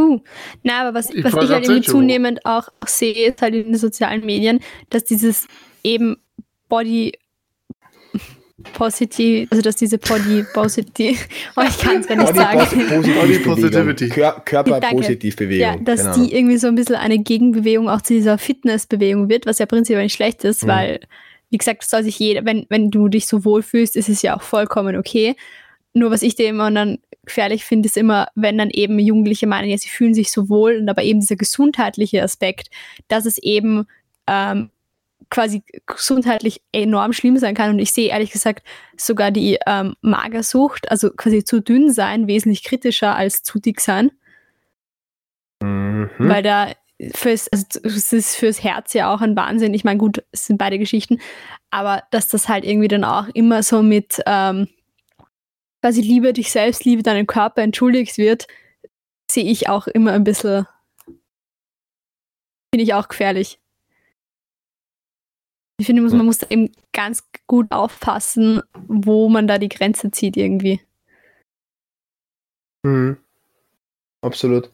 Uh, 0.00 0.20
na, 0.62 0.80
aber 0.80 0.98
was 0.98 1.10
ich, 1.10 1.22
was 1.22 1.34
ich 1.34 1.50
halt 1.50 1.64
irgendwie 1.64 1.82
zunehmend 1.82 2.46
auch 2.46 2.68
sehe, 2.86 3.28
ist 3.28 3.42
halt 3.42 3.54
in 3.54 3.64
den 3.64 3.76
sozialen 3.76 4.24
Medien, 4.24 4.60
dass 4.88 5.04
dieses 5.04 5.46
eben 5.84 6.16
Body 6.68 7.12
positiv, 8.72 9.48
also 9.50 9.62
dass 9.62 9.76
diese 9.76 9.98
Body 9.98 10.44
positiv, 10.52 11.28
oh, 11.56 11.62
ich 11.68 11.78
kann 11.78 11.98
es 11.98 12.06
gar 12.06 12.16
nicht 12.16 12.26
Body 12.26 12.38
sagen. 12.38 12.88
Body 13.20 13.38
Positivity. 13.38 14.08
Kör 14.08 14.42
Körperpositivbewegung. 14.44 15.60
Ja, 15.60 15.76
dass 15.76 16.00
genau. 16.00 16.14
die 16.16 16.34
irgendwie 16.34 16.58
so 16.58 16.68
ein 16.68 16.74
bisschen 16.74 16.96
eine 16.96 17.18
Gegenbewegung 17.18 17.88
auch 17.88 18.02
zu 18.02 18.14
dieser 18.14 18.38
Fitnessbewegung 18.38 19.28
wird, 19.28 19.46
was 19.46 19.58
ja 19.58 19.66
prinzipiell 19.66 20.02
nicht 20.02 20.14
schlecht 20.14 20.44
ist, 20.44 20.64
mhm. 20.64 20.68
weil, 20.68 21.00
wie 21.50 21.58
gesagt, 21.58 21.84
soll 21.84 22.02
sich 22.02 22.18
jeder, 22.18 22.44
wenn, 22.44 22.66
wenn 22.68 22.90
du 22.90 23.08
dich 23.08 23.26
so 23.26 23.44
wohlfühlst, 23.44 23.96
ist 23.96 24.08
es 24.08 24.22
ja 24.22 24.36
auch 24.36 24.42
vollkommen 24.42 24.96
okay. 24.96 25.36
Nur 25.92 26.10
was 26.10 26.22
ich 26.22 26.36
dir 26.36 26.48
immer 26.48 26.70
dann 26.70 26.98
gefährlich 27.24 27.64
finde, 27.64 27.86
ist 27.86 27.96
immer, 27.96 28.28
wenn 28.34 28.58
dann 28.58 28.70
eben 28.70 28.98
Jugendliche 28.98 29.46
meinen, 29.46 29.68
ja, 29.68 29.76
sie 29.76 29.88
fühlen 29.88 30.14
sich 30.14 30.30
so 30.30 30.48
wohl 30.48 30.76
und 30.76 30.88
aber 30.88 31.02
eben 31.02 31.20
dieser 31.20 31.36
gesundheitliche 31.36 32.22
Aspekt, 32.22 32.70
dass 33.08 33.26
es 33.26 33.38
eben 33.38 33.86
ähm, 34.26 34.70
quasi 35.28 35.62
gesundheitlich 35.86 36.62
enorm 36.72 37.12
schlimm 37.12 37.36
sein 37.36 37.54
kann. 37.54 37.70
Und 37.70 37.78
ich 37.78 37.92
sehe 37.92 38.10
ehrlich 38.10 38.30
gesagt 38.30 38.66
sogar 38.96 39.30
die 39.30 39.58
ähm, 39.66 39.94
Magersucht, 40.00 40.90
also 40.90 41.10
quasi 41.10 41.44
zu 41.44 41.60
dünn 41.60 41.92
sein, 41.92 42.26
wesentlich 42.26 42.64
kritischer 42.64 43.14
als 43.14 43.42
zu 43.42 43.58
dick 43.58 43.80
sein. 43.80 44.10
Mhm. 45.62 46.10
Weil 46.18 46.42
da 46.42 46.72
fürs, 47.14 47.48
also 47.48 47.64
es 47.84 48.12
ist 48.12 48.36
fürs 48.36 48.62
Herz 48.62 48.92
ja 48.92 49.12
auch 49.12 49.20
ein 49.20 49.36
Wahnsinn. 49.36 49.74
Ich 49.74 49.84
meine, 49.84 49.98
gut, 49.98 50.22
es 50.32 50.46
sind 50.46 50.58
beide 50.58 50.78
Geschichten, 50.78 51.18
aber 51.70 52.02
dass 52.10 52.28
das 52.28 52.48
halt 52.48 52.64
irgendwie 52.64 52.88
dann 52.88 53.04
auch 53.04 53.28
immer 53.34 53.62
so 53.62 53.82
mit 53.82 54.20
ähm, 54.26 54.68
quasi 55.82 56.02
Liebe 56.02 56.32
dich 56.32 56.50
selbst, 56.50 56.84
Liebe 56.84 57.02
deinen 57.02 57.26
Körper 57.26 57.62
entschuldigt 57.62 58.18
wird, 58.18 58.46
sehe 59.30 59.44
ich 59.44 59.68
auch 59.68 59.86
immer 59.86 60.12
ein 60.12 60.24
bisschen, 60.24 60.66
finde 62.74 62.82
ich 62.82 62.94
auch 62.94 63.08
gefährlich. 63.08 63.59
Ich 65.80 65.86
finde, 65.86 66.02
man 66.02 66.26
muss 66.26 66.36
da 66.36 66.46
eben 66.50 66.70
ganz 66.92 67.24
gut 67.46 67.68
aufpassen, 67.70 68.60
wo 68.86 69.30
man 69.30 69.46
da 69.46 69.56
die 69.56 69.70
Grenze 69.70 70.10
zieht 70.10 70.36
irgendwie. 70.36 70.78
Mhm. 72.82 73.16
Absolut. 74.20 74.70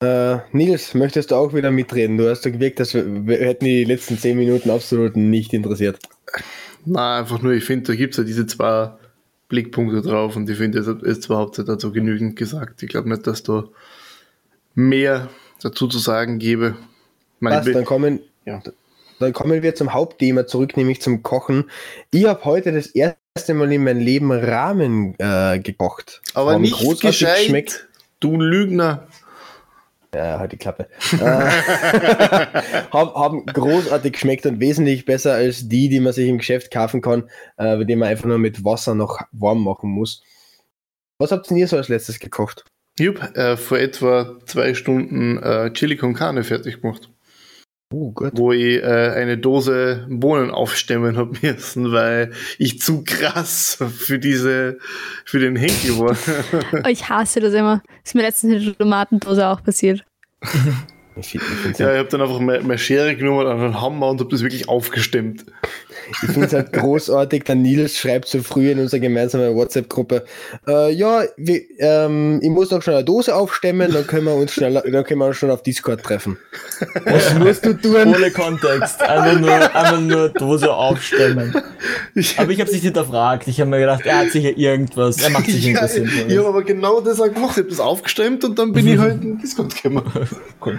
Äh, 0.00 0.38
Nils, 0.50 0.92
möchtest 0.94 1.30
du 1.30 1.36
auch 1.36 1.54
wieder 1.54 1.70
mitreden? 1.70 2.18
Du 2.18 2.28
hast 2.28 2.44
ja 2.44 2.50
gewirkt, 2.50 2.80
dass 2.80 2.94
wir, 2.94 3.28
wir 3.28 3.38
hätten 3.38 3.64
die 3.64 3.84
letzten 3.84 4.18
zehn 4.18 4.36
Minuten 4.36 4.70
absolut 4.70 5.16
nicht 5.16 5.52
interessiert. 5.52 6.00
Na, 6.84 7.20
einfach 7.20 7.40
nur, 7.40 7.52
ich 7.52 7.64
finde, 7.64 7.86
da 7.86 7.94
gibt 7.94 8.14
es 8.14 8.18
ja 8.18 8.24
diese 8.24 8.44
zwei 8.46 8.90
Blickpunkte 9.48 10.02
drauf 10.02 10.34
und 10.34 10.50
ich 10.50 10.58
finde, 10.58 10.80
es 10.80 10.88
ist 10.88 11.26
überhaupt 11.26 11.60
dazu 11.60 11.92
genügend 11.92 12.34
gesagt. 12.34 12.82
Ich 12.82 12.88
glaube 12.88 13.08
nicht, 13.08 13.24
dass 13.28 13.44
da 13.44 13.68
mehr 14.74 15.30
dazu 15.62 15.86
zu 15.86 16.00
sagen 16.00 16.40
gäbe. 16.40 16.74
Passt, 17.40 17.72
dann 17.72 17.84
kommen, 17.84 18.18
ja. 18.44 18.60
Dann 19.24 19.32
kommen 19.32 19.62
wir 19.62 19.74
zum 19.74 19.94
Hauptthema 19.94 20.46
zurück, 20.46 20.76
nämlich 20.76 21.00
zum 21.00 21.22
Kochen. 21.22 21.70
Ich 22.10 22.26
habe 22.26 22.44
heute 22.44 22.72
das 22.72 22.88
erste 22.88 23.54
Mal 23.54 23.72
in 23.72 23.82
meinem 23.82 24.00
Leben 24.00 24.30
Ramen 24.30 25.14
äh, 25.18 25.58
gekocht. 25.58 26.20
Aber 26.34 26.52
Haben 26.52 26.60
nicht 26.60 27.00
gescheit, 27.00 27.38
geschmeckt. 27.38 27.88
du 28.20 28.38
Lügner. 28.38 29.06
Ja, 30.14 30.38
halt 30.38 30.52
die 30.52 30.58
Klappe. 30.58 30.88
äh, 31.12 31.16
haben, 32.92 33.14
haben 33.14 33.46
großartig 33.46 34.12
geschmeckt 34.12 34.44
und 34.44 34.60
wesentlich 34.60 35.06
besser 35.06 35.32
als 35.32 35.68
die, 35.70 35.88
die 35.88 36.00
man 36.00 36.12
sich 36.12 36.28
im 36.28 36.36
Geschäft 36.36 36.70
kaufen 36.70 37.00
kann, 37.00 37.30
äh, 37.56 37.82
die 37.86 37.96
man 37.96 38.10
einfach 38.10 38.26
nur 38.26 38.38
mit 38.38 38.62
Wasser 38.62 38.94
noch 38.94 39.20
warm 39.32 39.64
machen 39.64 39.88
muss. 39.88 40.22
Was 41.18 41.32
habt 41.32 41.50
ihr 41.50 41.66
so 41.66 41.78
als 41.78 41.88
letztes 41.88 42.20
gekocht? 42.20 42.64
Ich 42.98 43.08
habe 43.08 43.34
äh, 43.36 43.56
vor 43.56 43.78
etwa 43.78 44.38
zwei 44.44 44.74
Stunden 44.74 45.42
äh, 45.42 45.72
Chili 45.72 45.96
con 45.96 46.12
Carne 46.12 46.44
fertig 46.44 46.82
gemacht. 46.82 47.08
Oh, 47.96 48.12
wo 48.32 48.50
ich 48.50 48.82
äh, 48.82 49.12
eine 49.14 49.38
Dose 49.38 50.04
Bohnen 50.10 50.50
aufstemmen 50.50 51.16
habe 51.16 51.38
müssen, 51.42 51.92
weil 51.92 52.32
ich 52.58 52.80
zu 52.80 53.04
krass 53.04 53.78
für 53.96 54.18
diese, 54.18 54.78
für 55.24 55.38
den 55.38 55.54
Henkel 55.54 56.00
war. 56.00 56.16
Ich 56.90 57.08
hasse 57.08 57.38
das 57.38 57.54
immer. 57.54 57.82
Das 58.02 58.10
ist 58.10 58.14
mir 58.14 58.22
letztens 58.22 58.52
in 58.54 58.64
der 58.64 58.78
Tomatendose 58.78 59.46
auch 59.46 59.62
passiert. 59.62 60.04
Ich, 61.16 61.34
ich 61.36 61.78
ja, 61.78 61.92
ich 61.92 61.98
habe 61.98 62.08
dann 62.08 62.22
einfach 62.22 62.40
meine 62.40 62.78
Schere 62.78 63.14
genommen 63.14 63.46
und 63.46 63.46
einen 63.46 63.80
Hammer 63.80 64.08
und 64.08 64.20
habe 64.20 64.30
das 64.30 64.42
wirklich 64.42 64.68
aufgestemmt. 64.68 65.44
Ich 66.10 66.16
finde 66.18 66.46
es 66.46 66.52
halt 66.52 66.72
großartig, 66.72 67.44
der 67.44 67.54
Nils 67.54 67.98
schreibt 67.98 68.26
so 68.26 68.42
früh 68.42 68.70
in 68.70 68.80
unserer 68.80 69.00
gemeinsamen 69.00 69.54
WhatsApp-Gruppe, 69.54 70.24
äh, 70.66 70.92
ja, 70.92 71.22
wir, 71.36 71.60
ähm, 71.78 72.40
ich 72.42 72.50
muss 72.50 72.70
noch 72.70 72.82
schnell 72.82 72.96
eine 72.96 73.04
Dose 73.04 73.34
aufstemmen, 73.34 73.92
dann 73.92 74.06
können 74.06 74.26
wir 74.26 74.34
uns 74.34 74.52
schnell, 74.52 74.74
dann 74.92 75.04
können 75.04 75.20
wir 75.20 75.26
uns 75.26 75.36
schon 75.36 75.50
auf 75.50 75.62
Discord 75.62 76.02
treffen. 76.02 76.36
Was 77.04 77.34
musst 77.34 77.64
du 77.64 77.74
tun? 77.74 78.14
Ohne 78.14 78.30
Kontext. 78.30 79.00
Einfach 79.00 79.40
nur, 79.40 79.52
einfach 79.52 80.00
nur 80.00 80.28
Dose 80.30 80.72
aufstemmen. 80.72 81.54
Aber 82.36 82.50
ich 82.50 82.60
habe 82.60 82.70
sich 82.70 82.82
hinterfragt. 82.82 83.48
Ich 83.48 83.60
habe 83.60 83.70
mir 83.70 83.80
gedacht, 83.80 84.04
er 84.04 84.18
hat 84.18 84.30
sicher 84.30 84.56
irgendwas, 84.56 85.22
er 85.22 85.30
macht 85.30 85.46
sich 85.46 85.66
irgendwas 85.66 85.96
ja, 85.96 86.04
Ich 86.04 86.38
habe 86.38 86.48
aber 86.48 86.62
genau 86.62 87.00
das 87.00 87.20
auch 87.20 87.32
gemacht. 87.32 87.52
Ich 87.52 87.58
habe 87.58 87.68
das 87.68 87.80
aufgestemmt 87.80 88.44
und 88.44 88.58
dann 88.58 88.72
bin 88.72 88.86
ich 88.86 88.98
halt 88.98 89.22
in 89.22 89.38
Discord 89.38 89.74
gekommen. 89.74 90.02
cool. 90.64 90.78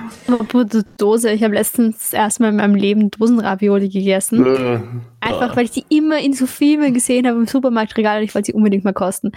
Dose, 0.97 1.31
ich 1.31 1.43
habe 1.43 1.53
letztens 1.53 2.13
erstmal 2.13 2.49
in 2.49 2.55
meinem 2.57 2.75
Leben 2.75 3.11
Dosenravioli 3.11 3.89
gegessen. 3.89 5.03
Einfach, 5.19 5.55
weil 5.55 5.65
ich 5.65 5.71
die 5.71 5.85
immer 5.89 6.19
in 6.19 6.33
so 6.33 6.47
Filmen 6.47 6.93
gesehen 6.93 7.27
habe 7.27 7.37
im 7.37 7.47
Supermarktregal 7.47 8.19
und 8.19 8.23
ich 8.23 8.33
wollte 8.33 8.47
sie 8.47 8.53
unbedingt 8.53 8.83
mal 8.83 8.93
kosten. 8.93 9.31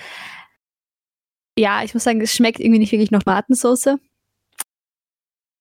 Ja, 1.59 1.83
ich 1.83 1.93
muss 1.93 2.05
sagen, 2.05 2.21
es 2.21 2.33
schmeckt 2.33 2.61
irgendwie 2.61 2.79
nicht 2.79 2.93
wirklich 2.93 3.11
nach 3.11 3.23
Tomatensauce. 3.23 3.99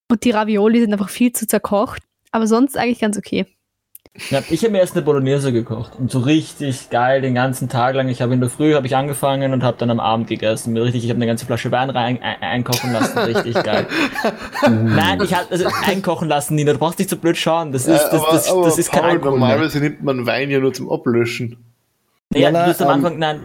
Und 0.09 0.23
die 0.23 0.31
Ravioli 0.31 0.79
sind 0.79 0.93
einfach 0.93 1.09
viel 1.09 1.33
zu 1.33 1.47
zerkocht. 1.47 2.03
Aber 2.31 2.47
sonst 2.47 2.77
eigentlich 2.77 2.99
ganz 2.99 3.17
okay. 3.17 3.45
Ja, 4.29 4.41
ich 4.49 4.63
habe 4.63 4.71
mir 4.71 4.79
erst 4.79 4.95
eine 4.95 5.03
Bolognese 5.03 5.53
gekocht 5.53 5.93
und 5.99 6.09
so 6.09 6.19
richtig 6.19 6.89
geil 6.89 7.21
den 7.21 7.35
ganzen 7.35 7.69
Tag 7.69 7.95
lang. 7.95 8.09
Ich 8.09 8.21
habe 8.21 8.33
in 8.33 8.39
der 8.39 8.49
Früh 8.49 8.73
habe 8.73 8.87
ich 8.87 8.95
angefangen 8.95 9.53
und 9.53 9.63
habe 9.63 9.77
dann 9.77 9.91
am 9.91 9.99
Abend 9.99 10.27
gegessen. 10.27 10.75
Richtig, 10.75 11.03
ich 11.03 11.09
habe 11.09 11.17
eine 11.17 11.27
ganze 11.27 11.45
Flasche 11.45 11.71
Wein 11.71 11.89
rein 11.89 12.19
ein, 12.21 12.41
einkochen 12.41 12.93
lassen, 12.93 13.17
richtig 13.19 13.61
geil. 13.63 13.85
Nein, 14.69 15.21
ich 15.23 15.35
habe 15.35 15.47
also 15.51 15.67
einkochen 15.85 16.27
lassen, 16.27 16.55
Nina. 16.55 16.73
Du 16.73 16.79
brauchst 16.79 16.97
nicht 16.97 17.09
so 17.09 17.17
blöd 17.17 17.37
schauen. 17.37 17.71
Das 17.71 17.87
ist 17.87 18.01
das, 18.03 18.09
das, 18.09 18.21
das, 18.23 18.45
das, 18.45 18.63
das 18.63 18.77
ist 18.79 18.91
kein 18.91 19.03
Alkohol. 19.03 19.39
Normalerweise 19.39 19.79
nimmt 19.79 20.03
man 20.03 20.25
Wein 20.25 20.49
ja 20.49 20.59
nur 20.59 20.73
zum 20.73 20.91
Ablöschen. 20.91 21.66
Ja, 22.39 22.51
du 22.51 22.67
musst 22.67 22.81
am 22.81 22.87
ähm, 22.87 22.93
Anfang, 22.93 23.19
nein, 23.19 23.39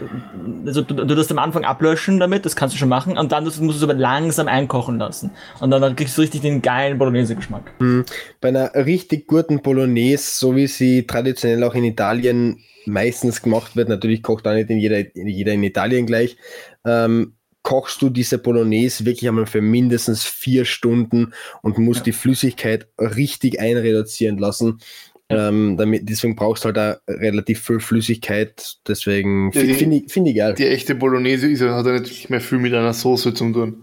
also 0.66 0.82
du, 0.82 0.94
du 0.94 1.14
musst 1.14 1.30
am 1.30 1.38
Anfang 1.38 1.64
ablöschen 1.64 2.20
damit, 2.20 2.44
das 2.44 2.56
kannst 2.56 2.74
du 2.74 2.78
schon 2.78 2.88
machen, 2.88 3.18
und 3.18 3.32
dann 3.32 3.44
musst 3.44 3.58
du 3.60 3.70
es 3.70 3.82
aber 3.82 3.94
langsam 3.94 4.48
einkochen 4.48 4.98
lassen. 4.98 5.30
Und 5.60 5.70
dann, 5.70 5.82
dann 5.82 5.96
kriegst 5.96 6.16
du 6.16 6.22
richtig 6.22 6.42
den 6.42 6.62
geilen 6.62 6.98
Bolognese-Geschmack. 6.98 7.72
Mhm. 7.78 8.04
Bei 8.40 8.48
einer 8.48 8.74
richtig 8.74 9.26
guten 9.26 9.62
Bolognese, 9.62 10.38
so 10.38 10.56
wie 10.56 10.66
sie 10.66 11.06
traditionell 11.06 11.62
auch 11.64 11.74
in 11.74 11.84
Italien 11.84 12.58
meistens 12.86 13.42
gemacht 13.42 13.76
wird, 13.76 13.88
natürlich 13.88 14.22
kocht 14.22 14.46
auch 14.46 14.54
nicht 14.54 14.70
in 14.70 14.78
jeder, 14.78 15.04
jeder 15.14 15.52
in 15.52 15.62
Italien 15.62 16.06
gleich, 16.06 16.36
ähm, 16.84 17.34
kochst 17.62 18.02
du 18.02 18.10
diese 18.10 18.38
Bolognese 18.38 19.04
wirklich 19.06 19.28
einmal 19.28 19.46
für 19.46 19.62
mindestens 19.62 20.24
vier 20.24 20.64
Stunden 20.64 21.32
und 21.62 21.78
musst 21.78 22.00
ja. 22.00 22.04
die 22.04 22.12
Flüssigkeit 22.12 22.88
richtig 22.98 23.60
einreduzieren 23.60 24.38
lassen. 24.38 24.80
Ähm, 25.28 25.76
damit, 25.76 26.08
deswegen 26.08 26.36
brauchst 26.36 26.64
du 26.64 26.66
halt 26.66 26.78
auch 26.78 27.00
relativ 27.08 27.60
viel 27.60 27.80
Flüssigkeit. 27.80 28.76
Deswegen 28.86 29.50
ja, 29.52 29.60
finde 29.60 29.96
ich, 29.96 30.12
find 30.12 30.28
ich 30.28 30.36
geil. 30.36 30.54
Die 30.54 30.66
echte 30.66 30.94
Bolognese 30.94 31.48
ist, 31.48 31.62
hat 31.62 31.86
ja 31.86 32.00
nicht 32.00 32.28
mehr 32.28 32.40
viel 32.40 32.58
mit 32.58 32.74
einer 32.74 32.92
Soße 32.92 33.32
zu 33.32 33.50
tun. 33.52 33.82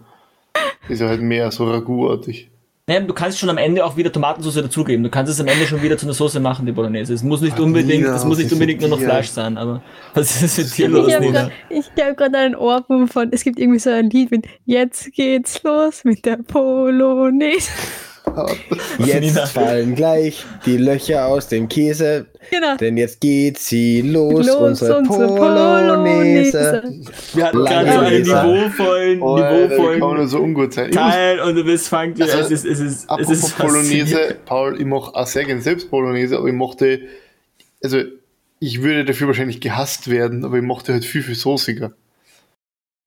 Ist 0.89 1.01
ja 1.01 1.07
halt 1.07 1.21
mehr 1.21 1.51
so 1.51 1.69
Ragout-artig. 1.69 2.49
Naja, 2.89 3.01
du 3.01 3.13
kannst 3.13 3.37
schon 3.37 3.51
am 3.51 3.59
Ende 3.59 3.85
auch 3.85 3.97
wieder 3.97 4.11
Tomatensauce 4.11 4.55
dazugeben. 4.55 5.03
Du 5.03 5.11
kannst 5.11 5.31
es 5.31 5.39
am 5.39 5.45
Ende 5.45 5.67
schon 5.67 5.83
wieder 5.83 5.95
zu 5.95 6.07
einer 6.07 6.15
Soße 6.15 6.39
machen, 6.39 6.65
die 6.65 6.71
Bolognese. 6.71 7.13
Es 7.13 7.21
muss 7.21 7.39
nicht 7.39 7.53
Ach, 7.55 7.59
unbedingt, 7.59 8.01
Nina, 8.01 8.15
es 8.15 8.25
muss 8.25 8.39
nicht 8.39 8.51
unbedingt 8.51 8.81
nur 8.81 8.89
noch 8.89 8.99
Fleisch 8.99 9.27
sein, 9.27 9.59
aber 9.59 9.83
was 10.15 10.41
ist 10.41 10.57
mit 10.57 10.75
dir 10.75 10.87
los, 10.87 11.07
ich 11.07 11.85
habe 12.03 12.15
gerade 12.15 12.37
einen 12.39 12.55
Ohrwurm 12.55 13.07
von, 13.07 13.29
es 13.31 13.43
gibt 13.43 13.59
irgendwie 13.59 13.77
so 13.77 13.91
ein 13.91 14.09
Lied 14.09 14.31
mit 14.31 14.47
Jetzt 14.65 15.11
geht's 15.11 15.61
los 15.61 16.03
mit 16.03 16.25
der 16.25 16.37
Polonaise. 16.37 17.69
Jetzt 18.99 19.39
fallen 19.49 19.95
gleich 19.95 20.45
die 20.65 20.77
Löcher 20.77 21.27
aus 21.27 21.47
dem 21.47 21.67
Käse. 21.69 22.27
Genau. 22.51 22.77
Denn 22.77 22.97
jetzt 22.97 23.21
geht 23.21 23.59
sie 23.59 24.01
los, 24.01 24.47
los 24.47 24.55
unsere, 24.55 24.97
unsere 24.99 25.27
Polonaise. 25.27 26.83
Wir 27.33 27.45
hatten 27.45 27.65
gerade 27.65 27.91
so 27.91 27.99
einen 27.99 28.21
niveauvollen, 28.21 29.21
oh, 29.21 29.35
niveauvollen 29.37 29.99
kann 29.99 30.27
so 30.27 30.39
ungut 30.39 30.73
sein. 30.73 30.91
Teil 30.91 31.39
und 31.41 31.57
es 31.67 31.87
fängt 31.87 32.21
also, 32.21 32.37
es 32.37 32.51
ist, 32.51 32.65
es 32.65 32.79
ist, 32.79 33.07
es 33.17 33.29
ist 33.29 33.57
Polonaise, 33.57 34.35
Paul, 34.45 34.79
ich 34.79 34.85
mache 34.85 35.13
auch 35.13 35.27
sehr 35.27 35.45
gerne 35.45 35.61
selbst 35.61 35.89
Polonaise, 35.89 36.37
aber 36.37 36.47
ich 36.47 36.53
mochte, 36.53 37.01
also 37.83 37.99
ich 38.59 38.81
würde 38.81 39.05
dafür 39.05 39.27
wahrscheinlich 39.27 39.61
gehasst 39.61 40.09
werden, 40.09 40.43
aber 40.43 40.57
ich 40.57 40.63
mochte 40.63 40.93
halt 40.93 41.05
viel, 41.05 41.23
viel 41.23 41.35
soßiger 41.35 41.91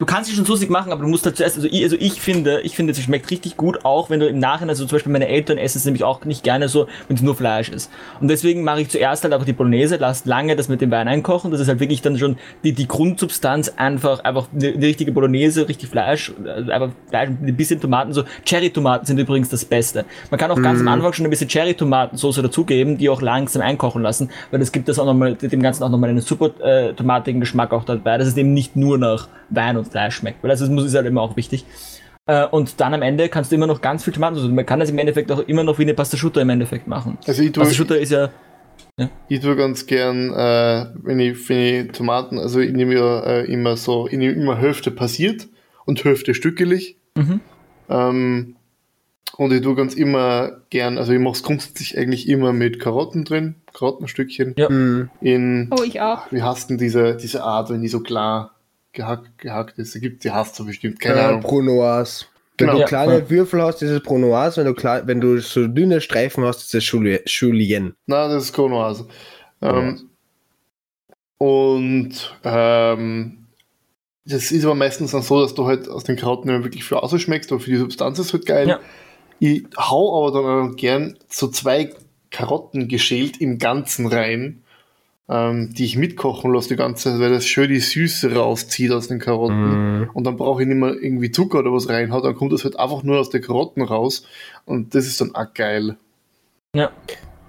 du 0.03 0.07
kannst 0.07 0.29
sie 0.29 0.35
schon 0.35 0.45
soßig 0.45 0.69
machen, 0.69 0.91
aber 0.91 1.03
du 1.03 1.09
musst 1.09 1.25
halt 1.27 1.37
zuerst, 1.37 1.55
also 1.55 1.69
ich, 1.71 1.81
also 1.85 1.95
ich 1.97 2.21
finde, 2.21 2.61
ich 2.63 2.75
finde, 2.75 2.93
sie 2.93 3.03
schmeckt 3.03 3.31
richtig 3.31 3.57
gut, 3.57 3.85
auch 3.85 4.11
wenn 4.11 4.19
du 4.19 4.27
im 4.27 4.41
Nachhinein, 4.41 4.71
also 4.71 4.85
zum 4.85 4.97
Beispiel 4.97 5.13
meine 5.13 5.29
Eltern 5.29 5.59
essen 5.59 5.79
es 5.79 5.85
nämlich 5.85 6.03
auch 6.03 6.25
nicht 6.25 6.43
gerne 6.43 6.69
so, 6.69 6.89
wenn 7.07 7.15
es 7.15 7.23
nur 7.23 7.37
Fleisch 7.37 7.69
ist. 7.69 7.89
Und 8.21 8.27
deswegen 8.27 8.65
mache 8.65 8.81
ich 8.81 8.89
zuerst 8.89 9.23
halt 9.23 9.33
einfach 9.33 9.47
die 9.47 9.53
Bolognese, 9.53 9.99
lass 9.99 10.25
lange 10.25 10.57
das 10.57 10.69
mit 10.69 10.81
dem 10.81 10.91
Wein 10.91 11.07
einkochen, 11.07 11.53
das 11.53 11.61
ist 11.61 11.69
halt 11.69 11.79
wirklich 11.79 12.03
dann 12.03 12.19
schon 12.19 12.37
die, 12.65 12.73
die 12.73 12.89
Grundsubstanz 12.89 13.75
einfach, 13.77 14.25
einfach 14.25 14.49
eine, 14.53 14.73
eine 14.73 14.85
richtige 14.85 15.13
Bolognese, 15.13 15.69
richtig 15.69 15.89
Fleisch, 15.89 16.33
äh, 16.45 16.73
einfach 16.73 16.91
Fleisch 17.09 17.29
mit 17.29 17.51
ein 17.51 17.57
bisschen 17.57 17.81
Tomaten, 17.81 18.13
so 18.13 18.25
Cherry-Tomaten 18.45 19.07
sind 19.07 19.19
übrigens 19.19 19.51
das 19.51 19.65
Beste. 19.65 20.05
Man 20.33 20.41
kann 20.41 20.51
auch 20.51 20.61
ganz 20.61 20.81
mm. 20.81 20.89
am 20.89 20.95
Anfang 20.95 21.13
schon 21.13 21.27
ein 21.27 21.31
bisschen 21.31 21.49
Cherry-Tomatensauce 21.49 22.43
dazugeben, 22.43 22.99
die 22.99 23.09
auch 23.09 23.23
langsam 23.23 23.63
einkochen 23.63 24.03
lassen, 24.03 24.31
weil 24.51 24.59
das 24.59 24.73
gibt 24.73 24.89
das 24.89 24.99
auch 24.99 25.07
nochmal, 25.07 25.37
dem 25.37 25.63
Ganzen 25.63 25.85
auch 25.85 25.91
nochmal 25.91 26.11
einen 26.11 26.23
super 26.23 26.51
äh, 26.61 26.93
tomatigen 26.93 27.39
Geschmack 27.39 27.73
auch 27.73 27.85
dabei. 27.85 28.19
Das 28.19 28.27
ist 28.27 28.37
eben 28.37 28.53
nicht 28.53 28.75
nur 28.75 28.99
nach 28.99 29.29
Wein 29.55 29.77
und 29.77 29.89
Fleisch 29.89 30.17
schmeckt. 30.17 30.43
Weil 30.43 30.51
das 30.51 30.61
ist, 30.61 30.71
ist 30.71 30.95
halt 30.95 31.07
immer 31.07 31.23
auch 31.23 31.37
wichtig. 31.37 31.65
Äh, 32.27 32.47
und 32.47 32.81
dann 32.81 32.95
am 32.95 33.03
Ende 33.03 33.29
kannst 33.29 33.51
du 33.51 33.57
immer 33.57 33.67
noch 33.67 33.81
ganz 33.81 34.05
viel 34.05 34.13
Tomaten, 34.13 34.37
also 34.37 34.49
man 34.49 34.65
kann 34.65 34.79
das 34.79 34.91
im 34.91 34.99
Endeffekt 34.99 35.33
auch 35.33 35.41
immer 35.41 35.65
noch 35.65 35.79
wie 35.79 35.83
eine 35.83 35.95
Pasta 35.95 36.17
Schutter 36.17 36.41
im 36.41 36.51
Endeffekt 36.51 36.87
machen. 36.87 37.19
Also 37.27 37.43
ich 37.43 37.51
tue, 37.51 37.63
Pasta 37.63 37.75
Schutter 37.75 37.99
ist 37.99 38.13
ja, 38.13 38.31
ja. 38.99 39.09
Ich 39.29 39.41
tue 39.41 39.57
ganz 39.57 39.87
gern, 39.87 40.33
äh, 40.33 40.87
wenn, 41.03 41.19
ich, 41.19 41.49
wenn 41.49 41.87
ich 41.87 41.93
Tomaten, 41.93 42.39
also 42.39 42.61
ich 42.61 42.73
nehme 42.73 42.95
ja 42.95 43.21
äh, 43.23 43.45
immer 43.53 43.77
so, 43.77 44.07
ich 44.07 44.19
nehme 44.19 44.35
immer 44.35 44.57
Hälfte 44.57 44.91
passiert 44.91 45.49
und 45.85 46.05
Hälfte 46.05 46.35
stückelig. 46.35 46.97
Mhm. 47.17 47.41
Ähm, 47.89 48.57
und 49.39 49.53
ich 49.53 49.63
tue 49.63 49.75
ganz 49.75 49.95
immer 49.95 50.61
gern, 50.69 50.99
also 50.99 51.13
ich 51.13 51.19
mache 51.19 51.35
es 51.35 51.43
grundsätzlich 51.43 51.97
eigentlich 51.97 52.29
immer 52.29 52.53
mit 52.53 52.79
Karotten 52.81 53.25
drin, 53.25 53.57
Karottenstückchen. 53.73 54.55
Ja. 54.59 54.69
In, 54.69 55.71
oh, 55.71 55.83
ich 55.83 56.01
auch. 56.03 56.31
Wie 56.31 56.43
hast 56.43 56.69
denn 56.69 56.77
diese, 56.77 57.17
diese 57.17 57.43
Art, 57.43 57.71
wenn 57.71 57.81
die 57.81 57.89
so 57.89 58.01
klar 58.01 58.55
gehackt, 58.93 59.39
gehackt 59.39 59.79
ist. 59.79 59.95
Da 59.95 59.99
gibt 59.99 60.25
die 60.25 60.31
hast 60.31 60.59
du 60.59 60.67
bestimmt, 60.67 61.01
keine 61.01 61.21
äh, 61.21 61.25
Ahnung. 61.25 61.41
Brunoise. 61.41 62.27
Wenn 62.59 62.69
genau. 62.69 62.81
du 62.81 62.85
kleine 62.85 63.19
ja. 63.19 63.31
Würfel 63.31 63.63
hast, 63.63 63.83
ist 63.83 63.91
es 63.91 64.03
Brunoise. 64.03 64.57
Wenn 64.59 64.67
du, 64.67 64.75
klein, 64.75 65.03
wenn 65.07 65.21
du 65.21 65.39
so 65.39 65.67
dünne 65.67 66.01
Streifen 66.01 66.45
hast, 66.45 66.63
ist 66.63 66.75
es 66.75 66.91
Julien. 66.91 67.95
Nein, 68.07 68.31
das 68.31 68.45
ist 68.45 68.53
Brunoise. 68.53 69.07
Ähm, 69.61 70.11
und 71.39 72.39
ähm, 72.45 73.47
das 74.25 74.53
ist 74.53 74.65
aber 74.65 74.75
meistens 74.75 75.11
dann 75.11 75.23
so, 75.23 75.41
dass 75.41 75.55
du 75.55 75.67
halt 75.67 75.89
aus 75.89 76.05
den 76.05 76.17
Karotten 76.17 76.51
immer 76.51 76.63
wirklich 76.63 76.85
für 76.85 77.03
ausschmeckst, 77.03 77.51
aber 77.51 77.61
für 77.61 77.71
die 77.71 77.77
Substanz 77.77 78.19
ist 78.19 78.33
halt 78.33 78.47
geil. 78.47 78.69
Ja. 78.69 78.81
Ich 79.41 79.65
hau 79.77 80.25
aber 80.29 80.43
dann 80.43 80.77
gern 80.77 81.19
so 81.29 81.49
zwei 81.49 81.93
Karotten 82.31 82.87
geschält 82.87 83.41
im 83.41 83.59
Ganzen 83.59 84.07
rein 84.07 84.62
ähm, 85.29 85.73
die 85.73 85.85
ich 85.85 85.97
mitkochen 85.97 86.53
lasse 86.53 86.71
die 86.71 86.77
ganze 86.77 87.11
Zeit, 87.11 87.21
weil 87.21 87.31
das 87.31 87.47
schön 87.47 87.69
die 87.69 87.81
Süße 87.81 88.35
rauszieht 88.35 88.91
aus 88.91 89.09
den 89.09 89.19
Karotten. 89.19 90.03
Mm. 90.03 90.11
Und 90.13 90.25
dann 90.25 90.37
brauche 90.37 90.63
ich 90.63 90.69
nicht 90.69 90.79
mehr 90.79 90.95
irgendwie 90.95 91.31
Zucker 91.31 91.61
oder 91.61 91.73
was 91.73 91.89
reinhaut, 91.89 92.25
dann 92.25 92.35
kommt 92.35 92.53
das 92.53 92.65
halt 92.65 92.79
einfach 92.79 93.03
nur 93.03 93.19
aus 93.19 93.31
den 93.31 93.43
Karotten 93.43 93.83
raus. 93.83 94.27
Und 94.65 94.95
das 94.95 95.07
ist 95.07 95.21
dann 95.21 95.35
auch 95.35 95.53
geil. 95.55 95.97
Ja. 96.75 96.91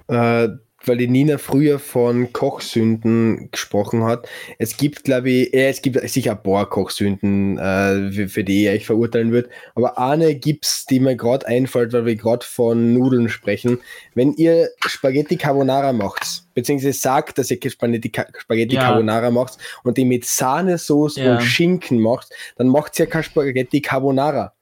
Äh, 0.07 0.49
weil 0.85 0.97
die 0.97 1.07
Nina 1.07 1.37
früher 1.37 1.79
von 1.79 2.33
Kochsünden 2.33 3.49
gesprochen 3.51 4.03
hat. 4.03 4.27
Es 4.59 4.77
gibt, 4.77 5.03
glaube 5.03 5.29
ich, 5.29 5.53
äh, 5.53 5.69
es 5.69 5.81
gibt 5.81 5.99
sicher 6.09 6.31
ein 6.31 6.43
paar 6.43 6.69
Kochsünden, 6.69 7.57
äh, 7.57 8.11
für, 8.11 8.29
für, 8.29 8.43
die 8.43 8.67
ich 8.67 8.85
verurteilen 8.85 9.31
würde. 9.31 9.49
Aber 9.75 9.97
eine 9.97 10.35
gibt's, 10.35 10.85
die 10.85 10.99
mir 10.99 11.15
gerade 11.15 11.47
einfällt, 11.47 11.93
weil 11.93 12.05
wir 12.05 12.15
gerade 12.15 12.45
von 12.45 12.93
Nudeln 12.93 13.29
sprechen. 13.29 13.79
Wenn 14.13 14.33
ihr 14.33 14.69
Spaghetti 14.85 15.37
Carbonara 15.37 15.93
macht, 15.93 16.42
beziehungsweise 16.53 16.93
sagt, 16.93 17.37
dass 17.37 17.51
ihr 17.51 17.59
Spaghetti, 17.69 18.11
Spaghetti 18.37 18.75
ja. 18.75 18.83
Carbonara 18.83 19.31
macht 19.31 19.57
und 19.83 19.97
die 19.97 20.05
mit 20.05 20.25
Sahnesoße 20.25 21.21
ja. 21.23 21.35
und 21.35 21.41
Schinken 21.41 21.99
macht, 21.99 22.29
dann 22.57 22.67
macht 22.67 22.99
ihr 22.99 23.05
ja 23.05 23.11
kein 23.11 23.23
Spaghetti 23.23 23.81
Carbonara. 23.81 24.53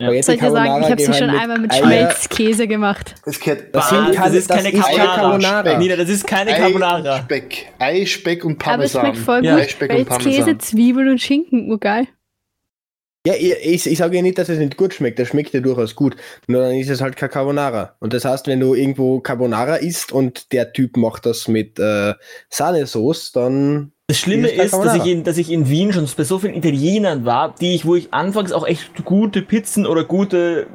Ja. 0.00 0.22
Soll 0.22 0.34
ich 0.34 0.40
dir 0.40 0.50
sagen, 0.50 0.82
ich 0.82 0.90
habe 0.90 1.00
sie 1.00 1.14
schon 1.14 1.30
einmal 1.30 1.58
mit 1.58 1.72
Schmelzkäse 1.72 2.66
gemacht. 2.66 3.14
Das, 3.24 3.38
das, 3.38 3.62
das 3.72 4.32
ist 4.34 4.48
keine 4.48 4.72
Carbonara. 4.72 5.16
Carbonara. 5.16 5.78
Nina, 5.78 5.96
das 5.96 6.08
ist 6.08 6.26
keine 6.26 6.52
Carbonara. 6.52 7.18
Speck. 7.18 7.72
Ei, 7.78 8.04
Speck 8.04 8.44
und 8.44 8.58
Parmesan. 8.58 9.02
Aber 9.02 9.12
es 9.12 9.14
schmeckt 9.14 9.24
voll 9.24 9.40
gut. 9.40 9.46
Ja. 9.46 9.68
Schmelzkäse, 9.68 10.58
Zwiebeln 10.58 11.10
und 11.10 11.20
Schinken, 11.20 11.70
oh 11.72 11.78
geil. 11.78 12.08
Ja, 13.26 13.32
ich, 13.34 13.86
ich, 13.86 13.98
sage 13.98 14.16
ja 14.16 14.22
nicht, 14.22 14.36
dass 14.36 14.50
es 14.50 14.58
nicht 14.58 14.76
gut 14.76 14.92
schmeckt. 14.92 15.18
Das 15.18 15.28
schmeckt 15.28 15.54
ja 15.54 15.60
durchaus 15.60 15.94
gut. 15.94 16.14
Nur 16.46 16.60
dann 16.60 16.74
ist 16.74 16.90
es 16.90 17.00
halt 17.00 17.16
kein 17.16 17.30
Carbonara. 17.30 17.94
Und 18.00 18.12
das 18.12 18.26
heißt, 18.26 18.46
wenn 18.48 18.60
du 18.60 18.74
irgendwo 18.74 19.20
Carbonara 19.20 19.76
isst 19.76 20.12
und 20.12 20.52
der 20.52 20.74
Typ 20.74 20.98
macht 20.98 21.24
das 21.24 21.48
mit 21.48 21.78
äh, 21.78 22.12
Sahnesoße, 22.50 23.32
dann 23.32 23.92
das 24.06 24.18
Schlimme 24.18 24.48
ist, 24.48 24.74
dass 24.74 24.94
ich, 24.96 25.06
in, 25.06 25.24
dass 25.24 25.38
ich 25.38 25.50
in 25.50 25.70
Wien 25.70 25.90
schon 25.94 26.06
bei 26.14 26.24
so 26.24 26.38
vielen 26.38 26.54
Italienern 26.54 27.24
war, 27.24 27.54
die 27.58 27.74
ich, 27.74 27.86
wo 27.86 27.94
ich 27.94 28.12
anfangs 28.12 28.52
auch 28.52 28.66
echt 28.66 29.02
gute 29.06 29.40
Pizzen 29.40 29.86
oder 29.86 30.04
gute 30.04 30.66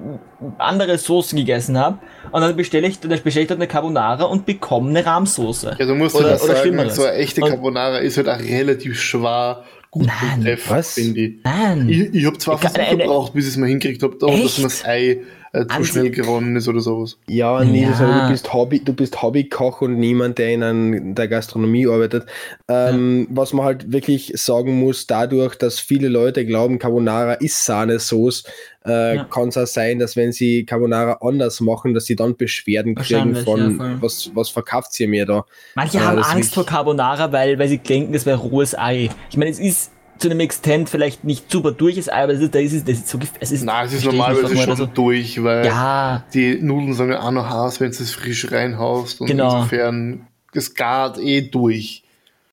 andere 0.57 0.97
Soßen 0.97 1.37
gegessen 1.37 1.77
habe. 1.77 1.99
Und 2.31 2.41
dann 2.41 2.55
bestelle 2.55 2.87
ich, 2.87 2.99
dann 2.99 3.11
bestelle 3.23 3.43
ich 3.43 3.47
dort 3.47 3.59
eine 3.59 3.67
Carbonara 3.67 4.23
und 4.23 4.47
bekomme 4.47 4.89
eine 4.89 5.05
Rahmsoße. 5.05 5.75
Ja, 5.77 5.85
du 5.85 5.93
musst 5.93 6.15
oder, 6.15 6.29
das 6.29 6.43
oder 6.43 6.55
sagen, 6.55 6.89
so 6.89 7.03
eine 7.03 7.17
echte 7.17 7.41
Carbonara 7.41 7.99
und, 7.99 8.03
ist 8.03 8.17
halt 8.17 8.29
auch 8.29 8.39
relativ 8.39 8.99
schwer 8.99 9.63
gut 9.91 10.07
Nein, 10.07 10.57
was? 10.67 10.93
finde 10.93 11.19
ich. 11.19 11.33
Nein. 11.43 11.89
Ich, 11.89 12.13
ich 12.13 12.25
habe 12.25 12.37
zwei 12.37 12.57
Versuche 12.57 12.97
gebraucht, 12.97 13.33
bis 13.33 13.45
ich 13.45 13.51
es 13.51 13.57
mal 13.57 13.67
hingekriegt 13.67 14.03
habe, 14.03 14.17
dass 14.17 14.57
man 14.57 14.63
das 14.63 14.85
Ei 14.85 15.19
äh, 15.51 15.65
zu 15.65 15.83
schnell 15.83 16.11
gewonnen 16.11 16.55
ist 16.55 16.67
oder 16.67 16.79
sowas. 16.79 17.17
Ja, 17.27 17.63
nee, 17.63 17.83
ja. 17.83 17.89
Also, 17.89 18.05
du 18.05 18.29
bist 18.29 18.53
Hobby, 18.53 18.79
du 18.79 18.93
bist 18.93 19.21
Hobbykoch 19.21 19.81
und 19.81 19.97
niemand, 19.97 20.37
der 20.37 20.53
in, 20.53 20.63
an, 20.63 21.15
der 21.15 21.27
Gastronomie 21.27 21.87
arbeitet. 21.87 22.25
Ähm, 22.67 23.27
ja. 23.29 23.35
Was 23.35 23.53
man 23.53 23.65
halt 23.65 23.91
wirklich 23.91 24.33
sagen 24.35 24.79
muss, 24.79 25.07
dadurch, 25.07 25.55
dass 25.55 25.79
viele 25.79 26.07
Leute 26.07 26.45
glauben, 26.45 26.77
Carbonara 26.77 27.33
ist 27.33 27.65
Sahnesoße, 27.65 28.43
äh, 28.85 29.15
ja. 29.17 29.23
kann 29.25 29.49
es 29.49 29.57
auch 29.57 29.67
sein, 29.67 29.99
dass 29.99 30.15
wenn 30.15 30.31
sie 30.31 30.65
Carbonara 30.65 31.17
anders 31.21 31.61
machen, 31.61 31.93
dass 31.93 32.05
sie 32.05 32.15
dann 32.15 32.35
Beschwerden 32.35 32.95
kriegen 32.95 33.35
von, 33.35 33.79
ja, 33.79 33.97
was, 34.01 34.31
was 34.33 34.49
verkauft 34.49 34.93
sie 34.93 35.07
mir 35.07 35.25
da. 35.25 35.45
Manche 35.75 35.97
äh, 35.97 36.01
haben 36.01 36.19
Angst 36.19 36.53
vor 36.53 36.65
Carbonara, 36.65 37.31
weil, 37.31 37.57
weil 37.57 37.69
sie 37.69 37.79
denken, 37.79 38.13
das 38.13 38.25
wäre 38.25 38.37
rohes 38.37 38.77
Ei. 38.77 39.09
Ich 39.29 39.37
meine, 39.37 39.51
es 39.51 39.59
ist 39.59 39.91
zu 40.19 40.29
einem 40.29 40.41
Extent 40.41 40.89
vielleicht 40.89 41.23
nicht 41.23 41.51
super 41.51 41.71
durch 41.71 41.97
ist, 41.97 42.11
aber 42.11 42.33
das 42.33 42.41
ist, 42.41 42.53
das 42.53 42.61
ist, 42.61 42.87
das 42.87 42.97
ist 42.97 43.07
so 43.07 43.19
es 43.39 43.51
ist 43.51 43.63
Nein, 43.63 43.87
es 43.87 43.93
ist 43.93 44.05
normalerweise 44.05 44.57
schon 44.57 44.75
so. 44.75 44.85
durch, 44.85 45.41
weil 45.43 45.65
ja. 45.65 46.25
die 46.33 46.59
Nudeln 46.61 46.93
sind 46.93 47.09
ja 47.09 47.21
auch 47.21 47.31
noch 47.31 47.49
heiß, 47.49 47.79
wenn 47.79 47.91
du 47.91 47.97
es 48.03 48.11
frisch 48.11 48.51
reinhaust 48.51 49.21
und 49.21 49.27
genau. 49.27 49.55
insofern 49.55 50.27
es 50.53 50.73
gart 50.75 51.17
eh 51.19 51.41
durch. 51.41 52.03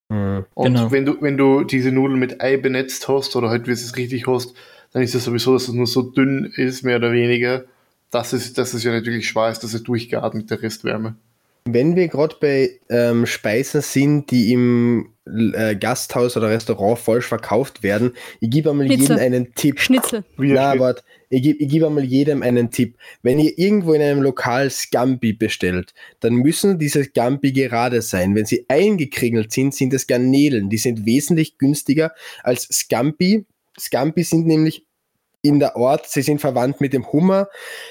Mhm. 0.09 0.45
Und 0.55 0.75
genau. 0.75 0.91
wenn 0.93 1.05
du, 1.05 1.17
wenn 1.21 1.37
du 1.37 1.65
diese 1.65 1.91
Nudeln 1.91 2.19
mit 2.19 2.41
Ei 2.41 2.57
benetzt 2.57 3.09
hast 3.09 3.35
oder 3.37 3.51
halt 3.51 3.67
wie 3.67 3.73
es 3.73 3.97
richtig 3.97 4.27
hast, 4.27 4.55
dann 4.93 5.03
ist 5.03 5.15
es 5.15 5.25
sowieso, 5.25 5.53
dass 5.53 5.69
es 5.69 5.75
nur 5.75 5.87
so 5.87 6.03
dünn 6.03 6.53
ist, 6.57 6.85
mehr 6.85 6.97
oder 6.97 7.13
weniger. 7.13 7.65
Das 8.11 8.33
ist, 8.33 8.57
dass 8.59 8.73
es 8.73 8.85
ja 8.85 8.93
natürlich 8.93 9.29
schwer 9.29 9.51
ist, 9.51 9.65
dass 9.65 9.75
es 9.75 9.83
durchgart 9.83 10.35
mit 10.35 10.51
der 10.51 10.63
Restwärme. 10.63 11.17
Wenn 11.69 11.97
wir 11.97 12.07
gerade 12.07 12.37
bei 12.41 12.71
ähm, 12.89 13.27
Speisen 13.27 13.81
sind, 13.81 14.31
die 14.31 14.53
im 14.53 15.13
äh, 15.27 15.75
Gasthaus 15.75 16.37
oder 16.37 16.49
Restaurant 16.49 16.99
falsch 16.99 17.27
verkauft 17.27 17.83
werden, 17.83 18.13
ich 18.41 18.51
gebe 18.51 18.71
einmal 18.71 18.87
Schnitzel. 18.87 19.17
jedem 19.17 19.19
einen 19.19 19.55
Tipp. 19.55 19.81
Schnitzel. 19.81 20.25
Na, 20.37 20.79
warte. 20.79 21.03
Ich 21.29 21.43
gebe 21.43 21.59
ich 21.59 21.69
geb 21.69 21.83
einmal 21.83 22.05
jedem 22.05 22.43
einen 22.43 22.71
Tipp. 22.71 22.97
Wenn 23.23 23.41
ihr 23.41 23.59
irgendwo 23.59 23.95
in 23.95 24.03
einem 24.03 24.23
Lokal 24.23 24.71
Scampi 24.71 25.33
bestellt, 25.33 25.93
dann 26.21 26.35
müssen 26.35 26.79
diese 26.79 27.03
Scampi 27.03 27.51
gerade 27.51 28.01
sein. 28.01 28.37
Wenn 28.37 28.47
sie 28.47 28.65
eingekringelt 28.69 29.51
sind, 29.51 29.75
sind 29.75 29.93
es 29.93 30.07
Garnelen. 30.07 30.71
Die 30.71 30.79
sind 30.79 31.05
wesentlich 31.05 31.59
günstiger 31.59 32.13
als 32.45 32.63
Scampi. 32.73 33.45
Scampi 33.79 34.23
sind 34.23 34.47
nämlich 34.47 34.86
in 35.47 35.61
der 35.61 35.77
Art, 35.77 36.09
sie 36.09 36.23
sind 36.23 36.41
verwandt 36.41 36.81
mit 36.81 36.93
dem 36.93 37.11
Hummer 37.13 37.49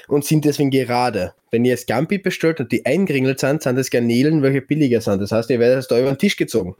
und 0.08 0.24
sind 0.24 0.44
deswegen 0.44 0.70
gerade. 0.70 1.34
Wenn 1.50 1.64
ihr 1.64 1.76
Scampi 1.76 2.18
bestellt 2.18 2.60
und 2.60 2.72
die 2.72 2.84
eingringelt 2.84 3.40
sind, 3.40 3.62
sind 3.62 3.76
das 3.76 3.90
Garnelen, 3.90 4.42
welche 4.42 4.60
billiger 4.60 5.00
sind. 5.00 5.20
Das 5.22 5.32
heißt, 5.32 5.50
ihr 5.50 5.60
werdet 5.60 5.90
da 5.90 5.98
über 5.98 6.10
den 6.10 6.18
Tisch 6.18 6.36
gezogen. 6.36 6.76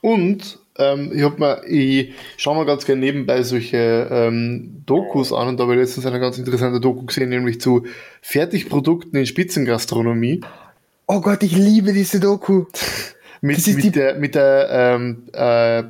Und 0.00 0.58
ähm, 0.78 1.12
ich, 1.14 1.22
hab 1.22 1.38
mal, 1.38 1.62
ich 1.66 2.12
schaue 2.36 2.56
mal 2.56 2.66
ganz 2.66 2.84
gerne 2.84 3.00
nebenbei 3.00 3.42
solche 3.42 4.08
ähm, 4.10 4.82
Dokus 4.86 5.32
an 5.32 5.48
und 5.48 5.60
da 5.60 5.64
habe 5.64 5.74
ich 5.74 5.80
letztens 5.80 6.06
eine 6.06 6.20
ganz 6.20 6.38
interessante 6.38 6.80
Doku 6.80 7.04
gesehen, 7.04 7.28
nämlich 7.28 7.60
zu 7.60 7.84
Fertigprodukten 8.22 9.18
in 9.18 9.26
Spitzengastronomie. 9.26 10.40
Oh 11.06 11.20
Gott, 11.20 11.42
ich 11.42 11.56
liebe 11.56 11.92
diese 11.92 12.20
Doku. 12.20 12.64
mit, 13.40 13.66
mit, 13.66 13.96
der, 13.96 14.14
mit 14.14 14.34
der 14.34 14.68
ähm, 14.70 15.24
äh, 15.32 15.82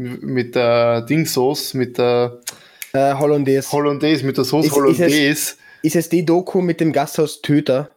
mit 0.00 0.54
der 0.54 1.02
Dingsauce, 1.02 1.74
mit 1.74 1.98
der 1.98 2.40
äh, 2.92 3.14
Hollandaise. 3.14 3.72
Hollandaise, 3.72 4.24
mit 4.24 4.36
der 4.36 4.44
Sauce 4.44 4.66
ist, 4.66 4.72
Hollandaise. 4.72 5.20
Ist 5.20 5.58
ist 5.82 5.96
es 5.96 6.08
die 6.08 6.24
Doku 6.24 6.60
mit 6.60 6.80
dem 6.80 6.92
Gasthaus 6.92 7.40
Töter? 7.42 7.90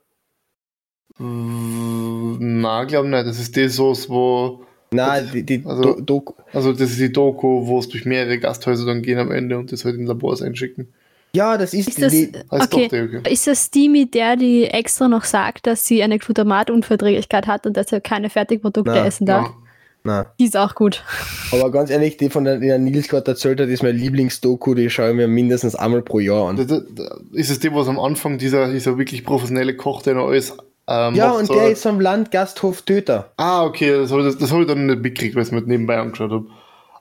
Na, 1.17 2.83
glaube 2.85 3.09
nicht. 3.09 3.27
Das 3.27 3.39
ist 3.39 3.55
die 3.55 3.67
Soße, 3.67 4.09
wo. 4.09 4.65
Nein, 4.91 5.29
die, 5.33 5.43
die 5.43 5.63
also, 5.65 5.99
Doku. 5.99 6.33
Also, 6.53 6.71
das 6.71 6.91
ist 6.91 6.99
die 6.99 7.11
Doku, 7.11 7.67
wo 7.67 7.79
es 7.79 7.89
durch 7.89 8.05
mehrere 8.05 8.39
Gasthäuser 8.39 8.85
dann 8.85 9.01
gehen 9.01 9.19
am 9.19 9.31
Ende 9.31 9.57
und 9.57 9.71
das 9.71 9.85
halt 9.85 9.95
in 9.95 10.05
Labors 10.05 10.41
einschicken. 10.41 10.93
Ja, 11.35 11.57
das 11.57 11.73
ist, 11.73 11.89
ist 11.89 12.01
das, 12.01 12.11
die. 12.11 12.31
Okay. 12.49 12.89
Die, 12.91 13.17
okay. 13.17 13.33
Ist 13.33 13.47
das 13.47 13.71
die, 13.71 13.89
mit 13.89 14.13
der 14.13 14.35
die 14.35 14.65
extra 14.65 15.07
noch 15.07 15.23
sagt, 15.23 15.65
dass 15.65 15.85
sie 15.85 16.03
eine 16.03 16.19
Glutamatunverträglichkeit 16.19 17.47
hat 17.47 17.65
und 17.65 17.75
deshalb 17.75 18.03
keine 18.03 18.29
Fertigprodukte 18.29 18.91
Nein, 18.91 19.05
essen 19.05 19.25
darf? 19.25 19.47
Ja. 19.47 19.62
Nein. 20.03 20.25
Die 20.37 20.45
ist 20.45 20.57
auch 20.57 20.75
gut. 20.75 21.03
Aber 21.51 21.71
ganz 21.71 21.89
ehrlich, 21.89 22.17
die 22.17 22.29
von 22.29 22.43
der, 22.43 22.57
die 22.57 22.67
der 22.67 22.77
Nils 22.77 23.07
gerade 23.07 23.31
erzählt 23.31 23.61
hat, 23.61 23.69
ist 23.69 23.83
mein 23.83 23.95
Lieblingsdoku, 23.95 24.73
die 24.73 24.89
schaue 24.89 25.11
ich 25.11 25.15
mir 25.15 25.29
mindestens 25.29 25.75
einmal 25.75 26.01
pro 26.01 26.19
Jahr 26.19 26.49
an. 26.49 26.57
Da, 26.57 26.63
da, 26.65 26.81
da 26.93 27.17
ist 27.31 27.49
es 27.49 27.59
die, 27.59 27.73
was 27.73 27.87
am 27.87 27.99
Anfang 27.99 28.37
dieser, 28.37 28.71
dieser 28.71 28.97
wirklich 28.97 29.23
professionelle 29.23 29.77
Koch, 29.77 30.01
der 30.01 30.15
noch 30.15 30.27
alles 30.27 30.57
ähm, 30.85 31.15
ja, 31.15 31.31
und 31.31 31.49
der 31.49 31.69
ist 31.69 31.83
vom 31.83 32.01
Land 32.01 32.31
Gasthof 32.31 32.81
Töter. 32.81 33.31
Ah, 33.37 33.63
okay, 33.63 33.91
das 33.91 34.11
habe 34.11 34.27
ich, 34.27 34.37
das 34.37 34.51
hab 34.51 34.59
ich 34.59 34.67
dann 34.67 34.85
nicht 34.85 35.01
mitgekriegt, 35.01 35.35
weil 35.35 35.43
ich 35.43 35.51
mir 35.51 35.61
nebenbei 35.61 35.97
angeschaut 35.97 36.31
habe. 36.31 36.47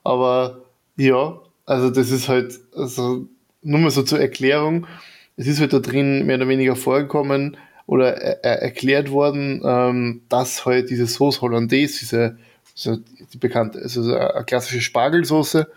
Aber 0.05 0.61
ja, 0.95 1.39
also 1.65 1.89
das 1.89 2.09
ist 2.09 2.29
halt, 2.29 2.57
also 2.73 3.27
nur 3.61 3.79
mal 3.79 3.91
so 3.91 4.03
zur 4.03 4.21
Erklärung, 4.21 4.87
es 5.35 5.47
ist 5.47 5.59
halt 5.59 5.73
da 5.73 5.79
drin 5.79 6.25
mehr 6.25 6.37
oder 6.37 6.47
weniger 6.47 6.75
vorgekommen 6.75 7.57
oder 7.85 8.15
er, 8.15 8.43
er 8.43 8.61
erklärt 8.61 9.11
worden, 9.11 9.61
ähm, 9.65 10.21
dass 10.29 10.65
halt 10.65 10.89
diese 10.89 11.07
Sauce 11.07 11.41
Hollandaise, 11.41 11.99
diese 11.99 12.37
so 12.73 12.97
die 12.97 13.37
bekannte, 13.37 13.79
also 13.79 14.15
eine 14.15 14.45
klassische 14.45 14.81
Spargelsoße, 14.81 15.71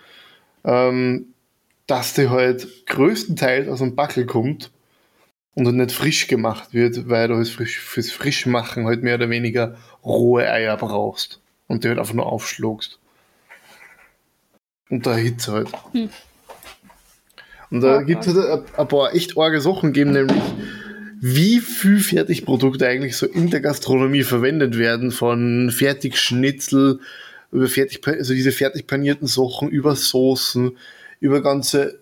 ähm, 0.64 1.26
dass 1.86 2.14
die 2.14 2.28
halt 2.28 2.86
größtenteils 2.86 3.68
aus 3.68 3.78
dem 3.78 3.94
Backel 3.94 4.26
kommt 4.26 4.70
und 5.54 5.64
dann 5.64 5.76
nicht 5.76 5.92
frisch 5.92 6.26
gemacht 6.26 6.74
wird, 6.74 7.08
weil 7.08 7.28
du 7.28 7.36
halt 7.36 7.48
frisch, 7.48 7.78
fürs 7.78 8.10
Frischmachen 8.10 8.86
halt 8.86 9.02
mehr 9.02 9.16
oder 9.16 9.30
weniger 9.30 9.76
rohe 10.04 10.50
Eier 10.50 10.76
brauchst 10.76 11.40
und 11.68 11.84
die 11.84 11.88
halt 11.88 11.98
einfach 11.98 12.14
nur 12.14 12.26
aufschlugst. 12.26 12.98
Und 14.88 15.06
da 15.06 15.14
Hitze 15.14 15.52
halt. 15.52 15.68
Hm. 15.92 16.10
Und 17.70 17.80
da 17.80 17.98
oh, 17.98 18.04
gibt 18.04 18.26
es 18.26 18.34
halt 18.34 18.78
ein 18.78 18.88
paar 18.88 19.12
echt 19.14 19.36
arge 19.36 19.60
Sachen 19.60 19.92
geben, 19.92 20.12
nämlich 20.12 20.40
wie 21.18 21.60
viel 21.60 22.00
Fertigprodukte 22.00 22.86
eigentlich 22.86 23.16
so 23.16 23.26
in 23.26 23.48
der 23.50 23.60
Gastronomie 23.60 24.22
verwendet 24.22 24.76
werden, 24.76 25.10
von 25.10 25.70
Fertigschnitzel, 25.70 27.00
über 27.52 27.68
fertig, 27.68 28.06
also 28.06 28.34
diese 28.34 28.52
fertig 28.52 28.86
panierten 28.86 29.26
Sachen, 29.26 29.70
über 29.70 29.96
Soßen, 29.96 30.76
über 31.20 31.42
ganze 31.42 32.00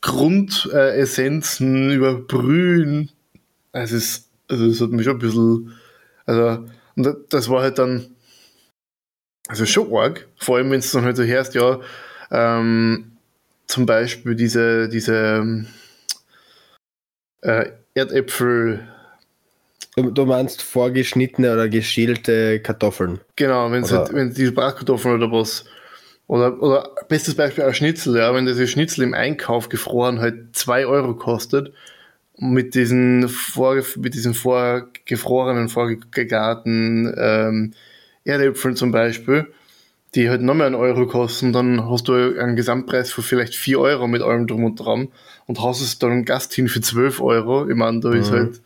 Grundessenzen, 0.00 1.90
äh, 1.90 1.94
über 1.94 2.14
Brühen. 2.14 3.10
Es 3.72 3.92
ist, 3.92 4.30
also 4.48 4.68
das 4.68 4.80
hat 4.80 4.90
mich 4.90 5.04
schon 5.04 5.16
ein 5.16 5.18
bisschen, 5.20 5.72
also, 6.26 6.66
und 6.96 7.16
das 7.30 7.48
war 7.48 7.62
halt 7.62 7.78
dann, 7.78 8.16
also 9.46 9.64
schon 9.64 9.94
arg, 9.94 10.26
vor 10.36 10.56
allem 10.56 10.70
wenn 10.70 10.80
es 10.80 10.90
dann 10.90 11.04
halt 11.04 11.16
so 11.16 11.22
hörst, 11.22 11.54
ja, 11.54 11.80
ähm, 12.30 13.12
zum 13.66 13.86
Beispiel 13.86 14.34
diese, 14.34 14.88
diese 14.88 15.66
äh, 17.42 17.70
Erdäpfel. 17.94 18.88
Du, 19.96 20.26
meinst 20.26 20.62
vorgeschnittene 20.62 21.52
oder 21.52 21.68
geschälte 21.68 22.58
Kartoffeln? 22.60 23.20
Genau, 23.36 23.70
wenn 23.70 23.88
halt, 23.88 24.12
wenn 24.12 24.34
diese 24.34 24.52
Bratkartoffeln 24.52 25.22
oder 25.22 25.30
was. 25.30 25.64
Oder, 26.26 26.60
oder 26.60 26.90
bestes 27.08 27.34
Beispiel 27.34 27.64
auch 27.64 27.74
Schnitzel, 27.74 28.16
ja, 28.16 28.34
wenn 28.34 28.46
das 28.46 28.58
Schnitzel 28.68 29.02
im 29.04 29.14
Einkauf 29.14 29.68
gefroren 29.68 30.20
halt 30.20 30.56
2 30.56 30.86
Euro 30.86 31.14
kostet, 31.14 31.72
mit 32.38 32.74
diesen, 32.74 33.28
vor, 33.28 33.80
mit 33.96 34.14
diesen 34.14 34.34
vorgefrorenen, 34.34 35.68
vorgegarten 35.68 37.14
ähm, 37.16 37.74
Erdäpfeln 38.24 38.74
zum 38.74 38.90
Beispiel, 38.90 39.46
die 40.14 40.28
halt 40.28 40.42
nochmal 40.42 40.68
einen 40.68 40.76
Euro 40.76 41.06
kosten, 41.06 41.52
dann 41.52 41.88
hast 41.88 42.08
du 42.08 42.14
einen 42.14 42.56
Gesamtpreis 42.56 43.12
von 43.12 43.24
vielleicht 43.24 43.54
4 43.54 43.80
Euro 43.80 44.06
mit 44.06 44.22
allem 44.22 44.46
drum 44.46 44.64
und 44.64 44.76
dran 44.76 45.08
und 45.46 45.60
hast 45.60 45.80
es 45.80 45.98
dann 45.98 46.12
einen 46.12 46.24
Gast 46.24 46.54
hin 46.54 46.68
für 46.68 46.80
12 46.80 47.20
Euro. 47.20 47.68
Ich 47.68 47.76
meine, 47.76 48.00
da 48.00 48.10
mhm. 48.10 48.16
ist 48.16 48.30
halt 48.30 48.60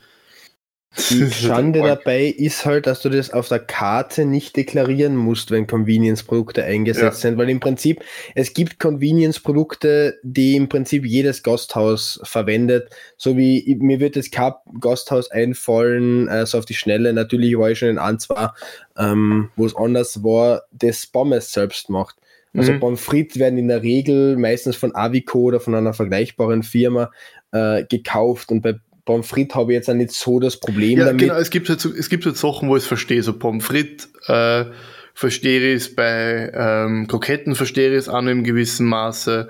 die 1.10 1.30
Schande 1.30 1.80
dabei 1.80 2.24
ist 2.24 2.64
halt, 2.64 2.86
dass 2.86 3.02
du 3.02 3.08
das 3.08 3.30
auf 3.30 3.48
der 3.48 3.58
Karte 3.58 4.24
nicht 4.24 4.56
deklarieren 4.56 5.16
musst, 5.16 5.50
wenn 5.50 5.66
Convenience-Produkte 5.66 6.64
eingesetzt 6.64 7.22
ja. 7.22 7.30
sind, 7.30 7.38
weil 7.38 7.50
im 7.50 7.60
Prinzip, 7.60 8.02
es 8.34 8.54
gibt 8.54 8.78
Convenience-Produkte, 8.78 10.18
die 10.22 10.56
im 10.56 10.68
Prinzip 10.68 11.04
jedes 11.04 11.42
Gasthaus 11.42 12.20
verwendet, 12.24 12.90
so 13.16 13.36
wie 13.36 13.76
mir 13.80 14.00
wird 14.00 14.16
das 14.16 14.30
kein 14.30 14.54
Gasthaus 14.80 15.30
einfallen, 15.30 16.28
äh, 16.28 16.46
so 16.46 16.58
auf 16.58 16.64
die 16.64 16.74
Schnelle, 16.74 17.12
natürlich 17.12 17.56
war 17.58 17.70
ich 17.70 17.78
schon 17.78 17.96
in 17.96 18.18
zwei, 18.18 18.48
ähm, 18.96 19.50
wo 19.56 19.66
es 19.66 19.76
anders 19.76 20.24
war, 20.24 20.62
das 20.72 21.06
Pommes 21.06 21.52
selbst 21.52 21.90
macht. 21.90 22.16
Also 22.54 22.72
mhm. 22.72 22.80
Pommes 22.80 23.00
frites 23.00 23.38
werden 23.38 23.58
in 23.58 23.68
der 23.68 23.82
Regel 23.82 24.36
meistens 24.36 24.74
von 24.74 24.94
Avico 24.94 25.40
oder 25.40 25.60
von 25.60 25.74
einer 25.74 25.92
vergleichbaren 25.92 26.62
Firma 26.62 27.10
äh, 27.52 27.84
gekauft 27.84 28.50
und 28.50 28.62
bei 28.62 28.76
Pommes 29.08 29.26
frites 29.26 29.56
habe 29.56 29.72
ich 29.72 29.76
jetzt 29.76 29.88
auch 29.88 29.94
nicht 29.94 30.12
so 30.12 30.38
das 30.38 30.58
Problem 30.58 30.98
ja, 30.98 31.06
damit. 31.06 31.22
Genau, 31.22 31.36
es 31.36 31.48
gibt 31.48 31.70
halt, 31.70 31.80
so, 31.80 31.90
es 31.90 32.10
gibt 32.10 32.26
halt 32.26 32.36
Sachen, 32.36 32.68
wo 32.68 32.76
ich 32.76 32.82
es 32.82 32.86
verstehe. 32.86 33.22
So 33.22 33.32
Pommes 33.32 33.64
frites 33.64 34.12
äh, 34.26 34.66
verstehe 35.14 35.72
ich 35.72 35.76
es, 35.76 35.94
bei 35.94 36.52
ähm, 36.54 37.06
Kroketten 37.06 37.54
verstehe 37.54 37.88
ich 37.88 37.96
es 37.96 38.08
auch 38.10 38.20
noch 38.20 38.30
im 38.30 38.44
gewissen 38.44 38.86
Maße. 38.86 39.48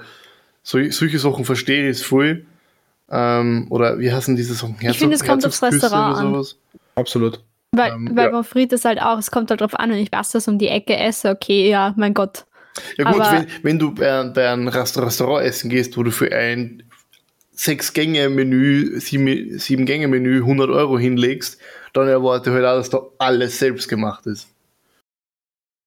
So, 0.62 0.78
solche 0.90 1.18
Sachen 1.18 1.44
verstehe 1.44 1.90
ich 1.90 1.96
es 1.96 2.02
voll. 2.04 2.46
Ähm, 3.10 3.66
oder 3.70 3.98
wie 3.98 4.12
heißen 4.12 4.36
diese 4.36 4.54
Sachen? 4.54 4.76
Herzog, 4.78 4.90
ich 4.90 4.98
finde, 4.98 5.16
es 5.16 5.24
kommt 5.24 5.44
aufs 5.44 5.60
Restaurant 5.60 6.18
an. 6.18 6.44
Absolut. 6.94 7.40
Weil, 7.72 7.90
ähm, 7.90 8.10
weil 8.14 8.26
ja. 8.26 8.30
Pommes 8.30 8.46
frites 8.46 8.80
ist 8.80 8.84
halt 8.84 9.02
auch, 9.02 9.18
es 9.18 9.32
kommt 9.32 9.50
halt 9.50 9.60
drauf 9.60 9.74
an, 9.74 9.90
wenn 9.90 9.98
ich 9.98 10.12
Pastas 10.12 10.46
um 10.46 10.58
die 10.58 10.68
Ecke 10.68 10.96
esse, 10.96 11.30
okay, 11.30 11.68
ja, 11.68 11.94
mein 11.96 12.14
Gott. 12.14 12.44
Ja 12.96 13.10
gut, 13.10 13.22
wenn, 13.32 13.46
wenn, 13.62 13.78
du 13.80 13.92
bei, 13.92 14.22
bei 14.32 14.52
einem 14.52 14.68
Restaurant 14.68 15.44
essen 15.44 15.68
gehst, 15.68 15.96
wo 15.96 16.04
du 16.04 16.12
für 16.12 16.30
ein 16.32 16.84
Sechs-Gänge-Menü, 17.58 19.00
Sieben-Gänge-Menü 19.00 20.36
100 20.42 20.70
Euro 20.70 20.96
hinlegst, 20.96 21.58
dann 21.92 22.06
erwarte 22.06 22.52
halt 22.52 22.64
auch, 22.64 22.76
dass 22.76 22.90
da 22.90 23.02
alles 23.18 23.58
selbst 23.58 23.88
gemacht 23.88 24.26
ist. 24.26 24.48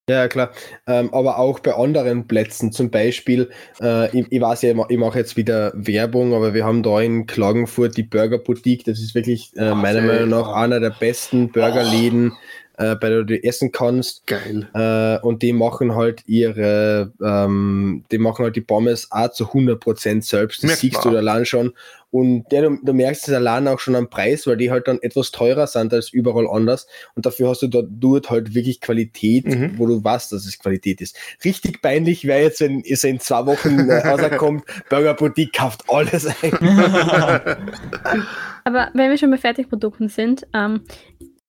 Ja, 0.10 0.28
klar. 0.28 0.52
Ähm, 0.88 1.14
aber 1.14 1.38
auch 1.38 1.60
bei 1.60 1.74
anderen 1.74 2.28
Plätzen, 2.28 2.74
zum 2.74 2.92
Beispiel, 2.92 3.50
äh, 3.82 4.08
ich, 4.18 4.30
ich, 4.30 4.42
weiß 4.42 4.64
ja, 4.64 4.74
ich 4.90 4.98
mache 4.98 5.20
jetzt 5.20 5.38
wieder 5.38 5.72
Werbung, 5.74 6.34
aber 6.34 6.54
wir 6.54 6.66
haben 6.66 6.84
da 6.84 7.00
in 7.00 7.26
Klagenfurt 7.26 7.96
die 7.96 8.04
Burger 8.04 8.40
Boutique, 8.40 8.84
das 8.84 9.00
ist 9.00 9.16
wirklich 9.16 9.56
äh, 9.56 9.74
meiner 9.74 10.02
Meinung 10.02 10.28
nach 10.28 10.50
einer 10.50 10.82
der 10.82 10.90
besten 10.90 11.54
Burgerläden. 11.54 12.34
Äh, 12.82 12.96
bei 12.96 13.10
der 13.10 13.24
du 13.24 13.44
essen 13.44 13.72
kannst. 13.72 14.26
Geil. 14.26 14.68
Äh, 14.74 15.24
und 15.24 15.44
die 15.44 15.54
machen 15.54 15.94
halt 15.96 16.24
ihre, 16.26 17.14
ähm, 17.24 18.04
die 18.12 18.18
machen 18.18 18.44
halt 18.44 18.56
die 18.56 18.62
Pommes 18.62 19.08
auch 19.12 19.32
zu 19.32 19.46
100% 19.46 20.24
selbst. 20.24 20.64
Das 20.64 20.68
Merkt 20.68 20.82
siehst 20.82 21.06
du 21.06 21.10
allein 21.10 21.46
schon. 21.46 21.74
Und 22.10 22.46
ja, 22.52 22.62
du, 22.62 22.80
du, 22.82 22.94
merkst 22.94 23.28
es 23.28 23.34
allein 23.36 23.68
auch 23.68 23.80
schon 23.80 23.96
am 23.96 24.10
Preis, 24.10 24.48
weil 24.48 24.58
die 24.58 24.72
halt 24.72 24.88
dann 24.88 25.00
etwas 25.02 25.30
teurer 25.30 25.68
sind 25.68 25.94
als 25.94 26.12
überall 26.12 26.48
anders. 26.50 26.88
Und 27.14 27.28
dafür 27.28 27.50
hast 27.50 27.62
du 27.62 27.68
dort, 27.68 27.88
dort 27.92 28.32
halt 28.32 28.56
wirklich 28.56 28.82
Qualität, 28.82 29.46
mhm. 29.46 29.78
wo 29.78 29.86
du 29.86 30.04
weißt, 30.04 30.32
dass 30.32 30.48
es 30.48 30.58
Qualität 30.58 31.02
ist. 31.02 31.16
Richtig 31.46 31.84
peinlich 31.84 32.26
wäre 32.26 32.42
jetzt, 32.42 32.62
wenn 32.62 32.82
es 32.84 33.04
in 33.04 33.20
zwei 33.20 33.46
Wochen 33.46 33.90
äh, 33.90 34.08
rauskommt, 34.08 34.64
Burger 34.90 35.14
Boutique 35.14 35.54
kauft 35.54 35.84
alles 35.88 36.26
ein. 36.26 36.52
Aber 38.64 38.90
wenn 38.94 39.10
wir 39.12 39.18
schon 39.18 39.32
bei 39.32 39.38
Fertigprodukten 39.38 40.10
sind, 40.10 40.48
ähm, 40.54 40.82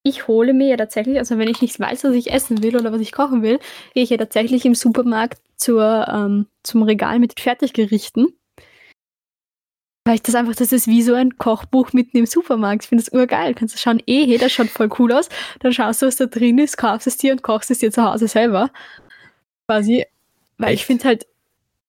ich 0.03 0.27
hole 0.27 0.53
mir 0.53 0.69
ja 0.69 0.77
tatsächlich, 0.77 1.19
also 1.19 1.39
wenn 1.39 1.49
ich 1.49 1.63
nicht 1.63 1.79
weiß, 1.79 2.05
was 2.05 2.15
ich 2.15 2.33
essen 2.33 2.63
will 2.63 2.77
oder 2.77 2.93
was 2.93 3.01
ich 3.01 3.13
kochen 3.13 3.43
will, 3.43 3.59
gehe 3.95 4.03
ich 4.03 4.11
ja 4.11 4.17
tatsächlich 4.17 4.65
im 4.65 4.75
Supermarkt 4.75 5.41
zur, 5.57 6.07
ähm, 6.09 6.47
zum 6.63 6.83
Regal 6.83 7.19
mit 7.19 7.39
Fertiggerichten. 7.39 8.29
Weil 10.05 10.17
ich 10.17 10.23
das 10.23 10.35
einfach, 10.35 10.57
das 10.57 10.73
ist 10.73 10.89
wie 10.89 11.03
so 11.03 11.15
ein 11.15 11.39
Kochbuch 11.39 11.93
mitten 11.93 12.17
im 12.17 12.27
Supermarkt. 12.27 12.83
Ich 12.83 12.89
finde 12.89 13.05
das 13.05 13.13
urgeil. 13.13 13.55
Kannst 13.55 13.77
du 13.77 13.79
schauen, 13.79 14.03
eh, 14.07 14.27
hey, 14.27 14.37
das 14.37 14.51
schaut 14.51 14.67
voll 14.67 14.91
cool 14.99 15.13
aus. 15.13 15.29
Dann 15.61 15.73
schaust 15.73 16.03
du, 16.03 16.07
was 16.07 16.17
da 16.17 16.27
drin 16.27 16.59
ist, 16.59 16.77
kaufst 16.77 17.07
es 17.07 17.19
dir 17.19 17.31
und 17.33 17.43
kochst 17.43 17.71
es 17.71 17.79
dir 17.79 17.93
zu 17.93 18.03
Hause 18.03 18.27
selber. 18.27 18.71
Quasi. 19.69 20.05
Weil 20.59 20.73
Echt? 20.73 20.81
ich 20.81 20.87
finde 20.87 21.05
halt, 21.05 21.27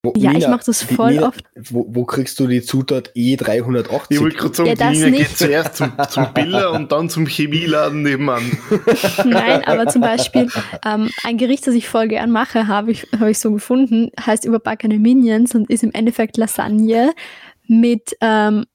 wo, 0.04 0.12
ja, 0.16 0.32
Nina, 0.32 0.44
ich 0.44 0.48
mache 0.48 0.64
das 0.66 0.82
voll 0.82 1.12
Nina, 1.12 1.28
oft. 1.28 1.42
Wo, 1.56 1.86
wo, 1.88 2.04
kriegst 2.04 2.38
du 2.38 2.46
die 2.46 2.60
Zutat 2.60 3.10
E380? 3.16 4.06
Ich 4.10 4.20
wollte 4.20 4.36
gerade 4.36 4.54
sagen, 4.54 4.68
ja, 4.68 4.74
die 4.74 4.98
Nina 4.98 5.16
geht 5.16 5.36
zuerst 5.36 5.76
zum, 5.76 5.92
zum 6.10 6.32
Biller 6.34 6.72
und 6.72 6.92
dann 6.92 7.08
zum 7.08 7.26
Chemieladen 7.26 8.02
nebenan. 8.02 8.42
Nein, 9.24 9.64
aber 9.64 9.86
zum 9.86 10.02
Beispiel 10.02 10.48
ähm, 10.84 11.10
ein 11.22 11.38
Gericht, 11.38 11.66
das 11.66 11.74
ich 11.74 11.88
voll 11.88 12.08
gern 12.08 12.30
mache, 12.30 12.68
habe 12.68 12.90
ich, 12.90 13.06
hab 13.18 13.28
ich 13.28 13.38
so 13.38 13.50
gefunden, 13.50 14.10
heißt 14.20 14.44
überbackene 14.44 14.98
Minions 14.98 15.54
und 15.54 15.70
ist 15.70 15.82
im 15.82 15.92
Endeffekt 15.92 16.36
Lasagne 16.36 17.14
mit 17.66 18.14
ähm, 18.20 18.66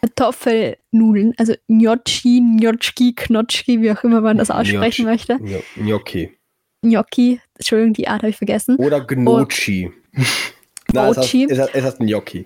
Kartoffelnudeln, 0.00 1.34
also 1.36 1.54
Gnocchi, 1.66 2.40
Gnocchi, 2.58 3.14
Knotschki, 3.14 3.82
wie 3.82 3.90
auch 3.90 4.04
immer 4.04 4.20
man 4.20 4.38
das 4.38 4.52
aussprechen 4.52 5.04
Gnocchi. 5.04 5.34
möchte. 5.34 5.62
Gnocchi. 5.76 6.38
Gnocchi, 6.82 7.40
Entschuldigung, 7.54 7.92
die 7.94 8.06
Art 8.06 8.22
habe 8.22 8.30
ich 8.30 8.36
vergessen. 8.36 8.76
Oder 8.76 9.00
Gnocchi. 9.00 9.90
Nein, 10.92 11.10
es 11.10 11.16
heißt, 11.18 11.34
es, 11.34 11.58
heißt, 11.58 11.74
es 11.74 11.84
heißt 11.84 11.98
Gnocchi. 11.98 12.44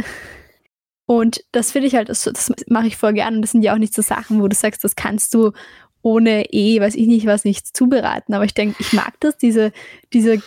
Und 1.06 1.44
das 1.52 1.72
finde 1.72 1.88
ich 1.88 1.94
halt, 1.94 2.08
das, 2.08 2.24
das 2.24 2.52
mache 2.68 2.86
ich 2.86 2.96
voll 2.96 3.12
gern. 3.12 3.36
Und 3.36 3.42
das 3.42 3.52
sind 3.52 3.62
ja 3.62 3.74
auch 3.74 3.78
nicht 3.78 3.94
so 3.94 4.02
Sachen, 4.02 4.40
wo 4.40 4.48
du 4.48 4.56
sagst, 4.56 4.82
das 4.84 4.96
kannst 4.96 5.34
du 5.34 5.52
ohne 6.02 6.52
eh, 6.52 6.80
weiß 6.80 6.94
ich 6.96 7.06
nicht, 7.06 7.26
was 7.26 7.44
nichts 7.44 7.72
zubereiten. 7.72 8.34
Aber 8.34 8.44
ich 8.44 8.54
denke, 8.54 8.76
ich 8.80 8.92
mag 8.92 9.14
das, 9.20 9.36
diese, 9.36 9.72
diese 10.12 10.42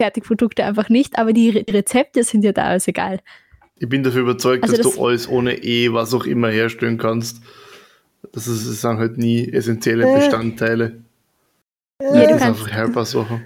Fertigprodukte 0.00 0.64
einfach 0.64 0.88
nicht, 0.88 1.18
aber 1.18 1.32
die 1.32 1.50
Rezepte 1.50 2.24
sind 2.24 2.44
ja 2.44 2.52
da 2.52 2.64
alles 2.64 2.88
egal. 2.88 3.20
Ich 3.76 3.88
bin 3.88 4.02
dafür 4.02 4.22
überzeugt, 4.22 4.64
also 4.64 4.76
dass 4.76 4.84
das 4.84 4.94
du 4.96 5.04
alles 5.04 5.28
ohne 5.28 5.62
E, 5.62 5.92
was 5.92 6.12
auch 6.12 6.26
immer 6.26 6.48
herstellen 6.48 6.98
kannst. 6.98 7.40
Das, 8.32 8.48
ist, 8.48 8.68
das 8.68 8.80
sind 8.80 8.98
halt 8.98 9.18
nie 9.18 9.48
essentielle 9.48 10.10
äh, 10.10 10.16
Bestandteile. 10.16 11.02
Äh, 12.00 12.26
das 12.26 12.36
ist 12.36 12.42
einfach 12.42 12.70
Helper-Sachen. 12.70 13.44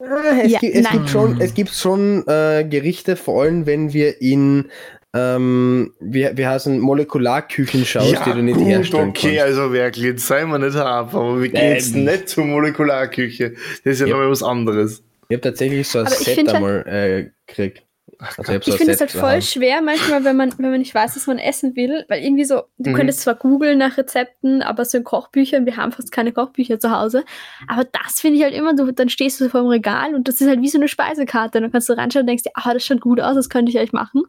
Äh, 0.00 0.44
es, 0.44 0.52
ja, 0.52 0.58
gibt, 0.60 0.76
es 0.76 0.90
gibt 0.90 1.08
schon, 1.08 1.40
es 1.40 1.54
gibt 1.54 1.70
schon 1.70 2.26
äh, 2.26 2.64
Gerichte, 2.68 3.16
vor 3.16 3.42
allem 3.42 3.66
wenn 3.66 3.92
wir 3.92 4.20
in 4.20 4.70
ähm, 5.14 5.94
wie, 6.00 6.28
wie 6.34 6.46
heißen 6.46 6.78
Molekularküchen 6.78 7.84
schaust, 7.84 8.12
ja, 8.12 8.24
die 8.24 8.32
du 8.32 8.42
nicht 8.42 8.58
gut, 8.58 8.66
herstellen 8.66 9.08
okay, 9.08 9.36
kannst. 9.36 9.58
also 9.58 9.72
wirklich, 9.72 10.04
jetzt 10.04 10.26
seien 10.26 10.50
wir 10.50 10.58
nicht 10.58 10.76
ab, 10.76 11.14
aber 11.14 11.40
wir 11.40 11.48
gehen 11.48 11.72
jetzt 11.72 11.94
nicht 11.94 12.28
zur 12.28 12.44
Molekularküche. 12.44 13.54
Das 13.84 13.94
ist 13.94 14.00
ja, 14.00 14.06
ja. 14.06 14.12
nochmal 14.12 14.30
was 14.30 14.42
anderes. 14.42 15.02
Ich 15.28 15.34
habe 15.34 15.40
tatsächlich 15.40 15.88
so 15.88 16.00
ein 16.00 16.06
aber 16.06 16.14
Set 16.14 16.48
einmal 16.48 16.84
äh, 16.86 17.30
gekriegt. 17.46 17.82
Also 18.18 18.52
ich, 18.52 18.66
ich 18.66 18.74
finde 18.74 18.92
es 18.92 19.00
halt 19.00 19.12
voll 19.12 19.22
haben. 19.22 19.42
schwer 19.42 19.80
manchmal, 19.80 20.24
wenn 20.24 20.36
man, 20.36 20.52
wenn 20.58 20.70
man 20.70 20.80
nicht 20.80 20.94
weiß, 20.94 21.14
was 21.14 21.28
man 21.28 21.38
essen 21.38 21.76
will, 21.76 22.04
weil 22.08 22.22
irgendwie 22.22 22.44
so, 22.44 22.62
du 22.78 22.90
mhm. 22.90 22.94
könntest 22.94 23.20
zwar 23.20 23.36
googeln 23.36 23.78
nach 23.78 23.96
Rezepten, 23.96 24.60
aber 24.60 24.84
so 24.84 24.98
in 24.98 25.04
Kochbüchern, 25.04 25.66
wir 25.66 25.76
haben 25.76 25.92
fast 25.92 26.10
keine 26.10 26.32
Kochbücher 26.32 26.80
zu 26.80 26.90
Hause, 26.90 27.24
aber 27.68 27.84
das 27.84 28.20
finde 28.20 28.38
ich 28.38 28.42
halt 28.42 28.54
immer, 28.54 28.74
du, 28.74 28.90
dann 28.92 29.08
stehst 29.08 29.40
du 29.40 29.48
vor 29.48 29.60
dem 29.60 29.68
Regal 29.68 30.16
und 30.16 30.26
das 30.26 30.40
ist 30.40 30.48
halt 30.48 30.60
wie 30.60 30.68
so 30.68 30.78
eine 30.78 30.88
Speisekarte, 30.88 31.60
dann 31.60 31.70
kannst 31.70 31.88
du 31.88 31.92
reinschauen 31.92 32.22
und 32.24 32.26
denkst 32.26 32.42
dir, 32.42 32.52
ah, 32.54 32.74
das 32.74 32.84
schaut 32.84 33.00
gut 33.00 33.20
aus, 33.20 33.36
das 33.36 33.48
könnte 33.48 33.70
ich 33.70 33.78
eigentlich 33.78 33.92
machen. 33.92 34.22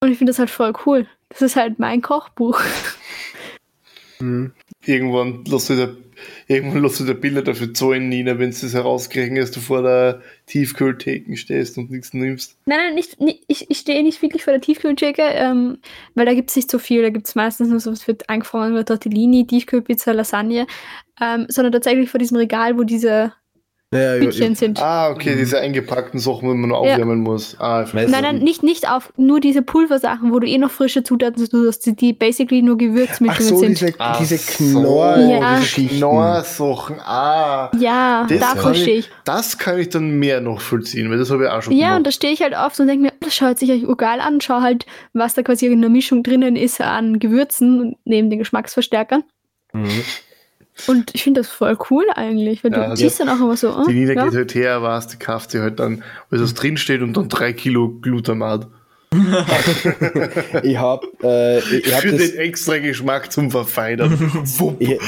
Und 0.00 0.10
ich 0.10 0.18
finde 0.18 0.30
das 0.30 0.38
halt 0.38 0.50
voll 0.50 0.72
cool. 0.86 1.06
Das 1.30 1.42
ist 1.42 1.56
halt 1.56 1.78
mein 1.78 2.02
Kochbuch. 2.02 2.60
Mhm. 4.20 4.52
Irgendwann 4.84 5.44
lässt 5.44 5.70
du 5.70 5.74
dir, 5.74 5.96
irgendwann 6.48 6.82
lässt 6.82 7.00
du 7.00 7.04
dir 7.04 7.14
Bilder 7.14 7.42
dafür 7.42 7.72
zahlen, 7.72 8.08
Nina, 8.08 8.38
wenn 8.38 8.50
du 8.50 8.56
das 8.60 8.74
herauskriegen, 8.74 9.36
dass 9.36 9.50
du 9.50 9.60
vor 9.60 9.82
der 9.82 10.22
Tiefkühltheke 10.46 11.36
stehst 11.36 11.78
und 11.78 11.90
nichts 11.90 12.14
nimmst. 12.14 12.56
Nein, 12.66 12.78
nein, 12.78 12.94
nicht, 12.94 13.20
nicht 13.20 13.44
ich, 13.48 13.70
ich 13.70 13.78
stehe 13.78 14.02
nicht 14.02 14.20
wirklich 14.22 14.44
vor 14.44 14.52
der 14.52 14.60
Tiefkühltheke, 14.60 15.22
ähm, 15.22 15.78
weil 16.14 16.26
da 16.26 16.34
gibt 16.34 16.50
es 16.50 16.56
nicht 16.56 16.70
so 16.70 16.78
viel. 16.78 17.02
Da 17.02 17.10
gibt 17.10 17.26
es 17.26 17.34
meistens 17.34 17.68
nur 17.68 17.80
so, 17.80 17.92
was 17.92 18.06
wird 18.08 18.28
angefangen 18.28 18.74
mit 18.74 18.88
Tortellini, 18.88 19.46
Tiefkühlpizza, 19.46 20.12
Lasagne, 20.12 20.66
ähm, 21.20 21.46
sondern 21.48 21.72
tatsächlich 21.72 22.10
vor 22.10 22.18
diesem 22.18 22.36
Regal, 22.36 22.76
wo 22.78 22.82
diese 22.82 23.32
ja, 23.94 24.16
Stückchen 24.16 24.54
sind. 24.54 24.80
Ah, 24.82 25.10
okay, 25.10 25.34
mhm. 25.34 25.38
diese 25.38 25.60
eingepackten 25.60 26.20
Sachen, 26.20 26.48
wo 26.48 26.54
man 26.54 26.68
nur 26.68 26.78
aufwärmen 26.78 27.24
ja. 27.24 27.30
muss. 27.30 27.56
Ah, 27.58 27.86
nein, 27.92 28.10
nein, 28.10 28.38
nicht, 28.38 28.62
nicht 28.62 28.88
auf, 28.90 29.12
nur 29.16 29.40
diese 29.40 29.62
Pulversachen, 29.62 30.32
wo 30.32 30.38
du 30.38 30.46
eh 30.46 30.58
noch 30.58 30.70
frische 30.70 31.02
Zutaten 31.02 31.48
tust, 31.48 32.00
die 32.00 32.12
basically 32.12 32.62
nur 32.62 32.76
Gewürzmischungen 32.78 33.48
so, 33.48 33.58
sind. 33.58 33.80
Diese, 33.80 33.94
Ach 33.98 34.18
diese 34.18 34.38
Knorr, 34.38 35.14
so, 35.16 35.30
ja. 35.30 35.60
diese 35.60 35.88
Knorrsachen, 35.88 37.00
ah. 37.00 37.70
Ja, 37.78 38.26
da 38.28 38.56
verstehe 38.56 38.98
ich. 38.98 39.10
Das 39.24 39.58
kann 39.58 39.78
ich 39.78 39.88
dann 39.88 40.18
mehr 40.18 40.40
noch 40.40 40.60
vollziehen, 40.60 41.10
weil 41.10 41.18
das 41.18 41.30
habe 41.30 41.44
ich 41.44 41.50
auch 41.50 41.62
schon 41.62 41.72
Ja, 41.74 41.86
gemacht. 41.86 41.98
und 41.98 42.06
da 42.06 42.10
stehe 42.10 42.32
ich 42.32 42.42
halt 42.42 42.54
oft 42.54 42.78
und 42.80 42.86
denke 42.86 43.02
mir, 43.04 43.12
das 43.20 43.34
schaut 43.34 43.58
sich 43.58 43.70
eigentlich 43.70 43.96
geil 43.96 44.20
an, 44.20 44.40
schau 44.40 44.60
halt, 44.60 44.86
was 45.12 45.34
da 45.34 45.42
quasi 45.42 45.66
in 45.66 45.80
der 45.80 45.90
Mischung 45.90 46.22
drinnen 46.22 46.56
ist 46.56 46.80
an 46.80 47.18
Gewürzen, 47.18 47.96
neben 48.04 48.30
den 48.30 48.38
Geschmacksverstärkern. 48.38 49.24
Mhm. 49.72 50.04
Und 50.88 51.14
ich 51.14 51.22
finde 51.22 51.40
das 51.40 51.48
voll 51.48 51.78
cool 51.90 52.04
eigentlich, 52.14 52.64
weil 52.64 52.72
ja, 52.72 52.78
du 52.78 52.84
also 52.84 53.02
siehst 53.02 53.20
dann 53.20 53.28
auch 53.28 53.36
immer 53.36 53.56
so. 53.56 53.74
Oh, 53.74 53.84
die 53.86 53.94
Nina 53.94 54.14
ja? 54.14 54.24
geht 54.24 54.34
halt 54.34 54.54
her, 54.54 54.82
was, 54.82 55.06
die 55.06 55.16
kauft 55.18 55.52
sie 55.52 55.60
halt 55.60 55.78
dann, 55.78 56.02
weil 56.30 56.40
das 56.40 56.54
drinsteht 56.54 57.00
und 57.00 57.16
dann 57.16 57.28
drei 57.28 57.52
Kilo 57.52 57.90
Glutamat. 58.00 58.66
ich 60.64 60.76
habe 60.76 61.06
äh, 61.22 61.58
ich 61.78 61.94
hab 61.94 62.00
Für 62.02 62.10
den 62.10 62.34
extra 62.34 62.78
Geschmack 62.78 63.30
zum 63.30 63.52
Verfeinern. 63.52 64.44
ich, 64.80 64.98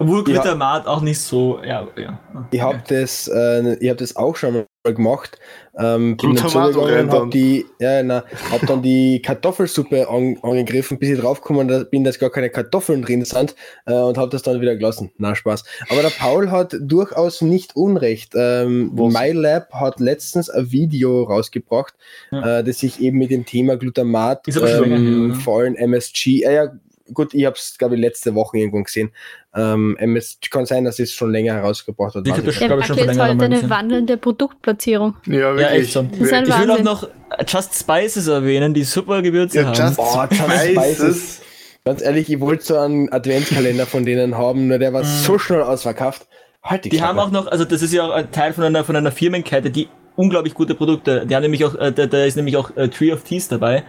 Obwohl 0.00 0.22
Glutamat 0.22 0.86
auch 0.86 1.00
nicht 1.00 1.20
so, 1.20 1.60
ja, 1.64 1.86
ja. 1.96 2.20
Ich 2.52 2.60
habe 2.60 2.80
das, 2.86 3.26
äh, 3.26 3.90
hab 3.90 3.98
das 3.98 4.14
auch 4.14 4.36
schon 4.36 4.54
mal 4.54 4.94
gemacht. 4.94 5.38
Ähm, 5.76 6.16
bin 6.16 6.36
dann 6.36 6.48
zugegangen 6.48 7.10
hab 7.10 7.30
die, 7.32 7.66
ja, 7.80 8.02
na, 8.04 8.22
hab 8.52 8.64
dann 8.66 8.80
die 8.80 9.20
Kartoffelsuppe 9.20 10.08
an, 10.08 10.36
angegriffen, 10.42 11.00
bis 11.00 11.10
ich 11.10 11.20
draufgekommen 11.20 11.86
bin, 11.90 12.04
dass 12.04 12.20
gar 12.20 12.30
keine 12.30 12.48
Kartoffeln 12.48 13.02
drin 13.02 13.24
sind 13.24 13.56
äh, 13.86 13.92
und 13.92 14.16
habe 14.18 14.30
das 14.30 14.42
dann 14.42 14.60
wieder 14.60 14.76
gelassen. 14.76 15.10
Na, 15.18 15.34
Spaß. 15.34 15.64
Aber 15.90 16.02
der 16.02 16.10
Paul 16.10 16.52
hat 16.52 16.76
durchaus 16.80 17.42
nicht 17.42 17.74
Unrecht. 17.74 18.34
Ähm, 18.36 18.94
MyLab 18.94 19.72
hat 19.72 19.98
letztens 19.98 20.48
ein 20.48 20.70
Video 20.70 21.24
rausgebracht, 21.24 21.94
ja. 22.30 22.60
äh, 22.60 22.64
das 22.64 22.78
sich 22.78 23.00
eben 23.00 23.18
mit 23.18 23.32
dem 23.32 23.44
Thema 23.44 23.76
Glutamat, 23.76 24.46
ähm, 24.46 25.34
vor 25.34 25.60
allem 25.60 25.74
MSG, 25.74 26.44
äh, 26.44 26.54
ja, 26.54 26.72
gut, 27.12 27.34
ich 27.34 27.44
habe 27.44 27.56
es, 27.56 27.76
glaube 27.78 27.94
ich, 27.94 28.00
letzte 28.00 28.34
Woche 28.34 28.58
irgendwo 28.58 28.82
gesehen. 28.82 29.10
Ähm, 29.54 29.96
es 30.16 30.38
kann 30.50 30.66
sein, 30.66 30.84
dass 30.84 30.98
es 30.98 31.12
schon 31.12 31.32
länger 31.32 31.54
herausgebracht 31.54 32.14
hat. 32.14 32.26
Ich 32.26 32.32
glaube, 32.32 32.46
das, 32.46 32.58
glaube 32.58 32.80
ich, 32.80 32.86
schon 32.86 32.98
ist 32.98 33.18
halt 33.18 33.42
eine 33.42 33.70
wandelnde 33.70 34.16
Produktplatzierung. 34.16 35.16
Ja, 35.26 35.56
wirklich. 35.56 35.60
Ja, 35.60 35.70
echt 35.70 35.92
so. 35.92 36.06
ich 36.12 36.20
will 36.20 36.70
auch 36.70 36.82
noch 36.82 37.08
Just 37.46 37.74
Spices 37.74 38.26
erwähnen, 38.28 38.74
die 38.74 38.84
super 38.84 39.22
Gewürze 39.22 39.60
ja, 39.60 39.66
haben. 39.66 39.74
Just 39.74 39.96
Boah, 39.96 40.28
Just 40.30 40.70
Spices. 40.70 41.40
Ganz 41.84 42.02
ehrlich, 42.02 42.30
ich 42.30 42.40
wollte 42.40 42.64
so 42.64 42.78
einen 42.78 43.10
Adventskalender 43.10 43.86
von 43.86 44.04
denen 44.04 44.36
haben, 44.36 44.68
nur 44.68 44.78
der 44.78 44.92
war 44.92 45.02
mm. 45.02 45.06
so 45.06 45.38
schnell 45.38 45.62
ausverkauft. 45.62 46.26
Halt 46.62 46.84
die, 46.84 46.90
die 46.90 47.02
haben 47.02 47.18
auch 47.18 47.30
noch, 47.30 47.46
also 47.46 47.64
das 47.64 47.82
ist 47.82 47.94
ja 47.94 48.04
auch 48.04 48.10
ein 48.10 48.30
Teil 48.30 48.52
von 48.52 48.64
einer, 48.64 48.84
von 48.84 48.94
einer 48.94 49.12
Firmenkette, 49.12 49.70
die 49.70 49.88
unglaublich 50.16 50.54
gute 50.54 50.74
Produkte. 50.74 51.24
Die 51.26 51.34
haben 51.34 51.42
nämlich 51.42 51.64
auch, 51.64 51.74
äh, 51.76 51.92
da, 51.92 52.06
da 52.06 52.24
ist 52.24 52.36
nämlich 52.36 52.56
auch 52.56 52.76
äh, 52.76 52.88
Tree 52.88 53.12
of 53.12 53.22
Teas 53.22 53.48
dabei. 53.48 53.84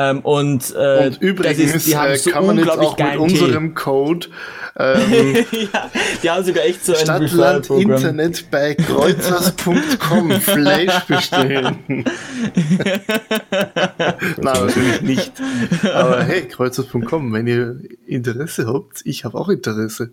Ähm, 0.00 0.20
und, 0.20 0.74
äh, 0.74 1.06
und 1.06 1.20
übrigens 1.20 1.74
ist, 1.74 1.86
die 1.86 1.96
haben 1.96 2.12
äh, 2.12 2.16
so 2.16 2.30
kann 2.30 2.46
man 2.46 2.58
jetzt 2.58 2.70
auch 2.70 2.98
mit 2.98 3.16
unserem. 3.18 3.74
Code 3.74 4.28
ähm, 4.76 5.34
ja, 5.72 5.90
die 6.22 6.30
haben 6.30 6.44
sogar 6.44 6.64
echt 6.64 6.84
so 6.84 6.94
ein 6.94 7.00
Stadtland 7.00 7.68
Internet 7.70 8.50
bei 8.50 8.74
kreuzers.com 8.74 10.30
Fleisch 10.40 11.04
bestellen. 11.04 11.78
Nein, 14.36 14.66
natürlich 14.66 15.02
nicht. 15.02 15.32
Aber 15.92 16.22
hey, 16.22 16.42
kreuzers.com, 16.42 17.32
wenn 17.32 17.46
ihr 17.46 17.80
Interesse 18.06 18.66
habt, 18.66 19.02
ich 19.04 19.24
habe 19.24 19.38
auch 19.38 19.48
Interesse. 19.48 20.12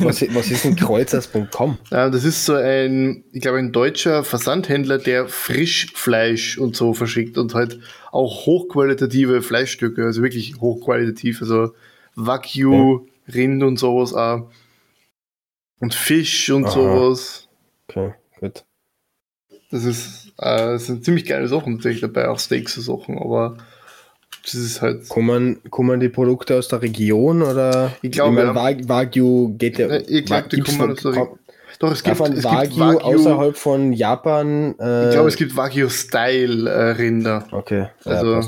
Was, 0.00 0.22
was 0.34 0.50
ist 0.50 0.64
denn 0.64 0.76
Kreuzers.com? 0.76 1.78
Das 1.88 2.24
ist 2.24 2.44
so 2.44 2.54
ein, 2.54 3.24
ich 3.32 3.40
glaube, 3.40 3.58
ein 3.58 3.72
deutscher 3.72 4.22
Versandhändler, 4.22 4.98
der 4.98 5.28
Frischfleisch 5.28 6.58
und 6.58 6.76
so 6.76 6.92
verschickt 6.92 7.38
und 7.38 7.54
halt 7.54 7.80
auch 8.12 8.44
hochqualitative 8.44 9.40
Fleischstücke, 9.40 10.04
also 10.04 10.22
wirklich 10.22 10.60
hochqualitativ, 10.60 11.40
also 11.40 11.72
Wagyu, 12.14 13.06
ja. 13.06 13.34
Rind 13.34 13.62
und 13.62 13.78
sowas 13.78 14.12
auch. 14.12 14.50
Und 15.78 15.94
Fisch 15.94 16.50
und 16.50 16.66
Aha. 16.66 16.72
sowas. 16.72 17.48
Okay, 17.88 18.12
gut. 18.40 18.64
Das 19.70 19.84
ist, 19.84 20.32
äh, 20.38 20.72
das 20.72 20.86
sind 20.86 21.04
ziemlich 21.04 21.24
geile 21.24 21.48
Sachen 21.48 21.74
natürlich 21.74 22.00
dabei, 22.00 22.28
auch 22.28 22.38
Steaks 22.38 22.76
und 22.76 22.84
Sachen, 22.84 23.18
aber 23.18 23.56
das 24.46 24.54
ist 24.54 24.80
halt. 24.80 25.08
Kommen, 25.08 25.60
kommen 25.70 25.98
die 25.98 26.08
Produkte 26.08 26.56
aus 26.56 26.68
der 26.68 26.80
Region 26.80 27.42
oder? 27.42 27.92
Ich 28.02 28.12
glaube, 28.12 28.40
ich 28.40 28.52
mein, 28.54 28.78
ja. 28.80 28.88
Wagyu 28.88 29.54
geht 29.58 29.78
ja. 29.78 29.90
Ich 29.96 30.24
glaube, 30.24 30.48
die 30.48 30.60
kommen 30.60 30.92
aus 30.92 31.02
der 31.02 31.12
Region. 31.12 31.38
Doch, 31.78 31.92
es 31.92 32.02
gibt, 32.02 32.20
es 32.20 32.44
Wagyu, 32.44 32.68
gibt 32.68 32.78
Wagyu 32.78 32.98
außerhalb 33.00 33.56
von 33.56 33.92
Japan. 33.92 34.74
Äh, 34.78 35.06
ich 35.06 35.12
glaube, 35.12 35.28
es 35.28 35.36
gibt 35.36 35.56
Wagyu-Style-Rinder. 35.56 37.48
Äh, 37.50 37.54
okay. 37.54 37.86
Also, 38.04 38.32
ja, 38.32 38.40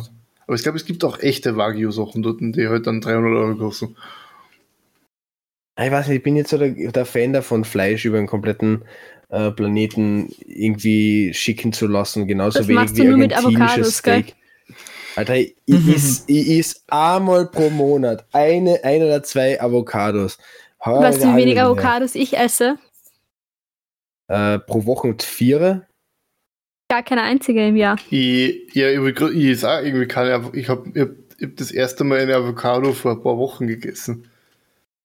aber 0.46 0.54
ich 0.54 0.62
glaube, 0.62 0.78
es 0.78 0.86
gibt 0.86 1.04
auch 1.04 1.18
echte 1.18 1.56
Wagyu-Sachen 1.56 2.22
dort, 2.22 2.38
die 2.40 2.68
halt 2.68 2.86
dann 2.86 3.02
300 3.02 3.32
Euro 3.32 3.54
kosten. 3.56 3.96
Ich 5.78 5.90
weiß 5.90 6.08
nicht, 6.08 6.16
ich 6.16 6.22
bin 6.22 6.36
jetzt 6.36 6.50
so 6.50 6.58
der, 6.58 6.70
der 6.70 7.04
Fan 7.04 7.32
davon, 7.34 7.64
Fleisch 7.64 8.04
über 8.04 8.18
einen 8.18 8.26
kompletten 8.26 8.82
äh, 9.28 9.50
Planeten 9.50 10.32
irgendwie 10.46 11.34
schicken 11.34 11.72
zu 11.72 11.86
lassen. 11.86 12.26
Genauso 12.26 12.60
das 12.60 12.68
wenig 12.68 12.96
wie 12.96 13.02
du 13.02 13.08
nur 13.10 13.18
mit 13.18 13.36
Avocados, 13.36 13.98
Steak. 13.98 14.26
Gell? 14.26 14.34
Alter, 15.18 15.34
ich, 15.36 15.56
mhm. 15.66 15.92
is, 15.92 16.24
ich 16.28 16.48
is 16.48 16.84
einmal 16.86 17.46
pro 17.46 17.70
Monat 17.70 18.24
eine, 18.32 18.84
eine 18.84 19.06
oder 19.06 19.22
zwei 19.24 19.60
Avocados. 19.60 20.38
Heute 20.84 21.02
weißt 21.02 21.24
du, 21.24 21.32
wie 21.32 21.36
wenig 21.38 21.60
Avocados 21.60 22.14
ich 22.14 22.38
esse? 22.38 22.78
Äh, 24.28 24.60
pro 24.60 24.86
Woche 24.86 25.08
und 25.08 25.24
vier. 25.24 25.88
Gar 26.88 27.02
keine 27.02 27.22
einzige 27.22 27.66
im 27.66 27.74
Jahr. 27.74 27.96
Ich, 28.10 28.72
ja, 28.74 28.90
ich, 28.90 29.20
ich 29.34 29.64
auch 29.64 29.82
irgendwie 29.82 30.06
keine. 30.06 30.50
Ich 30.52 30.68
habe 30.68 30.88
ich 30.94 31.02
hab 31.02 31.56
das 31.56 31.72
erste 31.72 32.04
Mal 32.04 32.20
eine 32.20 32.36
Avocado 32.36 32.92
vor 32.92 33.10
ein 33.10 33.22
paar 33.22 33.38
Wochen 33.38 33.66
gegessen. 33.66 34.30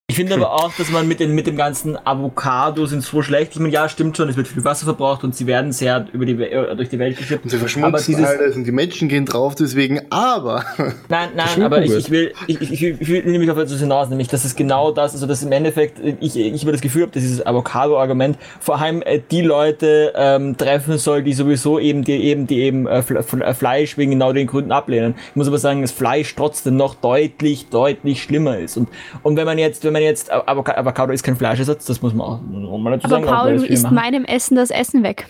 Ich 0.09 0.17
finde 0.17 0.35
aber 0.35 0.51
auch, 0.51 0.71
dass 0.77 0.91
man 0.91 1.07
mit, 1.07 1.21
den, 1.21 1.33
mit 1.33 1.47
dem 1.47 1.55
ganzen 1.55 1.97
Avocado 2.05 2.85
sind 2.85 3.03
so 3.03 3.21
schlecht. 3.21 3.53
Ich 3.53 3.59
meine, 3.59 3.73
ja, 3.73 3.87
stimmt 3.87 4.17
schon, 4.17 4.27
es 4.27 4.35
wird 4.35 4.49
viel 4.49 4.65
Wasser 4.65 4.83
verbraucht 4.83 5.23
und 5.23 5.33
sie 5.33 5.47
werden 5.47 5.71
sehr 5.71 6.05
über 6.11 6.25
die, 6.25 6.33
äh, 6.33 6.75
durch 6.75 6.89
die 6.89 6.99
Welt 6.99 7.17
geschippt. 7.17 7.45
Und 7.45 7.49
sie 7.49 7.57
verschmutzen 7.57 8.17
dieses, 8.17 8.25
alles 8.25 8.57
und 8.57 8.65
die 8.65 8.73
Menschen 8.73 9.07
gehen 9.07 9.25
drauf 9.25 9.55
deswegen, 9.55 10.01
aber... 10.09 10.65
Nein, 11.07 11.29
nein, 11.35 11.63
aber 11.63 11.81
ich, 11.83 11.95
ich, 11.95 12.11
will, 12.11 12.33
ich, 12.47 12.59
ich, 12.59 12.83
ich 12.83 13.07
will 13.07 13.23
nämlich 13.23 13.49
auf 13.49 13.57
etwas 13.57 13.79
hinaus, 13.79 14.09
nämlich, 14.09 14.27
dass 14.27 14.43
es 14.43 14.55
genau 14.57 14.91
das, 14.91 15.13
also 15.13 15.25
dass 15.25 15.41
im 15.41 15.53
Endeffekt 15.53 15.99
ich, 16.19 16.35
ich 16.35 16.63
über 16.63 16.73
das 16.73 16.81
Gefühl 16.81 17.03
habe, 17.03 17.11
dass 17.13 17.23
dieses 17.23 17.45
Avocado-Argument 17.45 18.37
vor 18.59 18.81
allem 18.81 19.01
äh, 19.03 19.21
die 19.31 19.41
Leute 19.41 20.13
ähm, 20.17 20.57
treffen 20.57 20.97
soll, 20.97 21.23
die 21.23 21.33
sowieso 21.33 21.79
eben, 21.79 22.03
die 22.03 22.23
eben, 22.23 22.45
die 22.45 22.59
eben 22.59 22.87
äh, 22.87 22.99
äh, 22.99 23.53
Fleisch 23.53 23.97
wegen 23.97 24.11
genau 24.11 24.33
den 24.33 24.47
Gründen 24.47 24.73
ablehnen. 24.73 25.15
Ich 25.29 25.35
muss 25.37 25.47
aber 25.47 25.59
sagen, 25.59 25.81
dass 25.81 25.91
Fleisch 25.91 26.35
trotzdem 26.35 26.75
noch 26.75 26.95
deutlich, 26.95 27.69
deutlich 27.69 28.21
schlimmer 28.21 28.59
ist. 28.59 28.75
Und, 28.75 28.89
und 29.23 29.37
wenn 29.37 29.45
man 29.45 29.57
jetzt, 29.57 29.83
wenn 29.83 29.92
man 29.93 30.01
jetzt, 30.01 30.31
Avocado 30.31 31.13
ist 31.13 31.23
kein 31.23 31.35
Fleischersatz, 31.35 31.85
das 31.85 32.01
muss 32.01 32.13
man 32.13 32.27
auch 32.27 32.77
mal 32.77 32.91
dazu 32.91 33.07
sagen. 33.07 33.27
Aber 33.27 33.43
Paul, 33.43 33.57
du 33.57 33.65
isst 33.65 33.89
meinem 33.91 34.25
Essen 34.25 34.55
das 34.55 34.69
Essen 34.69 35.03
weg. 35.03 35.27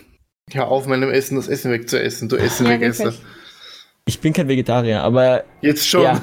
Ja, 0.50 0.64
auf 0.64 0.86
meinem 0.86 1.10
Essen 1.10 1.36
das 1.36 1.48
Essen 1.48 1.70
wegzuessen, 1.70 2.28
du 2.28 2.36
Essen 2.36 2.66
ja, 2.66 2.72
wegesser. 2.72 3.12
Ich 4.06 4.20
bin 4.20 4.34
kein 4.34 4.48
Vegetarier, 4.48 5.02
aber. 5.02 5.44
Jetzt 5.62 5.88
schon. 5.88 6.02
Ja, 6.02 6.20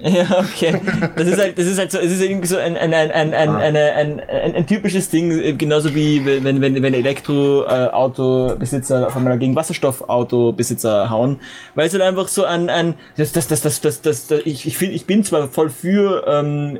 ja 0.08 0.38
okay. 0.38 0.80
Das 1.16 1.26
ist 1.26 1.40
halt, 1.40 1.58
das 1.58 1.66
ist 1.66 1.80
halt 1.80 1.90
so, 1.90 1.98
es 1.98 2.12
ist 2.12 2.22
irgendwie 2.22 2.46
so 2.46 2.56
ein, 2.56 2.76
ein, 2.76 2.94
ein, 2.94 3.10
ein, 3.10 3.34
ein, 3.34 3.48
ah. 3.48 3.56
eine, 3.56 3.92
ein, 3.94 4.20
ein, 4.20 4.54
ein, 4.54 4.64
typisches 4.68 5.10
Ding, 5.10 5.58
genauso 5.58 5.96
wie 5.96 6.24
wenn, 6.24 6.60
wenn, 6.60 6.80
wenn 6.80 6.94
Elektroautobesitzer 6.94 9.08
auf 9.08 9.16
einmal 9.16 9.36
gegen 9.40 9.56
Wasserstoffautobesitzer 9.56 11.10
hauen, 11.10 11.40
weil 11.74 11.88
es 11.88 11.92
halt 11.92 12.04
einfach 12.04 12.28
so 12.28 12.44
ein, 12.44 12.70
ein, 12.70 12.94
das, 13.16 13.32
das, 13.32 13.48
das, 13.48 13.62
das, 13.62 13.80
das, 13.80 14.00
das, 14.00 14.30
ich, 14.44 14.68
ich, 14.68 14.78
find, 14.78 14.92
ich 14.92 15.06
bin 15.06 15.24
zwar 15.24 15.48
voll 15.48 15.70
für, 15.70 16.24
ähm, 16.28 16.78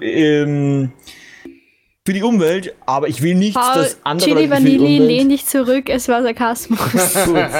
ähm, 0.00 0.92
für 2.06 2.12
die 2.12 2.22
Umwelt, 2.22 2.72
aber 2.86 3.08
ich 3.08 3.20
will 3.20 3.34
nicht, 3.34 3.56
Paul, 3.56 3.82
dass 3.82 3.98
andere 4.04 4.30
Chili 4.30 4.48
Vanilli, 4.48 4.98
lehn 4.98 5.28
dich 5.28 5.44
zurück, 5.44 5.90
es 5.90 6.08
war 6.08 6.22
Sarkasmus. 6.22 6.78
Weil 6.94 7.50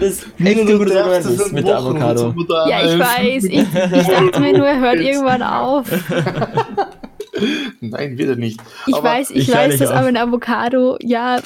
das 0.00 0.26
echt 0.44 0.60
ein 0.60 0.78
gutes 0.78 0.96
Argument 0.96 1.24
ist 1.24 1.52
mit 1.52 1.68
der 1.68 1.78
Avocado. 1.78 2.34
Ja, 2.68 2.84
ich 2.84 2.98
weiß. 2.98 3.44
Ich, 3.44 3.60
ich 3.60 4.06
dachte 4.08 4.40
mir 4.40 4.58
nur, 4.58 4.66
er 4.66 4.80
hört 4.80 4.98
irgendwann 4.98 5.44
auf. 5.44 5.86
Nein, 7.80 8.18
wieder 8.18 8.34
nicht. 8.34 8.60
Ich 8.88 8.94
aber 8.94 9.08
weiß, 9.08 9.30
ich, 9.30 9.48
ich 9.48 9.54
weiß, 9.54 9.78
dass 9.78 9.90
aber 9.90 10.08
ein 10.08 10.16
Avocado, 10.16 10.98
ja, 11.00 11.38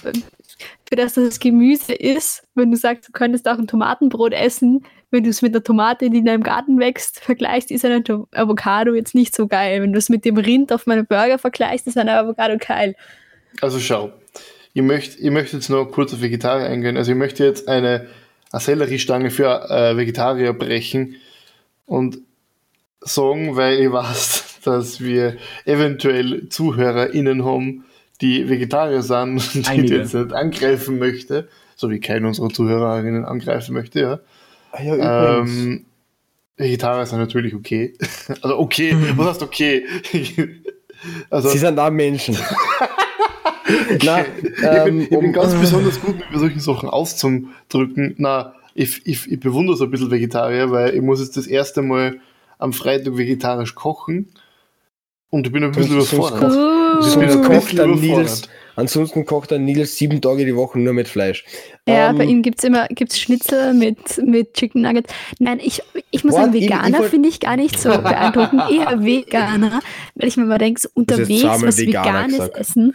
für 0.94 1.02
das 1.02 1.14
das 1.14 1.40
Gemüse 1.40 1.92
ist, 1.92 2.44
wenn 2.54 2.70
du 2.70 2.76
sagst, 2.76 3.08
du 3.08 3.12
könntest 3.12 3.48
auch 3.48 3.58
ein 3.58 3.66
Tomatenbrot 3.66 4.32
essen, 4.32 4.84
wenn 5.10 5.24
du 5.24 5.30
es 5.30 5.42
mit 5.42 5.52
der 5.52 5.64
Tomate, 5.64 6.08
die 6.08 6.18
in 6.18 6.24
deinem 6.24 6.44
Garten 6.44 6.78
wächst, 6.78 7.18
vergleichst, 7.18 7.72
ist 7.72 7.84
eine 7.84 8.04
Avocado 8.32 8.94
jetzt 8.94 9.12
nicht 9.12 9.34
so 9.34 9.48
geil. 9.48 9.82
Wenn 9.82 9.92
du 9.92 9.98
es 9.98 10.08
mit 10.08 10.24
dem 10.24 10.36
Rind 10.36 10.72
auf 10.72 10.86
meinem 10.86 11.04
Burger 11.04 11.38
vergleichst, 11.38 11.88
ist 11.88 11.98
eine 11.98 12.16
Avocado 12.16 12.56
geil. 12.64 12.94
Also 13.60 13.80
schau, 13.80 14.12
ich 14.72 14.82
möchte, 14.82 15.18
ich 15.20 15.30
möchte 15.30 15.56
jetzt 15.56 15.68
noch 15.68 15.86
kurz 15.86 16.14
auf 16.14 16.22
Vegetarier 16.22 16.66
eingehen. 16.66 16.96
Also 16.96 17.10
ich 17.10 17.18
möchte 17.18 17.44
jetzt 17.44 17.66
eine, 17.66 18.06
eine 18.52 18.60
Selleriestange 18.60 19.30
für 19.30 19.68
äh, 19.68 19.96
Vegetarier 19.96 20.52
brechen 20.52 21.16
und 21.86 22.18
sagen, 23.00 23.56
weil 23.56 23.80
ich 23.80 23.90
weiß, 23.90 24.60
dass 24.64 25.00
wir 25.00 25.38
eventuell 25.64 26.48
ZuhörerInnen 26.50 27.44
haben, 27.44 27.84
die 28.24 28.48
Vegetarier 28.48 29.02
sind 29.02 29.54
und 29.54 29.54
die 29.76 29.86
jetzt 29.86 30.14
nicht 30.14 30.32
angreifen 30.32 30.98
möchte, 30.98 31.48
so 31.76 31.90
wie 31.90 32.00
keiner 32.00 32.28
unserer 32.28 32.48
Zuhörerinnen 32.48 33.24
angreifen 33.24 33.74
möchte, 33.74 34.00
ja. 34.00 34.20
Ah, 34.72 34.82
ja, 34.82 35.38
ähm, 35.38 35.84
Vegetarier 36.56 37.06
sind 37.06 37.18
natürlich 37.18 37.54
okay. 37.54 37.94
Also 38.42 38.58
okay, 38.58 38.94
mhm. 38.94 39.12
was 39.16 39.26
heißt 39.28 39.42
okay? 39.42 39.84
also, 41.30 41.50
Sie 41.50 41.58
sind 41.58 41.78
auch 41.78 41.90
Menschen. 41.90 42.36
Na, 44.04 44.20
ähm, 44.20 44.26
ich, 44.44 44.84
bin, 44.84 45.00
ich 45.00 45.08
bin 45.10 45.32
ganz 45.32 45.54
besonders 45.54 46.00
gut 46.00 46.16
mit 46.30 46.40
solchen 46.40 46.60
Sachen 46.60 46.88
auszudrücken. 46.88 48.14
Na, 48.16 48.54
ich, 48.74 49.06
ich, 49.06 49.30
ich 49.30 49.40
bewundere 49.40 49.76
so 49.76 49.84
ein 49.84 49.90
bisschen 49.90 50.10
Vegetarier, 50.10 50.70
weil 50.70 50.94
ich 50.94 51.02
muss 51.02 51.20
jetzt 51.20 51.36
das 51.36 51.46
erste 51.46 51.82
Mal 51.82 52.20
am 52.58 52.72
Freitag 52.72 53.16
vegetarisch 53.16 53.74
kochen 53.74 54.30
und 55.30 55.46
ich 55.46 55.52
bin 55.52 55.62
ein 55.62 55.72
bisschen 55.72 55.96
überfordert. 55.96 56.73
Bin 57.12 57.30
ein 57.30 57.48
bisschen 57.48 57.78
überfordert. 57.78 58.48
Ansonsten 58.76 59.24
kocht 59.24 59.52
er 59.52 59.58
Nils 59.58 59.96
sieben 59.96 60.20
Tage 60.20 60.44
die 60.44 60.56
Woche 60.56 60.78
nur 60.78 60.92
mit 60.92 61.06
Fleisch. 61.06 61.44
Ja, 61.86 62.10
ähm, 62.10 62.18
bei 62.18 62.24
ihm 62.24 62.42
gibt 62.42 62.58
es 62.58 62.64
immer 62.64 62.88
gibt's 62.88 63.20
Schnitzel 63.20 63.72
mit, 63.72 64.18
mit 64.18 64.54
Chicken 64.54 64.82
Nuggets. 64.82 65.12
Nein, 65.38 65.60
ich, 65.62 65.80
ich 66.10 66.24
muss 66.24 66.34
sagen, 66.34 66.52
Veganer 66.52 67.04
finde 67.04 67.28
ich 67.28 67.40
gar 67.40 67.56
nicht 67.56 67.78
so 67.78 67.90
beeindruckend. 67.90 68.62
Eher 68.70 69.04
Veganer, 69.04 69.80
weil 70.16 70.28
ich 70.28 70.36
mir 70.36 70.44
mal 70.44 70.58
denke, 70.58 70.80
so 70.80 70.88
unterwegs 70.94 71.44
was 71.44 71.78
Veganes 71.78 72.38
gesagt. 72.38 72.56
essen. 72.56 72.94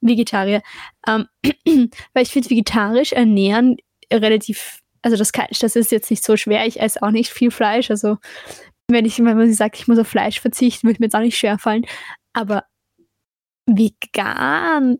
Vegetarier. 0.00 0.62
Ähm, 1.08 1.26
weil 2.12 2.22
ich 2.22 2.30
finde, 2.30 2.50
vegetarisch 2.50 3.12
ernähren 3.12 3.76
relativ, 4.12 4.80
also 5.00 5.16
das, 5.16 5.32
kann, 5.32 5.46
das 5.58 5.76
ist 5.76 5.90
jetzt 5.90 6.10
nicht 6.10 6.24
so 6.24 6.36
schwer. 6.36 6.66
Ich 6.66 6.80
esse 6.80 7.02
auch 7.02 7.10
nicht 7.10 7.30
viel 7.30 7.50
Fleisch. 7.50 7.90
Also 7.90 8.18
wenn 8.88 9.06
ich, 9.06 9.18
wenn 9.18 9.36
man 9.36 9.52
sagt, 9.54 9.76
ich 9.76 9.88
muss 9.88 9.98
auf 9.98 10.08
Fleisch 10.08 10.40
verzichten, 10.40 10.86
würde 10.86 11.00
mir 11.00 11.06
jetzt 11.06 11.14
auch 11.14 11.20
nicht 11.20 11.38
schwer 11.38 11.58
fallen. 11.58 11.86
Aber 12.34 12.64
vegan 13.66 14.98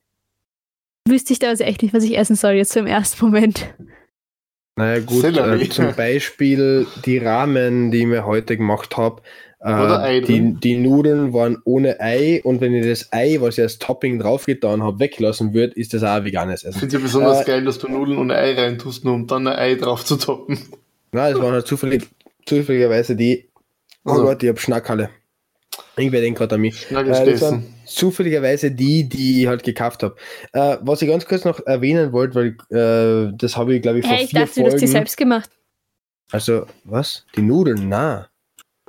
wüsste 1.06 1.32
ich 1.32 1.38
da 1.38 1.48
also 1.48 1.64
echt 1.64 1.82
nicht, 1.82 1.94
was 1.94 2.04
ich 2.04 2.16
essen 2.16 2.36
soll 2.36 2.52
jetzt 2.52 2.72
so 2.72 2.80
im 2.80 2.86
ersten 2.86 3.24
Moment. 3.24 3.74
Naja 4.76 5.00
gut, 5.00 5.24
äh, 5.24 5.68
zum 5.68 5.94
Beispiel 5.94 6.86
die 7.04 7.18
Ramen, 7.18 7.92
die 7.92 8.00
ich 8.00 8.06
mir 8.06 8.26
heute 8.26 8.56
gemacht 8.56 8.96
habe. 8.96 9.22
Äh, 9.60 10.20
die, 10.20 10.54
die, 10.54 10.76
Nudeln 10.76 11.32
waren 11.32 11.56
ohne 11.64 11.98
Ei 12.00 12.42
und 12.42 12.60
wenn 12.60 12.74
ich 12.74 12.84
das 12.84 13.12
Ei, 13.12 13.38
was 13.40 13.56
ich 13.56 13.62
als 13.62 13.78
Topping 13.78 14.18
draufgetan 14.18 14.82
habe, 14.82 14.98
weglassen 14.98 15.54
würde, 15.54 15.74
ist 15.74 15.94
das 15.94 16.02
auch 16.02 16.16
ein 16.16 16.24
veganes 16.24 16.64
Essen. 16.64 16.74
Ich 16.74 16.80
finde 16.80 16.96
es 16.96 17.00
ja 17.00 17.06
besonders 17.06 17.42
äh, 17.42 17.44
geil, 17.44 17.64
dass 17.64 17.78
du 17.78 17.88
Nudeln 17.88 18.18
ohne 18.18 18.34
Ei 18.34 18.52
reintust, 18.54 19.04
nur 19.04 19.14
um 19.14 19.26
dann 19.26 19.46
ein 19.46 19.56
Ei 19.56 19.74
drauf 19.76 20.04
zu 20.04 20.16
toppen. 20.16 20.58
Nein, 21.12 21.32
das 21.32 21.42
waren 21.42 21.52
halt 21.52 21.66
zufällig, 21.66 22.08
zufälligerweise 22.44 23.16
die. 23.16 23.48
Oh 24.04 24.10
also. 24.10 24.24
Gott, 24.24 24.42
ich 24.42 24.48
hab 24.50 24.58
Schnackerle. 24.58 25.08
Irgendwer 25.96 26.20
denkt 26.20 26.38
gerade 26.38 26.56
an 26.56 26.60
mich. 26.60 26.90
Äh, 26.90 27.04
das 27.04 27.40
waren 27.40 27.72
zufälligerweise 27.86 28.70
die, 28.70 29.08
die 29.08 29.42
ich 29.42 29.46
halt 29.46 29.62
gekauft 29.62 30.02
habe. 30.02 30.16
Äh, 30.52 30.78
was 30.80 31.02
ich 31.02 31.08
ganz 31.08 31.24
kurz 31.26 31.44
noch 31.44 31.64
erwähnen 31.66 32.12
wollte, 32.12 32.34
weil 32.34 32.56
äh, 32.70 33.32
das 33.36 33.56
habe 33.56 33.74
ich, 33.74 33.82
glaube 33.82 34.00
ich, 34.00 34.06
vor 34.06 34.14
hey, 34.14 34.24
ich 34.24 34.30
vier 34.30 34.40
dachte, 34.40 34.54
Folgen... 34.54 34.70
du 34.70 34.74
hast 34.74 34.80
die 34.80 34.86
selbst 34.86 35.16
gemacht. 35.16 35.50
Also, 36.32 36.66
was? 36.84 37.24
Die 37.36 37.42
Nudeln? 37.42 37.88
Na. 37.88 38.28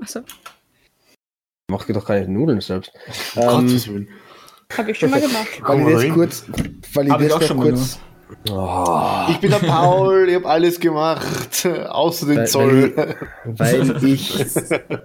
Achso. 0.01 0.19
Ich 0.19 1.71
mache 1.71 1.93
doch 1.93 2.05
keine 2.05 2.27
Nudeln 2.27 2.61
selbst. 2.61 2.91
Um 3.35 3.43
ähm, 3.43 3.49
Gottes 3.49 3.87
Willen. 3.87 4.09
Habe 4.75 4.91
ich 4.91 4.99
schon 4.99 5.11
mal 5.11 5.21
gemacht. 5.21 5.47
Weil 5.61 5.79
ich 5.79 6.07
das 6.07 6.13
kurz, 6.13 6.45
weil 6.93 7.07
ich 7.07 7.13
das 7.13 7.49
noch 7.49 7.61
kurz, 7.61 7.99
Oh. 8.49 9.27
Ich 9.29 9.37
bin 9.39 9.51
der 9.51 9.57
Paul, 9.57 10.27
ich 10.29 10.35
habe 10.35 10.47
alles 10.47 10.79
gemacht, 10.79 11.65
außer 11.89 12.27
den 12.27 12.37
weil, 12.37 12.47
Zoll. 12.47 13.15
Weil 13.43 14.03
ich, 14.05 14.33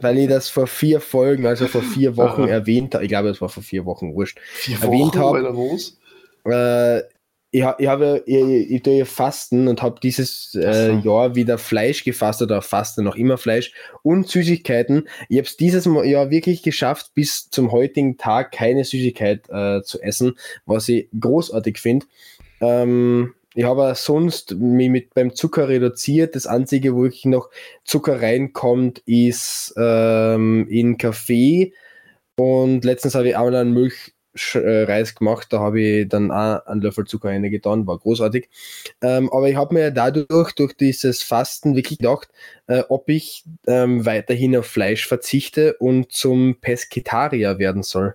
weil 0.01 0.19
ich 0.19 0.29
das 0.29 0.49
vor 0.49 0.67
vier 0.67 1.01
Folgen, 1.01 1.47
also 1.47 1.67
vor 1.67 1.83
vier 1.83 2.17
Wochen 2.17 2.45
erwähnt 2.49 2.95
habe, 2.95 3.05
ich 3.05 3.11
glaube, 3.11 3.29
es 3.29 3.41
war 3.41 3.49
vor 3.49 3.63
vier 3.63 3.85
Wochen, 3.85 4.15
wurscht, 4.15 4.41
vier 4.41 4.81
erwähnt 4.81 5.17
habe. 5.17 5.41
Äh, 6.45 7.03
ich, 7.53 7.65
ich 7.79 7.87
habe 7.89 8.23
ich, 8.27 8.71
ich 8.71 8.83
tue 8.83 8.99
ja 8.99 9.05
Fasten 9.05 9.67
und 9.67 9.83
habe 9.83 10.01
dieses 10.01 10.55
äh, 10.55 10.95
Jahr 10.95 11.35
wieder 11.35 11.59
Fleisch 11.59 12.05
gefastet 12.05 12.51
oder 12.51 12.63
faste 12.63 13.03
noch 13.03 13.17
immer 13.17 13.39
Fleisch 13.39 13.73
und 14.03 14.29
Süßigkeiten. 14.29 15.09
Ich 15.29 15.39
habe 15.39 15.47
es 15.47 15.57
dieses 15.57 15.85
Jahr 15.85 16.31
wirklich 16.31 16.63
geschafft, 16.63 17.13
bis 17.15 17.51
zum 17.51 17.73
heutigen 17.73 18.19
Tag 18.19 18.53
keine 18.53 18.85
Süßigkeit 18.85 19.49
äh, 19.51 19.83
zu 19.83 20.01
essen, 20.01 20.39
was 20.65 20.89
ich 20.89 21.09
großartig 21.19 21.79
finde. 21.79 22.07
Ähm, 22.61 23.35
ich 23.55 23.65
habe 23.65 23.93
sonst 23.97 24.55
mich 24.55 24.91
mit 24.91 25.15
beim 25.15 25.35
Zucker 25.35 25.69
reduziert. 25.69 26.37
Das 26.37 26.47
einzige, 26.47 26.95
wo 26.95 27.03
wirklich 27.03 27.25
noch 27.25 27.51
Zucker 27.85 28.23
reinkommt, 28.23 29.01
ist 29.07 29.75
ähm, 29.77 30.69
in 30.69 30.99
Kaffee. 30.99 31.73
Und 32.37 32.85
letztens 32.85 33.15
habe 33.15 33.29
ich 33.29 33.37
auch 33.37 33.49
einen 33.49 33.75
Milchreis 33.75 35.15
gemacht, 35.15 35.49
da 35.51 35.59
habe 35.59 35.81
ich 35.81 36.09
dann 36.09 36.31
auch 36.31 36.65
einen 36.67 36.81
Löffel 36.81 37.07
Zucker 37.07 37.29
reingetan, 37.31 37.87
war 37.87 37.99
großartig. 37.99 38.49
Ähm, 39.03 39.31
aber 39.33 39.49
ich 39.51 39.57
habe 39.57 39.75
mir 39.75 39.91
dadurch, 39.91 40.53
durch 40.53 40.75
dieses 40.75 41.23
Fasten 41.23 41.77
wirklich 41.77 41.99
gedacht, 41.99 42.29
äh, 42.69 42.85
ob 42.89 43.09
ich 43.09 43.45
ähm, 43.67 44.07
weiterhin 44.07 44.57
auf 44.57 44.67
Fleisch 44.67 45.07
verzichte 45.07 45.75
und 45.75 46.13
zum 46.13 46.57
Pesketarier 46.61 47.59
werden 47.59 47.83
soll. 47.83 48.15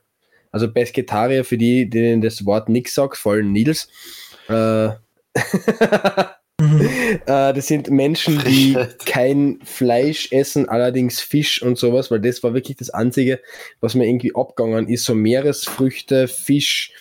Also 0.51 0.71
Pesketarier, 0.71 1.43
für 1.43 1.57
die, 1.57 1.89
denen 1.89 2.21
das 2.21 2.45
Wort 2.45 2.69
nichts 2.69 2.95
sagt, 2.95 3.17
vor 3.17 3.33
allem 3.33 3.51
Nils, 3.51 3.89
äh, 4.49 4.87
mhm. 6.61 6.81
äh, 7.25 7.53
das 7.53 7.67
sind 7.67 7.89
Menschen, 7.89 8.41
die 8.45 8.77
kein 9.05 9.59
Fleisch 9.63 10.31
essen, 10.31 10.69
allerdings 10.69 11.21
Fisch 11.21 11.61
und 11.61 11.77
sowas, 11.77 12.11
weil 12.11 12.21
das 12.21 12.43
war 12.43 12.53
wirklich 12.53 12.77
das 12.77 12.89
Einzige, 12.89 13.39
was 13.81 13.95
mir 13.95 14.05
irgendwie 14.05 14.35
abgegangen 14.35 14.87
ist. 14.87 15.05
So 15.05 15.15
Meeresfrüchte, 15.15 16.27
Fisch, 16.27 16.91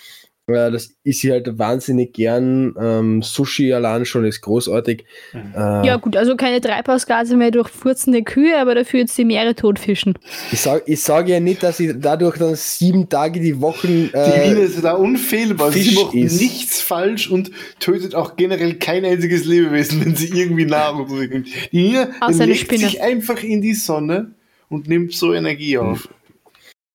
Ja, 0.47 0.71
das 0.71 0.91
ist 1.05 1.21
sie 1.21 1.33
halt 1.33 1.59
wahnsinnig 1.59 2.13
gern. 2.13 2.75
Ähm, 2.79 3.23
Sushi 3.23 3.73
allein 3.73 4.05
schon 4.05 4.27
ist 4.27 4.43
großartig. 4.43 5.07
Mhm. 5.33 5.55
Äh, 5.55 5.87
ja, 5.87 5.97
gut, 5.97 6.17
also 6.19 6.37
keine 6.37 6.61
Treibhausgase 6.61 7.35
mehr 7.35 7.51
durch 7.51 7.71
furzende 7.71 8.23
Kühe, 8.23 8.59
aber 8.59 8.75
dafür 8.75 9.01
jetzt 9.01 9.17
die 9.17 9.25
Meere 9.25 9.55
totfischen. 9.55 10.19
Ich 10.53 10.61
sage 10.61 10.83
ich 10.85 11.01
sag 11.03 11.29
ja 11.29 11.41
nicht, 11.41 11.63
dass 11.63 11.79
sie 11.79 11.99
dadurch 11.99 12.37
dann 12.37 12.57
sieben 12.57 13.09
Tage 13.09 13.41
die 13.41 13.59
Woche. 13.59 13.89
Äh, 13.89 14.11
die 14.13 14.49
Nina 14.51 14.61
ist 14.61 14.85
da 14.85 14.93
unfehlbar. 14.93 15.73
Fisch 15.73 15.91
sie 15.91 15.95
macht 15.95 16.15
ist. 16.15 16.39
nichts 16.39 16.83
falsch 16.83 17.31
und 17.31 17.51
tötet 17.81 18.15
auch 18.15 18.37
generell 18.37 18.75
kein 18.75 19.07
einziges 19.07 19.47
Lebewesen, 19.47 20.05
wenn 20.05 20.15
sie 20.15 20.29
irgendwie 20.29 20.67
Nahrung 20.67 21.07
bringt. 21.07 21.49
Die 21.73 21.89
Nina 21.89 22.11
legt 22.29 22.71
sich 22.71 23.01
einfach 23.01 23.43
in 23.43 23.63
die 23.63 23.75
Sonne 23.75 24.33
und 24.69 24.89
nimmt 24.89 25.15
so 25.15 25.33
Energie 25.33 25.79
auf. 25.79 26.07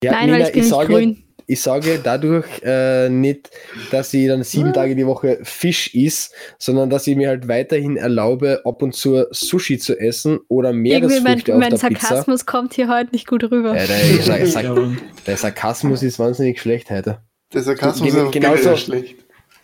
Ja, 0.03 0.11
Nein, 0.11 0.27
Nina, 0.27 0.33
weil 0.37 0.41
ich 0.45 0.51
bin 0.51 0.59
ich 0.61 0.65
nicht 0.65 0.69
sage, 0.69 0.93
grün 0.93 1.23
ich 1.49 1.61
sage 1.63 1.99
dadurch 2.01 2.45
äh, 2.63 3.09
nicht, 3.09 3.49
dass 3.89 4.13
ich 4.13 4.27
dann 4.27 4.43
sieben 4.43 4.71
Tage 4.71 4.95
die 4.95 5.07
Woche 5.07 5.39
Fisch 5.41 5.95
isst, 5.95 6.31
sondern 6.59 6.91
dass 6.91 7.07
ich 7.07 7.15
mir 7.17 7.29
halt 7.29 7.47
weiterhin 7.47 7.97
erlaube, 7.97 8.61
ab 8.65 8.83
und 8.83 8.93
zu 8.93 9.25
Sushi 9.31 9.79
zu 9.79 9.99
essen 9.99 10.39
oder 10.47 10.73
Meeresfrüchte 10.73 11.23
mein, 11.23 11.41
auf 11.55 11.59
mein 11.59 11.69
der 11.71 11.79
Sarkasmus 11.79 12.41
Pizza. 12.41 12.51
kommt 12.51 12.73
hier 12.75 12.87
heute 12.87 13.11
nicht 13.13 13.25
gut 13.25 13.43
rüber. 13.45 13.75
Ja, 13.75 13.87
der, 13.87 14.37
der, 14.63 14.91
der, 15.25 15.37
Sarkasmus 15.37 16.03
ist 16.03 16.19
wahnsinnig 16.19 16.61
schlecht 16.61 16.91
heute. 16.91 17.17
Der 17.51 17.63
Sarkasmus 17.63 18.13
ist 18.13 18.31
genauso 18.31 18.75
schlecht. 18.77 19.15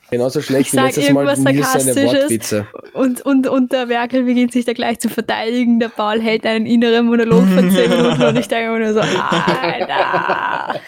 Genauso 0.09 0.41
schlecht 0.41 0.71
wie 0.73 0.77
letztes 0.77 1.11
Mal 1.11 1.25
Nils 1.35 1.73
seine 1.73 1.95
Wortwitze. 1.95 2.67
Und, 2.93 3.21
und, 3.21 3.47
und 3.47 3.71
der 3.71 3.89
Werkel 3.89 4.23
beginnt 4.23 4.53
sich 4.53 4.65
da 4.65 4.73
gleich 4.73 4.99
zu 4.99 5.09
verteidigen. 5.09 5.79
Der 5.79 5.89
Paul 5.89 6.21
hält 6.21 6.45
einen 6.45 6.65
inneren 6.65 7.07
Monolog 7.07 7.45
von 7.47 7.71
10 7.71 7.89
Minuten 7.89 8.23
und 8.23 8.37
ich 8.37 8.47
denke 8.47 8.67
immer 8.67 8.79
nur 8.79 8.93
so, 8.93 9.01
Alter. 9.01 10.79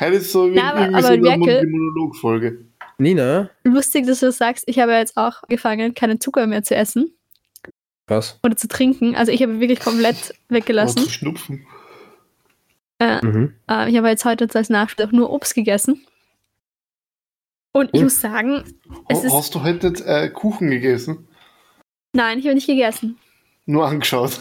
Heute 0.00 0.16
ist 0.16 0.32
so 0.32 0.46
Na, 0.46 0.72
aber, 0.72 0.96
aber 0.96 1.02
so 1.02 1.08
eine 1.08 1.66
Monologfolge. 1.66 2.64
Nina? 2.98 3.50
Lustig, 3.64 4.06
dass 4.06 4.20
du 4.20 4.26
das 4.26 4.38
sagst. 4.38 4.64
Ich 4.66 4.78
habe 4.78 4.92
jetzt 4.92 5.16
auch 5.16 5.42
angefangen, 5.42 5.94
keinen 5.94 6.20
Zucker 6.20 6.46
mehr 6.46 6.62
zu 6.62 6.74
essen. 6.74 7.12
Was? 8.06 8.38
Oder 8.42 8.56
zu 8.56 8.68
trinken. 8.68 9.14
Also 9.14 9.32
ich 9.32 9.42
habe 9.42 9.60
wirklich 9.60 9.80
komplett 9.80 10.34
weggelassen. 10.48 10.98
Oder 10.98 11.06
zu 11.06 11.12
schnupfen. 11.12 11.66
Äh, 12.98 13.24
mhm. 13.24 13.54
äh, 13.68 13.90
ich 13.90 13.96
habe 13.96 14.08
jetzt 14.08 14.24
heute 14.24 14.48
als 14.54 14.68
Nachspiel 14.68 15.06
auch 15.06 15.12
nur 15.12 15.30
Obst 15.30 15.54
gegessen. 15.54 16.06
Und 17.72 17.90
ich 17.92 18.02
muss 18.02 18.20
sagen, 18.20 18.64
es 19.08 19.24
Hast 19.24 19.46
ist, 19.46 19.54
du 19.54 19.62
heute 19.62 19.88
äh, 20.04 20.28
Kuchen 20.28 20.70
gegessen? 20.70 21.26
Nein, 22.12 22.38
ich 22.38 22.44
habe 22.44 22.54
nicht 22.54 22.66
gegessen. 22.66 23.18
Nur 23.64 23.86
angeschaut. 23.86 24.40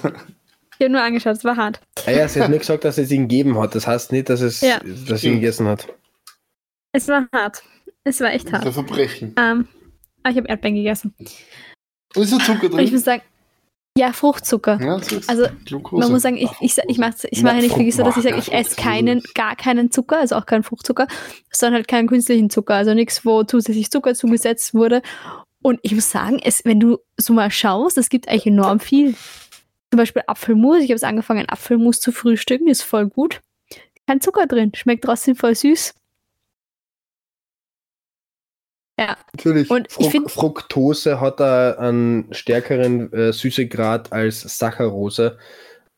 Ich 0.82 0.86
habe 0.86 0.94
nur 0.94 1.04
angeschaut, 1.04 1.38
es 1.38 1.44
war 1.44 1.58
hart. 1.58 1.80
Ah 2.08 2.10
ja, 2.10 2.28
sie 2.28 2.42
hat 2.42 2.50
nicht 2.50 2.60
gesagt, 2.62 2.84
dass 2.86 2.98
es 2.98 3.12
ihn 3.12 3.28
gegeben 3.28 3.56
hat. 3.60 3.76
Das 3.76 3.86
heißt 3.86 4.12
nicht, 4.12 4.30
dass 4.30 4.42
es 4.42 4.62
ja. 4.62 4.82
dass 5.08 5.22
sie 5.22 5.28
ihn 5.28 5.36
gegessen 5.36 5.68
hat. 5.68 5.88
Es 6.92 7.08
war 7.08 7.28
hart. 7.32 7.62
Es 8.04 8.20
war 8.20 8.34
echt 8.34 8.52
hart. 8.52 8.66
Das 8.66 8.72
ist 8.72 8.80
ein 8.80 8.88
Verbrechen. 8.88 9.36
Ähm, 9.38 9.68
aber 10.24 10.32
ich 10.32 10.38
habe 10.38 10.48
Erdbeeren 10.48 10.74
gegessen. 10.74 11.14
Und 12.16 12.24
ist 12.24 12.34
da 12.34 12.40
Zucker 12.40 12.68
drin? 12.68 12.80
ich 12.80 12.92
muss 12.92 13.04
sagen, 13.04 13.22
ja, 13.96 14.12
Fruchtzucker. 14.12 14.80
Ja, 14.82 15.00
also 15.28 15.46
Glucose. 15.66 16.02
man 16.02 16.12
muss 16.12 16.24
sagen, 16.24 16.38
ich, 16.38 16.50
ich, 16.62 16.76
ich 16.88 16.98
mache 16.98 17.28
ich 17.30 17.44
mach 17.44 17.54
ja 17.54 17.62
nicht 17.62 17.78
wirklich 17.78 17.96
so, 17.96 18.02
dass 18.02 18.18
ich 18.18 18.24
sage, 18.24 18.38
ich 18.40 18.52
esse 18.52 18.76
keinen, 18.76 19.22
gar 19.36 19.56
keinen 19.56 19.92
Zucker, 19.92 20.18
also 20.18 20.36
auch 20.36 20.48
keinen 20.48 20.64
Fruchtzucker, 20.64 21.06
sondern 21.52 21.76
halt 21.76 21.90
keinen 21.90 22.08
künstlichen 22.08 22.50
Zucker, 22.50 22.74
also 22.74 22.96
nichts, 22.96 23.24
wo 23.24 23.44
zusätzlich 23.44 23.92
Zucker 23.92 24.16
zugesetzt 24.16 24.74
wurde. 24.74 25.04
Und 25.62 25.80
ich 25.84 25.94
muss 25.94 26.10
sagen, 26.10 26.40
es, 26.44 26.66
wenn 26.66 26.80
du 26.80 26.98
so 27.18 27.34
mal 27.34 27.52
schaust, 27.52 28.00
es 28.00 28.10
gibt 28.10 28.28
eigentlich 28.28 28.48
enorm 28.48 28.80
viel 28.80 29.14
zum 29.92 29.98
Beispiel 29.98 30.24
Apfelmus. 30.26 30.80
Ich 30.80 30.90
habe 30.90 30.96
es 30.96 31.04
angefangen, 31.04 31.48
Apfelmus 31.50 32.00
zu 32.00 32.12
frühstücken. 32.12 32.68
Ist 32.68 32.82
voll 32.82 33.08
gut. 33.08 33.42
Kein 34.08 34.22
Zucker 34.22 34.48
drin. 34.48 34.72
Schmeckt 34.74 35.04
trotzdem 35.04 35.36
voll 35.36 35.54
süß. 35.54 35.94
Ja. 38.98 39.18
Natürlich. 39.34 39.70
Und 39.70 39.92
Fruc 39.92 40.12
find, 40.12 40.32
Fructose 40.32 41.20
hat 41.20 41.40
da 41.40 41.74
einen 41.74 42.34
stärkeren 42.34 43.12
äh, 43.12 43.34
Süßegrad 43.34 44.14
als 44.14 44.42
Saccharose. 44.42 45.38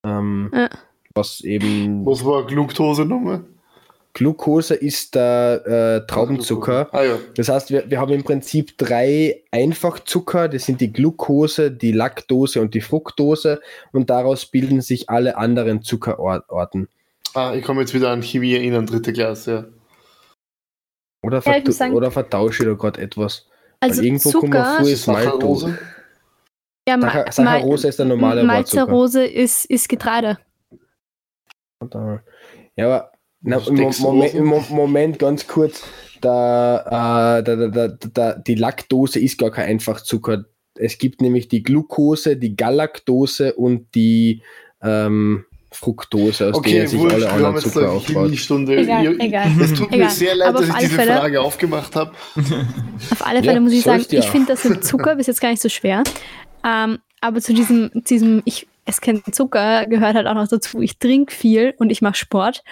Ähm, 0.04 0.52
ja. 0.54 0.70
Was 1.14 1.42
eben. 1.42 2.04
Was 2.06 2.26
war 2.26 2.48
Glucose 2.48 3.06
nochmal? 3.06 3.46
Glucose 4.14 4.76
ist 4.76 5.16
der 5.16 6.04
äh, 6.04 6.08
Traubenzucker. 6.08 6.88
Ah, 6.92 7.04
ja. 7.04 7.18
Das 7.36 7.50
heißt, 7.50 7.72
wir, 7.72 7.90
wir 7.90 8.00
haben 8.00 8.14
im 8.14 8.24
Prinzip 8.24 8.78
drei 8.78 9.42
Einfachzucker, 9.52 10.48
das 10.48 10.66
sind 10.66 10.82
die 10.82 10.94
Glucose, 10.94 11.72
die 11.72 11.92
Laktose 11.92 12.62
und 12.62 12.76
die 12.76 12.82
Fructose 12.82 13.60
und 13.92 14.10
daraus 14.10 14.46
bilden 14.46 14.82
sich 14.82 15.10
alle 15.10 15.36
anderen 15.38 15.82
Zuckerorten. 15.82 16.90
Ah, 17.34 17.54
ich 17.56 17.64
komme 17.64 17.82
jetzt 17.82 17.96
wieder 17.96 18.12
an 18.12 18.22
Chemie 18.22 18.54
erinnern, 18.54 18.86
dritte 18.86 19.14
Klasse, 19.14 19.52
ja. 19.52 19.66
Oder, 21.24 21.42
ja, 21.46 21.72
sagen, 21.72 21.94
oder 21.94 22.12
vertausche 22.12 22.64
ich 22.64 22.70
da 22.70 22.76
gerade 22.76 23.02
etwas? 23.02 23.48
Also 23.80 24.00
Weil 24.00 24.06
irgendwo 24.06 24.30
Zucker, 24.30 24.78
vor, 24.78 24.88
ist 24.88 25.08
Maltose. 25.08 25.80
Ja, 26.88 26.98
Ma 26.98 27.32
Saccharose 27.32 27.88
ist 27.88 28.00
der 28.00 28.06
normale 28.06 28.44
Malzerose 28.44 29.26
ist, 29.26 29.66
ist 29.66 29.88
Getreide. 29.88 30.38
Ja, 32.76 32.86
aber 32.86 33.13
na, 33.44 33.62
Moment, 34.00 34.70
Moment, 34.70 35.20
ganz 35.20 35.48
kurz. 35.48 35.84
Da, 36.22 37.40
äh, 37.40 37.44
da, 37.44 37.68
da, 37.68 37.88
da, 37.88 38.34
die 38.34 38.56
Laktose 38.56 39.20
ist 39.20 39.38
gar 39.38 39.52
kein 39.52 39.68
Einfachzucker. 39.68 40.46
Es 40.76 40.98
gibt 40.98 41.22
nämlich 41.22 41.50
die 41.50 41.62
Glucose, 41.62 42.38
die 42.38 42.56
Galaktose 42.56 43.54
und 43.54 43.94
die 43.94 44.42
ähm, 44.82 45.46
Fructose, 45.74 46.50
aus 46.50 46.56
okay, 46.56 46.74
der 46.74 46.88
sich 46.88 47.00
wurscht, 47.00 47.16
alle 47.16 47.30
anderen 47.30 47.58
Zucker 47.58 47.92
aufbaut. 47.92 48.36
Stunde. 48.38 48.78
Egal, 48.78 49.20
egal. 49.20 49.52
Es 49.60 49.74
tut 49.74 49.88
egal. 49.88 50.00
mir 50.00 50.10
sehr 50.10 50.36
leid, 50.36 50.56
dass 50.56 50.68
ich 50.70 50.76
diese 50.76 50.96
Fälle, 50.96 51.18
Frage 51.18 51.42
aufgemacht 51.42 51.96
habe. 51.96 52.12
Auf 53.12 53.26
alle 53.26 53.40
Fälle 53.40 53.56
ja, 53.56 53.60
muss 53.60 53.74
ich 53.74 53.84
sagen, 53.84 54.06
ja. 54.10 54.20
ich 54.20 54.30
finde 54.30 54.54
das 54.54 54.64
mit 54.70 54.86
Zucker 54.86 55.16
bis 55.16 55.28
jetzt 55.28 55.42
gar 55.42 55.50
nicht 55.50 55.62
so 55.62 55.70
schwer. 55.70 56.04
Ähm, 56.66 57.00
aber 57.22 57.42
zu 57.42 57.54
diesem, 57.54 57.92
diesem 57.94 58.42
ich 58.46 58.68
esse 58.86 59.02
keinen 59.02 59.24
Zucker, 59.32 59.86
gehört 59.88 60.16
halt 60.16 60.28
auch 60.28 60.36
noch 60.36 60.48
dazu, 60.48 60.82
ich 60.82 60.98
trinke 60.98 61.34
viel 61.34 61.74
und 61.78 61.90
ich 61.90 62.02
mache 62.02 62.16
Sport. 62.16 62.64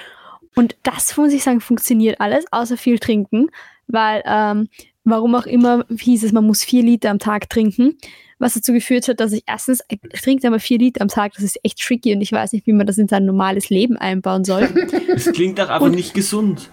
Und 0.55 0.75
das, 0.83 1.15
muss 1.17 1.33
ich 1.33 1.43
sagen, 1.43 1.61
funktioniert 1.61 2.19
alles, 2.19 2.45
außer 2.51 2.77
viel 2.77 2.99
trinken, 2.99 3.49
weil 3.87 4.21
ähm, 4.25 4.69
warum 5.03 5.35
auch 5.35 5.45
immer 5.45 5.85
hieß 5.89 6.23
es, 6.23 6.31
man 6.31 6.45
muss 6.45 6.63
vier 6.63 6.83
Liter 6.83 7.09
am 7.09 7.19
Tag 7.19 7.49
trinken, 7.49 7.97
was 8.39 8.53
dazu 8.53 8.73
geführt 8.73 9.07
hat, 9.07 9.19
dass 9.19 9.31
ich 9.31 9.43
erstens, 9.47 9.81
ich 9.87 10.21
trinke 10.21 10.47
aber 10.47 10.59
vier 10.59 10.79
Liter 10.79 11.01
am 11.01 11.07
Tag, 11.07 11.33
das 11.33 11.43
ist 11.43 11.59
echt 11.63 11.79
tricky 11.79 12.13
und 12.13 12.21
ich 12.21 12.31
weiß 12.31 12.53
nicht, 12.53 12.67
wie 12.67 12.73
man 12.73 12.87
das 12.87 12.97
in 12.97 13.07
sein 13.07 13.25
normales 13.25 13.69
Leben 13.69 13.97
einbauen 13.97 14.43
soll. 14.43 14.69
Das 15.11 15.31
klingt 15.33 15.59
doch 15.59 15.69
aber 15.69 15.85
und, 15.85 15.95
nicht 15.95 16.13
gesund. 16.13 16.71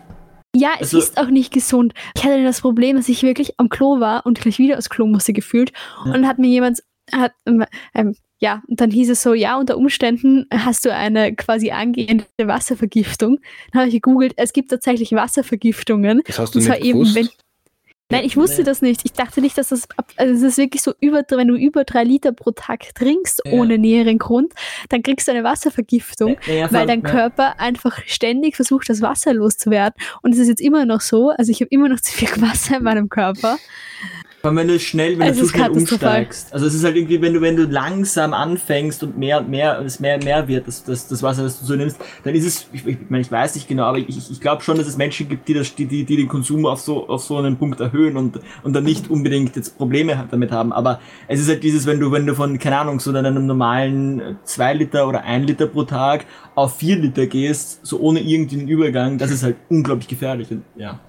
Ja, 0.55 0.71
es 0.75 0.95
also, 0.95 0.99
ist 0.99 1.19
auch 1.19 1.29
nicht 1.29 1.53
gesund. 1.53 1.93
Ich 2.15 2.25
hatte 2.25 2.43
das 2.43 2.61
Problem, 2.61 2.97
dass 2.97 3.09
ich 3.09 3.23
wirklich 3.23 3.59
am 3.59 3.69
Klo 3.69 4.01
war 4.01 4.25
und 4.25 4.41
gleich 4.41 4.59
wieder 4.59 4.79
aufs 4.79 4.89
Klo 4.89 5.07
musste 5.07 5.33
gefühlt. 5.33 5.73
Ja. 6.05 6.15
Und 6.15 6.27
hat 6.27 6.39
mir 6.39 6.49
jemand, 6.49 6.83
hat, 7.13 7.33
ähm, 7.95 8.15
ja, 8.41 8.63
und 8.69 8.81
dann 8.81 8.91
hieß 8.91 9.11
es 9.11 9.23
so, 9.23 9.35
ja, 9.35 9.59
unter 9.59 9.77
Umständen 9.77 10.47
hast 10.53 10.85
du 10.85 10.95
eine 10.95 11.35
quasi 11.35 11.71
angehende 11.71 12.25
Wasservergiftung. 12.39 13.41
Dann 13.73 13.81
habe 13.81 13.89
ich 13.89 13.95
gegoogelt, 13.95 14.35
es 14.37 14.53
gibt 14.53 14.71
tatsächlich 14.71 15.13
Wasservergiftungen. 15.13 16.23
Das 16.25 16.39
hast 16.39 16.55
du 16.55 16.59
und 16.59 16.65
zwar 16.65 16.77
nicht 16.77 16.87
eben, 16.87 17.15
wenn, 17.15 17.29
Nein, 18.11 18.25
ich 18.25 18.39
wusste 18.39 18.65
das 18.65 18.81
nicht. 18.81 19.03
Ich 19.05 19.13
dachte 19.13 19.43
nicht, 19.43 19.59
dass 19.59 19.69
das, 19.69 19.87
also 20.17 20.33
es 20.33 20.43
ist 20.43 20.57
wirklich 20.57 20.83
so 20.83 20.95
über, 20.99 21.23
wenn 21.29 21.49
du 21.49 21.57
über 21.57 21.85
drei 21.85 22.05
Liter 22.05 22.33
pro 22.33 22.53
Tag 22.53 22.95
trinkst, 22.95 23.43
ja. 23.45 23.53
ohne 23.53 23.77
näheren 23.77 24.19
Grund, 24.19 24.55
dann 24.89 25.03
kriegst 25.03 25.29
du 25.29 25.33
eine 25.33 25.45
Wasservergiftung, 25.45 26.39
ja, 26.47 26.73
weil 26.73 26.87
dein 26.87 27.03
Körper 27.03 27.61
einfach 27.61 28.01
ständig 28.07 28.57
versucht, 28.57 28.89
das 28.89 29.03
Wasser 29.03 29.35
loszuwerden. 29.35 30.03
Und 30.23 30.33
es 30.33 30.39
ist 30.39 30.49
jetzt 30.49 30.63
immer 30.63 30.87
noch 30.87 31.03
so, 31.03 31.31
also 31.31 31.53
ich 31.53 31.61
habe 31.61 31.69
immer 31.71 31.91
noch 31.91 32.01
zu 32.01 32.13
viel 32.13 32.29
Wasser 32.41 32.79
in 32.79 32.85
meinem 32.85 33.11
Körper. 33.11 33.59
Vor 34.41 34.55
wenn 34.55 34.69
du 34.69 34.79
schnell, 34.79 35.19
wenn 35.19 35.29
also 35.29 35.41
du 35.41 35.47
zu 35.47 35.53
schnell 35.53 35.71
umsteigst. 35.71 36.53
Also 36.53 36.67
es 36.67 36.75
ist 36.75 36.85
halt 36.85 36.95
irgendwie, 36.95 37.21
wenn 37.21 37.35
du, 37.35 37.41
wenn 37.41 37.57
du 37.57 37.65
langsam 37.65 38.33
anfängst 38.33 39.03
und 39.03 39.19
mehr 39.19 39.41
und 39.41 39.49
mehr, 39.49 39.81
es 39.81 39.99
mehr 39.99 40.15
und 40.15 40.25
mehr 40.25 40.47
wird, 40.47 40.69
das, 40.69 40.85
das, 40.85 41.09
das 41.09 41.25
Wasser, 41.25 41.43
das 41.43 41.59
du 41.59 41.67
so 41.67 41.75
nimmst, 41.75 41.99
dann 42.23 42.37
ist 42.37 42.47
es, 42.47 42.69
ich, 42.73 42.87
ich 42.87 42.99
meine, 43.09 43.23
ich 43.23 43.33
weiß 43.33 43.57
nicht 43.57 43.67
genau, 43.67 43.85
aber 43.85 43.99
ich, 43.99 44.31
ich 44.31 44.41
glaube 44.41 44.63
schon, 44.63 44.79
dass 44.79 44.87
es 44.87 44.97
Menschen 44.97 45.29
gibt, 45.29 45.49
die, 45.49 45.55
das, 45.55 45.75
die, 45.75 45.87
die, 45.87 46.05
die 46.05 46.17
den 46.17 46.29
Konsum 46.29 46.67
auf 46.67 46.81
so, 46.81 47.09
auf 47.09 47.25
so 47.25 47.37
einen 47.37 47.57
Punkt 47.57 47.81
erhöhen 47.81 48.17
und, 48.17 48.39
und 48.63 48.73
dann 48.75 48.85
nicht 48.85 49.11
unbedingt 49.11 49.57
jetzt 49.57 49.77
Probleme 49.77 50.29
damit 50.31 50.53
haben. 50.53 50.73
Aber 50.73 51.01
es 51.27 51.41
ist 51.41 51.49
halt 51.49 51.65
dieses, 51.65 51.87
wenn 51.87 51.99
du, 51.99 52.13
wenn 52.13 52.25
du 52.25 52.37
von, 52.37 52.61
keine 52.61 52.79
Ahnung, 52.79 53.01
so 53.01 53.13
einem 53.13 53.45
normalen 53.45 54.39
zwei 54.45 54.73
Liter 54.73 55.09
oder 55.09 55.25
ein 55.25 55.43
Liter 55.43 55.67
pro 55.67 55.83
Tag 55.83 56.27
auf 56.55 56.77
vier 56.77 56.97
Liter 56.97 57.27
gehst, 57.27 57.85
so 57.85 57.99
ohne 57.99 58.21
irgendeinen 58.21 58.69
Übergang, 58.69 59.19
das 59.19 59.33
ist 59.33 59.43
halt 59.43 59.57
unglaublich 59.69 60.07
gefährlich. 60.07 60.49
Und, 60.53 60.63
ja 60.77 61.01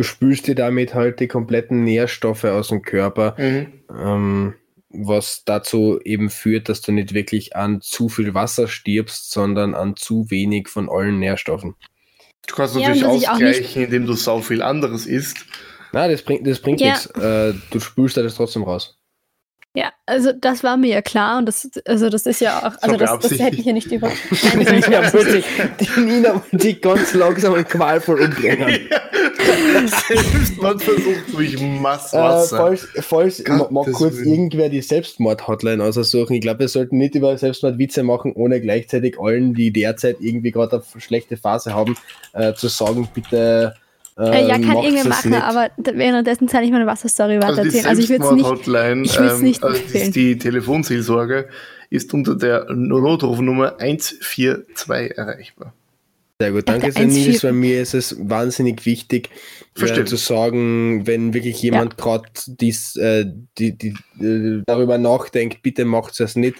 du 0.00 0.04
spülst 0.04 0.46
dir 0.46 0.54
damit 0.54 0.94
halt 0.94 1.20
die 1.20 1.28
kompletten 1.28 1.84
Nährstoffe 1.84 2.44
aus 2.44 2.68
dem 2.68 2.80
Körper, 2.80 3.34
mhm. 3.36 3.82
ähm, 3.94 4.54
was 4.88 5.42
dazu 5.44 6.00
eben 6.02 6.30
führt, 6.30 6.70
dass 6.70 6.80
du 6.80 6.90
nicht 6.90 7.12
wirklich 7.12 7.54
an 7.54 7.82
zu 7.82 8.08
viel 8.08 8.32
Wasser 8.32 8.66
stirbst, 8.66 9.30
sondern 9.30 9.74
an 9.74 9.96
zu 9.96 10.30
wenig 10.30 10.68
von 10.68 10.88
allen 10.88 11.18
Nährstoffen. 11.18 11.74
Du 12.46 12.54
kannst 12.54 12.76
natürlich 12.76 13.02
ja, 13.02 13.08
ausgleichen, 13.08 13.84
indem 13.84 14.06
du 14.06 14.14
so 14.14 14.40
viel 14.40 14.62
anderes 14.62 15.04
isst. 15.04 15.44
Nein, 15.92 16.10
das 16.10 16.22
bringt, 16.22 16.46
das 16.46 16.60
bringt 16.60 16.80
ja. 16.80 16.92
nichts. 16.92 17.06
Äh, 17.10 17.52
du 17.70 17.78
spülst 17.78 18.16
das 18.16 18.36
trotzdem 18.36 18.62
raus. 18.62 18.98
Ja, 19.72 19.92
also 20.04 20.32
das 20.32 20.64
war 20.64 20.76
mir 20.76 20.88
ja 20.88 21.02
klar 21.02 21.38
und 21.38 21.46
das, 21.46 21.70
also 21.86 22.08
das 22.08 22.26
ist 22.26 22.40
ja 22.40 22.58
auch, 22.58 22.82
also 22.82 22.96
das, 22.96 23.20
das 23.20 23.38
hätte 23.38 23.56
ich 23.56 23.66
ja 23.66 23.72
nicht 23.72 23.92
über. 23.92 24.08
Nein, 24.54 24.84
ja, 24.90 25.12
wirklich, 25.12 25.44
die 25.78 26.00
Nina 26.00 26.34
wollte 26.34 26.56
die 26.56 26.80
ganz 26.80 27.14
langsam 27.14 27.54
und 27.54 27.68
qualvoll 27.68 28.20
umbringen. 28.20 28.80
Ja, 29.40 29.86
Selbstmordversuch 29.86 31.16
durch 31.32 31.60
Masswasser. 31.60 32.56
Äh, 32.56 32.58
falls 32.58 32.88
falls 33.00 33.48
mal 33.48 33.84
kurz 33.92 34.16
Willen. 34.16 34.28
irgendwer 34.28 34.68
die 34.68 34.82
Selbstmord-Hotline 34.82 35.82
aussuchen. 35.82 36.34
Ich 36.34 36.40
glaube, 36.40 36.60
wir 36.60 36.68
sollten 36.68 36.98
nicht 36.98 37.14
über 37.14 37.36
Selbstmord-Witze 37.36 38.02
machen, 38.02 38.32
ohne 38.34 38.60
gleichzeitig 38.60 39.18
allen, 39.18 39.54
die 39.54 39.72
derzeit 39.72 40.16
irgendwie 40.20 40.50
gerade 40.50 40.82
eine 40.92 41.00
schlechte 41.00 41.36
Phase 41.36 41.74
haben, 41.74 41.96
äh, 42.32 42.54
zu 42.54 42.68
sagen, 42.68 43.08
bitte. 43.12 43.74
Äh, 44.20 44.46
ja, 44.48 44.58
kann 44.58 44.76
irgendwer 44.76 45.08
machen, 45.08 45.30
nicht. 45.30 45.42
aber 45.42 45.70
währenddessen 45.78 46.46
kann 46.46 46.62
ich 46.62 46.70
meine 46.70 46.86
Wasserstory 46.86 47.38
weitererzählen. 47.38 47.64
Also, 47.64 47.80
die 47.82 47.88
also 47.88 48.02
ich 48.02 48.08
würde 48.10 48.24
es 48.24 48.32
nicht, 48.32 48.44
Hotline, 48.46 49.02
ich 49.02 49.18
ähm, 49.18 49.42
nicht 49.42 49.62
also 49.62 49.76
empfehlen. 49.76 50.12
Die 50.12 50.38
Telefonseelsorge 50.38 51.48
ist 51.88 52.12
unter 52.12 52.34
der 52.34 52.66
Notrufnummer 52.70 53.76
142 53.80 55.16
erreichbar. 55.16 55.72
Sehr 56.38 56.52
gut, 56.52 56.68
danke 56.68 56.92
sehr, 56.92 57.06
Nils. 57.06 57.42
Bei 57.42 57.52
mir 57.52 57.82
ist 57.82 57.94
es 57.94 58.16
wahnsinnig 58.18 58.86
wichtig 58.86 59.28
äh, 59.78 60.04
zu 60.04 60.16
sagen, 60.16 61.06
wenn 61.06 61.34
wirklich 61.34 61.60
jemand 61.62 61.96
ja. 61.98 62.04
gerade 62.04 62.28
äh, 62.96 63.26
die, 63.58 63.76
die, 63.76 63.94
äh, 64.22 64.62
darüber 64.66 64.98
nachdenkt, 64.98 65.62
bitte 65.62 65.84
macht 65.84 66.18
es 66.20 66.36
nicht. 66.36 66.56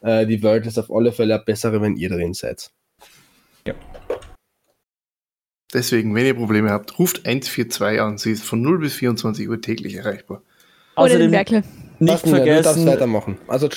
Äh, 0.00 0.26
die 0.26 0.42
Welt 0.42 0.66
ist 0.66 0.78
auf 0.78 0.90
alle 0.90 1.12
Fälle 1.12 1.38
bessere, 1.44 1.80
wenn 1.82 1.96
ihr 1.96 2.08
drin 2.08 2.32
seid. 2.34 2.70
Ja. 3.66 3.74
Deswegen, 5.74 6.14
wenn 6.14 6.24
ihr 6.24 6.34
Probleme 6.34 6.70
habt, 6.70 6.98
ruft 6.98 7.26
142 7.26 8.00
an. 8.00 8.18
Sie 8.18 8.32
ist 8.32 8.44
von 8.44 8.62
0 8.62 8.78
bis 8.78 8.94
24 8.94 9.48
Uhr 9.48 9.60
täglich 9.60 9.94
erreichbar. 9.96 10.42
Oder 10.96 11.18
den 11.18 11.30
Werkel. 11.30 11.62
Nicht 12.00 12.12
Lassen 12.12 12.30
vergessen. 12.30 12.86
Wir, 12.86 12.92
weitermachen. 12.92 13.38
Also 13.48 13.68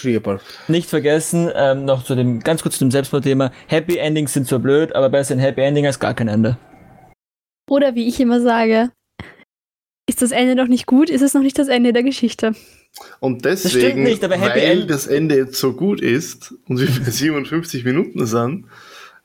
Nicht 0.67 0.89
vergessen, 0.89 1.49
ähm, 1.55 1.85
noch 1.85 2.03
zu 2.03 2.15
dem, 2.15 2.39
ganz 2.39 2.61
kurz 2.61 2.77
zu 2.77 2.85
dem 2.85 2.91
Selbstmordthema. 2.91 3.51
Happy 3.67 3.97
Endings 3.97 4.33
sind 4.33 4.47
zwar 4.47 4.59
blöd, 4.59 4.93
aber 4.95 5.09
besser 5.09 5.35
ein 5.35 5.39
Happy 5.39 5.61
Ending 5.61 5.85
als 5.85 5.99
gar 5.99 6.13
kein 6.13 6.27
Ende. 6.27 6.57
Oder 7.69 7.95
wie 7.95 8.07
ich 8.07 8.19
immer 8.19 8.41
sage, 8.41 8.91
ist 10.07 10.21
das 10.21 10.31
Ende 10.31 10.55
noch 10.55 10.67
nicht 10.67 10.85
gut, 10.85 11.09
ist 11.09 11.21
es 11.21 11.33
noch 11.33 11.41
nicht 11.41 11.57
das 11.57 11.67
Ende 11.67 11.93
der 11.93 12.03
Geschichte. 12.03 12.53
Und 13.19 13.45
deswegen, 13.45 14.03
das 14.03 14.11
nicht, 14.11 14.29
weil 14.29 14.59
End 14.59 14.89
das 14.89 15.07
Ende 15.07 15.35
jetzt 15.35 15.55
so 15.55 15.73
gut 15.73 16.01
ist 16.01 16.53
und 16.67 16.79
wir 16.79 16.87
bei 16.87 17.09
57 17.09 17.85
Minuten 17.85 18.25
sind, 18.25 18.65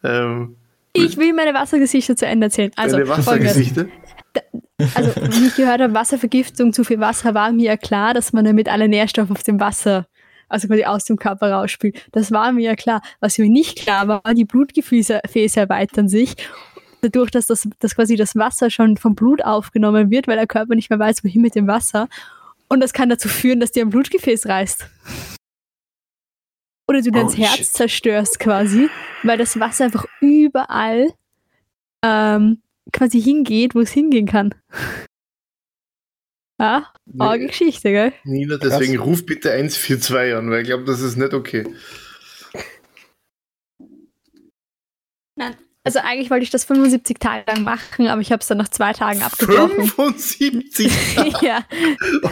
ähm, 0.05 0.57
ich 0.97 1.17
will 1.17 1.33
meine 1.33 1.55
Wassergesichter 1.55 2.17
zu 2.17 2.27
Ende 2.27 2.47
erzählen. 2.47 2.71
Also, 2.77 2.97
Deine 2.97 3.09
Wassergesichter? 3.09 3.87
also, 4.95 5.11
wie 5.17 5.47
ich 5.47 5.57
gehört 5.57 5.81
habe, 5.81 5.95
Wasservergiftung, 5.95 6.73
zu 6.73 6.85
viel 6.85 7.01
Wasser, 7.01 7.35
war 7.35 7.53
mir 7.53 7.65
ja 7.65 7.77
klar, 7.77 8.15
dass 8.15 8.33
man 8.33 8.45
damit 8.45 8.69
alle 8.69 8.89
Nährstoffe 8.89 9.31
auf 9.31 9.43
dem 9.43 9.61
Wasser, 9.61 10.07
also 10.49 10.69
quasi 10.69 10.85
aus 10.85 11.05
dem 11.05 11.17
Körper 11.17 11.53
rausspült. 11.53 12.07
Das 12.13 12.31
war 12.33 12.53
mir 12.53 12.63
ja 12.63 12.75
klar. 12.77 13.03
Was 13.21 13.39
mir 13.39 13.49
nicht 13.49 13.79
klar 13.79 14.09
war, 14.09 14.35
die 14.35 14.45
Blutgefäße 14.45 15.21
erweitern 15.61 16.09
sich. 16.09 16.37
Dadurch, 17.03 17.31
dass 17.31 17.47
das, 17.47 17.69
dass 17.79 17.95
quasi 17.95 18.17
das 18.17 18.37
Wasser 18.37 18.71
schon 18.71 18.97
vom 18.97 19.15
Blut 19.15 19.45
aufgenommen 19.45 20.11
wird, 20.11 20.29
weil 20.29 20.37
der 20.37 20.47
Körper 20.47 20.75
nicht 20.75 20.91
mehr 20.91 20.99
weiß, 20.99 21.25
wohin 21.25 21.43
mit 21.43 21.55
dem 21.55 21.67
Wasser. 21.67 22.09
Und 22.69 22.81
das 22.81 22.93
kann 22.93 23.09
dazu 23.09 23.29
führen, 23.29 23.61
dass 23.61 23.73
dir 23.73 23.85
ein 23.85 23.91
Blutgefäß 23.91 24.47
reißt. 24.47 24.89
Oder 26.89 27.03
du 27.03 27.11
dein 27.11 27.27
oh, 27.27 27.33
Herz 27.33 27.57
shit. 27.57 27.67
zerstörst 27.67 28.39
quasi, 28.39 28.89
weil 29.23 29.39
das 29.39 29.59
Wasser 29.59 29.87
einfach 29.87 30.07
überall 30.21 31.13
ähm, 32.05 32.63
quasi 32.93 33.21
hingeht, 33.21 33.75
wo 33.75 33.81
es 33.81 33.91
hingehen 33.91 34.27
kann. 34.27 34.55
Ja, 36.59 36.91
arge 37.19 37.49
Geschichte, 37.49 37.91
gell? 37.91 38.15
Nina, 38.25 38.57
deswegen 38.57 38.97
Krass. 38.97 39.07
ruf 39.07 39.27
bitte 39.27 39.53
142 39.53 40.35
an, 40.35 40.51
weil 40.51 40.63
ich 40.63 40.69
glaube, 40.69 40.85
das 40.85 41.03
ist 41.03 41.17
nicht 41.17 41.35
okay. 41.35 41.67
Nein, 45.35 45.55
also 45.87 46.01
eigentlich 46.01 46.31
wollte 46.31 46.43
ich 46.43 46.51
das 46.51 46.65
75 46.65 47.21
Tage 47.21 47.45
lang 47.47 47.63
machen, 47.63 48.09
aber 48.09 48.21
ich 48.21 48.33
habe 48.33 48.41
es 48.41 48.49
dann 48.49 48.59
nach 48.59 48.69
zwei 48.69 48.93
Tagen 48.93 49.23
abgebrochen. 49.23 49.87
75 49.87 50.93
Tage? 51.15 51.31
ja. 51.47 51.61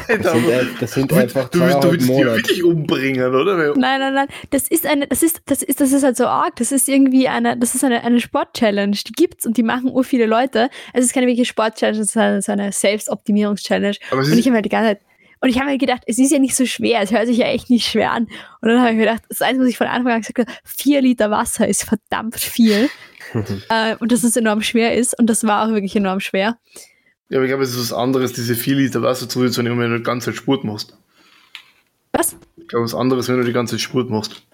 Alter, 0.09 0.19
das 0.19 0.33
sind, 0.33 0.83
das 0.83 0.95
sind 0.95 1.13
einfach 1.13 1.49
Du, 1.51 1.61
du, 1.61 1.67
du 1.67 1.93
willst 1.93 2.09
die 2.09 2.25
wirklich 2.25 2.65
umbringen, 2.65 3.33
oder? 3.33 3.75
Nein, 3.77 4.01
nein, 4.01 4.15
nein. 4.15 4.27
Das 4.51 4.67
ist 4.67 4.87
eine, 4.87 5.07
das 5.07 5.23
ist, 5.23 5.41
das 5.47 5.63
ist, 5.63 5.81
das 5.81 5.93
ist 5.93 6.03
halt 6.03 6.17
so 6.17 6.27
arg. 6.27 6.57
Das 6.57 6.73
ist 6.73 6.89
irgendwie 6.89 7.29
eine, 7.29 7.57
das 7.57 7.77
ist 7.77 7.85
eine, 7.85 8.03
eine 8.03 8.21
Sport-Challenge. 8.21 8.97
Die 9.07 9.13
gibt's 9.13 9.47
und 9.47 9.57
die 9.57 9.63
machen 9.63 9.91
ur 9.91 10.03
viele 10.03 10.27
Leute. 10.27 10.69
Es 10.93 11.05
ist 11.05 11.15
keine 11.15 11.29
wirkliche 11.29 11.47
Sport-Challenge, 11.47 12.01
es 12.01 12.09
ist 12.09 12.17
eine, 12.17 12.43
so 12.43 12.51
eine 12.51 12.73
Selbstoptimierungs-Challenge. 12.73 13.97
Und 14.11 14.37
ich 14.37 14.47
habe 14.47 14.57
halt 14.57 14.65
die 14.65 14.69
ganze 14.69 14.89
Zeit 14.89 15.01
und 15.45 15.51
ich 15.51 15.59
habe 15.59 15.71
mir 15.71 15.77
gedacht, 15.77 16.05
es 16.07 16.19
ist 16.19 16.33
ja 16.33 16.39
nicht 16.39 16.57
so 16.57 16.65
schwer, 16.65 17.03
es 17.03 17.11
hört 17.11 17.27
sich 17.27 17.37
ja 17.37 17.45
echt 17.45 17.69
nicht 17.69 17.87
schwer 17.87 18.13
an. 18.13 18.29
Und 18.63 18.71
dann 18.71 18.81
habe 18.81 18.93
ich 18.93 18.97
mir 18.97 19.05
gedacht, 19.05 19.25
das 19.29 19.43
Einzige, 19.43 19.65
was 19.65 19.69
ich 19.69 19.77
von 19.77 19.89
Anfang 19.89 20.13
an 20.13 20.21
gesagt 20.23 20.39
habe, 20.39 20.51
vier 20.65 21.03
Liter 21.03 21.31
Wasser 21.31 21.69
ist 21.69 21.85
verdammt 21.85 22.41
viel. 22.41 22.89
äh, 23.69 23.95
und 23.97 24.11
dass 24.11 24.25
es 24.25 24.39
enorm 24.39 24.63
schwer 24.63 24.97
ist. 24.97 25.19
Und 25.19 25.29
das 25.29 25.45
war 25.45 25.67
auch 25.67 25.69
wirklich 25.69 25.95
enorm 25.97 26.21
schwer. 26.21 26.57
Ja, 27.29 27.37
aber 27.37 27.45
ich 27.45 27.51
glaube, 27.51 27.63
es 27.63 27.75
ist 27.75 27.79
was 27.79 27.93
anderes, 27.93 28.33
diese 28.33 28.55
vier 28.55 28.77
Liter 28.77 29.03
Wasser 29.03 29.29
zu 29.29 29.41
nehmen, 29.41 29.79
wenn 29.79 29.91
du 29.91 29.99
die 29.99 30.03
ganze 30.03 30.31
Zeit 30.31 30.37
Sport 30.37 30.65
machst. 30.65 30.97
Was? 32.13 32.39
Ich 32.57 32.67
glaube, 32.69 32.85
was 32.85 32.95
anderes, 32.95 33.29
wenn 33.29 33.37
du 33.37 33.45
die 33.45 33.53
ganze 33.53 33.75
Zeit 33.75 33.83
Sport 33.83 34.09
machst. 34.09 34.47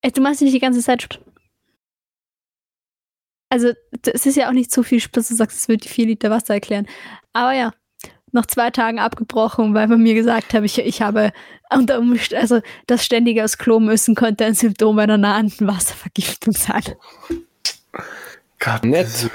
Ey, 0.00 0.10
du 0.10 0.22
machst 0.22 0.40
nicht 0.40 0.54
die 0.54 0.60
ganze 0.60 0.80
Zeit 0.80 1.02
Sport. 1.02 1.22
Also, 3.50 3.72
es 4.06 4.24
ist 4.24 4.36
ja 4.36 4.48
auch 4.48 4.54
nicht 4.54 4.72
so 4.72 4.82
viel 4.82 5.00
Sport, 5.00 5.18
dass 5.18 5.28
du 5.28 5.34
sagst, 5.34 5.58
es 5.58 5.68
wird 5.68 5.84
die 5.84 5.88
vier 5.88 6.06
Liter 6.06 6.30
Wasser 6.30 6.54
erklären. 6.54 6.86
Aber 7.34 7.52
ja, 7.52 7.74
nach 8.32 8.46
zwei 8.46 8.70
Tagen 8.70 8.98
abgebrochen, 8.98 9.74
weil 9.74 9.88
man 9.88 10.02
mir 10.02 10.14
gesagt 10.14 10.54
hat, 10.54 10.64
ich, 10.64 10.78
ich 10.78 11.02
habe 11.02 11.32
unter 11.72 11.98
Umständen, 11.98 12.42
also 12.42 12.60
das 12.86 13.04
ständige 13.04 13.44
aus 13.44 13.58
Klo 13.58 13.80
müssen 13.80 14.14
könnte 14.14 14.44
ein 14.44 14.54
Symptom 14.54 14.98
einer 14.98 15.18
nahenden 15.18 15.66
Wasservergiftung 15.66 16.54
sein. 16.54 16.82
Gott, 18.58 18.84
nett. 18.84 19.30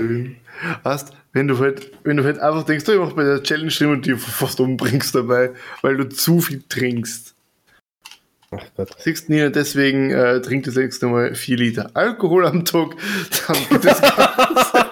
Weißt, 0.84 1.12
wenn 1.34 1.48
du 1.48 1.60
halt, 1.60 1.92
wenn 2.04 2.18
du 2.18 2.24
halt 2.24 2.40
einfach 2.40 2.64
denkst, 2.64 2.88
ich 2.88 3.00
mach 3.00 3.14
bei 3.14 3.24
der 3.24 3.44
Challenge 3.44 3.72
drin 3.72 3.90
und 3.90 4.06
die 4.06 4.16
fast 4.16 4.60
umbringst 4.60 5.16
dabei, 5.16 5.52
weil 5.82 5.98
du 5.98 6.08
zu 6.08 6.40
viel 6.40 6.64
trinkst. 6.70 7.35
Ach 8.60 8.66
Gott. 8.76 8.90
Siehst 8.98 9.30
Nina, 9.30 9.50
deswegen 9.50 10.12
äh, 10.12 10.42
trinkt 10.42 10.68
das 10.68 10.76
nächste 10.76 11.08
Mal 11.08 11.36
4 11.36 11.58
Liter 11.58 11.92
Alkohol 11.94 12.46
am 12.46 12.66
Tag, 12.66 12.96
dann 13.48 13.58
geht 13.70 13.86
das 13.86 14.02
Ganze, 14.02 14.90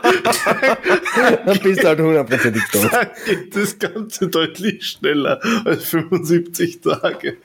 dann 1.45 1.59
bist 1.63 1.83
du 1.83 1.87
halt 1.87 1.99
hundertprozentig 1.99 2.63
tot. 2.71 2.93
Dann 2.93 3.07
geht 3.25 3.55
das 3.55 3.79
Ganze 3.79 4.27
deutlich 4.27 4.85
schneller 4.85 5.39
als 5.65 5.85
75 5.85 6.81
Tage. 6.81 7.37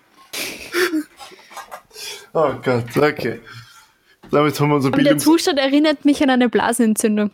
Oh 2.32 2.52
Gott, 2.62 2.96
okay. 2.96 3.40
Damit 4.30 4.60
haben 4.60 4.68
wir 4.68 4.76
unser 4.76 4.92
Und 4.92 5.04
der 5.04 5.18
Zustand 5.18 5.58
erinnert 5.58 6.04
mich 6.04 6.22
an 6.22 6.30
eine 6.30 6.48
Blasenentzündung. 6.48 7.30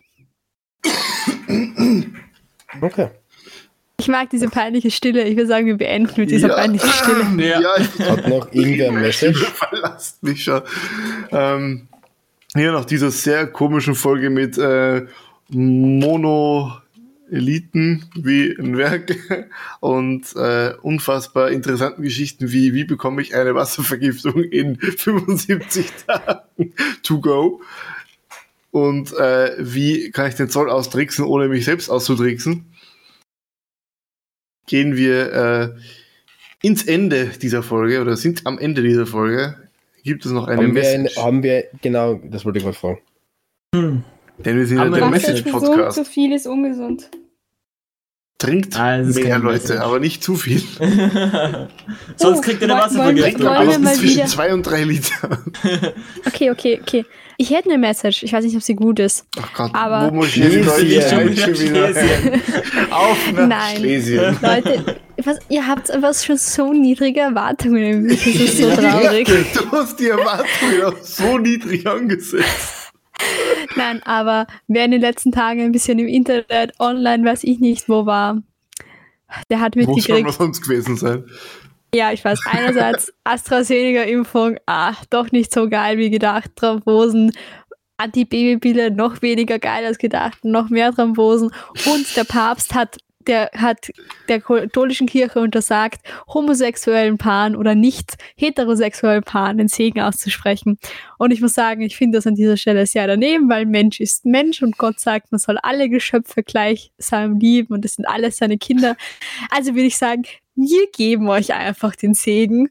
Okay. 2.80 3.11
Ich 4.05 4.09
mag 4.09 4.28
diese 4.28 4.48
peinliche 4.50 4.90
Stille. 4.90 5.24
Ich 5.24 5.34
würde 5.34 5.46
sagen, 5.46 5.64
wir 5.64 5.78
beenden 5.78 6.12
mit 6.20 6.30
dieser 6.30 6.48
ja. 6.48 6.57
peinlichen 6.57 6.90
Stille. 6.90 7.24
Ja, 7.38 7.59
ja 7.59 7.70
ich 7.78 7.98
hat 8.00 8.28
noch 8.28 8.52
irgendwer 8.52 8.92
Message. 8.92 9.42
Verlasst 9.55 10.22
mich 10.22 10.44
schon. 10.44 10.61
Ähm, 11.30 11.88
hier 12.55 12.72
nach 12.72 12.84
dieser 12.84 13.11
sehr 13.11 13.46
komischen 13.46 13.94
Folge 13.94 14.28
mit 14.28 14.59
äh, 14.59 15.07
Mono-Eliten 15.48 16.84
wie 18.14 18.55
ein 18.59 18.76
Werk 18.76 19.16
und 19.80 20.36
äh, 20.36 20.74
unfassbar 20.82 21.50
interessanten 21.50 22.02
Geschichten 22.02 22.52
wie 22.52 22.74
wie 22.74 22.84
bekomme 22.84 23.22
ich 23.22 23.34
eine 23.34 23.55
Wasservergiftung 23.55 24.44
in 24.44 24.76
75 24.76 25.90
Tagen 26.07 26.74
to 27.02 27.22
go 27.22 27.62
und 28.70 29.14
äh, 29.14 29.52
wie 29.59 30.11
kann 30.11 30.28
ich 30.28 30.34
den 30.34 30.50
Zoll 30.50 30.68
austricksen, 30.68 31.24
ohne 31.24 31.48
mich 31.48 31.64
selbst 31.64 31.88
auszutricksen 31.88 32.66
gehen 34.66 34.96
wir 34.96 35.32
äh, 35.32 36.66
ins 36.66 36.84
Ende 36.84 37.26
dieser 37.40 37.62
Folge 37.62 38.00
oder 38.00 38.16
sind 38.16 38.46
am 38.46 38.58
Ende 38.58 38.82
dieser 38.82 39.06
Folge. 39.06 39.56
Gibt 40.02 40.24
es 40.26 40.32
noch 40.32 40.46
eine 40.46 40.62
haben 40.62 40.72
Message? 40.72 41.16
Wir 41.16 41.22
ein, 41.22 41.26
haben 41.26 41.42
wir, 41.42 41.64
genau, 41.82 42.20
das 42.24 42.44
wollte 42.44 42.58
ich 42.58 42.64
mal 42.64 42.72
fragen. 42.72 43.00
Hm. 43.74 44.04
Denn 44.38 44.56
wir 44.56 44.66
sind 44.66 44.78
ja 44.78 44.88
der 44.88 45.10
Message-Podcast. 45.10 45.96
Zu 45.96 46.04
viel 46.04 46.32
ist 46.32 46.46
ungesund. 46.46 47.10
Trinkt 48.45 48.78
ah, 48.78 48.99
mehr, 48.99 49.38
Leute, 49.38 49.82
aber 49.82 50.01
nicht 50.01 50.22
zu 50.22 50.36
viel. 50.36 50.62
Sonst 52.16 52.42
kriegt 52.42 52.61
ihr 52.61 52.70
eine 52.70 52.82
Wasservergiftung. 52.82 53.47
Aber 53.47 53.70
zwischen 53.95 54.26
zwei 54.26 54.53
und 54.53 54.62
drei 54.64 54.84
Liter. 54.84 55.38
okay, 56.26 56.51
okay, 56.51 56.78
okay. 56.82 57.05
Ich 57.38 57.51
hätte 57.51 57.70
eine 57.70 57.78
Message. 57.78 58.22
Ich 58.22 58.32
weiß 58.32 58.45
nicht, 58.45 58.55
ob 58.55 58.62
sie 58.62 58.74
gut 58.74 58.99
ist. 58.99 59.26
Ach 59.40 59.53
Gott, 59.55 59.70
aber 59.72 60.11
wo 60.11 60.16
muss 60.16 60.26
ich 60.26 60.45
Schlesien. 60.45 60.64
Schlesien. 61.36 62.42
Auf 62.90 63.32
nach 63.32 63.49
Nein. 63.49 63.76
Schlesien. 63.78 64.36
Leute, 64.42 64.99
was, 65.16 65.38
ihr 65.49 65.66
habt 65.66 65.90
einfach 65.90 66.14
schon 66.14 66.36
so 66.36 66.72
niedrige 66.72 67.20
Erwartungen. 67.20 68.09
Das 68.09 68.26
ist 68.26 68.59
so 68.59 68.70
traurig. 68.70 69.26
du 69.26 69.72
hast 69.72 69.99
die 69.99 70.09
Erwartungen 70.09 70.84
auch 70.84 71.03
so 71.03 71.38
niedrig 71.38 71.86
angesetzt. 71.86 72.74
Nein, 73.76 74.02
aber 74.04 74.46
wer 74.68 74.84
in 74.84 74.90
den 74.90 75.00
letzten 75.00 75.32
Tagen 75.32 75.60
ein 75.60 75.72
bisschen 75.72 75.98
im 75.98 76.08
Internet, 76.08 76.72
online, 76.78 77.24
weiß 77.24 77.44
ich 77.44 77.60
nicht, 77.60 77.88
wo 77.88 78.06
war, 78.06 78.42
der 79.50 79.60
hat 79.60 79.76
mitgekriegt. 79.76 80.08
Muss 80.08 80.16
schon 80.18 80.26
was 80.26 80.36
sonst 80.36 80.62
gewesen 80.62 80.96
sein. 80.96 81.24
Ja, 81.94 82.12
ich 82.12 82.24
weiß. 82.24 82.40
Einerseits 82.46 83.12
AstraZeneca-Impfung, 83.24 84.58
ah, 84.66 84.94
doch 85.10 85.30
nicht 85.30 85.52
so 85.52 85.68
geil 85.68 85.96
wie 85.96 86.10
gedacht. 86.10 86.50
Thrombosen, 86.56 87.32
Antibabypille 87.96 88.90
noch 88.90 89.22
weniger 89.22 89.58
geil 89.58 89.84
als 89.86 89.98
gedacht, 89.98 90.44
noch 90.44 90.68
mehr 90.70 90.92
Thrombosen 90.92 91.52
und 91.86 92.16
der 92.16 92.24
Papst 92.24 92.74
hat 92.74 92.98
der 93.27 93.51
hat 93.55 93.91
der 94.29 94.41
katholischen 94.41 95.07
Kirche 95.07 95.41
untersagt, 95.41 96.01
homosexuellen 96.29 97.18
Paaren 97.18 97.57
oder 97.57 97.75
nicht 97.75 98.14
heterosexuellen 98.37 99.22
Paaren 99.22 99.59
den 99.59 99.68
Segen 99.68 100.01
auszusprechen. 100.01 100.79
Und 101.18 101.31
ich 101.31 101.41
muss 101.41 101.55
sagen, 101.55 101.83
ich 101.83 101.97
finde 101.97 102.18
das 102.18 102.27
an 102.27 102.35
dieser 102.35 102.57
Stelle 102.57 102.87
sehr 102.87 103.07
daneben, 103.07 103.49
weil 103.49 103.66
Mensch 103.66 104.01
ist 104.01 104.25
Mensch 104.25 104.62
und 104.62 104.79
Gott 104.79 105.01
sagt, 105.01 105.33
man 105.33 105.39
soll 105.39 105.59
alle 105.59 105.89
Geschöpfe 105.89 106.43
gleichsam 106.43 107.39
lieben 107.39 107.75
und 107.75 107.85
es 107.85 107.95
sind 107.95 108.07
alles 108.07 108.39
seine 108.39 108.59
Kinder. 108.59 108.97
Also 109.51 109.75
würde 109.75 109.87
ich 109.87 109.99
sagen, 109.99 110.25
wir 110.55 110.87
geben 110.93 111.29
euch 111.29 111.53
einfach 111.55 111.97
den 111.97 112.14
Segen 112.14 112.70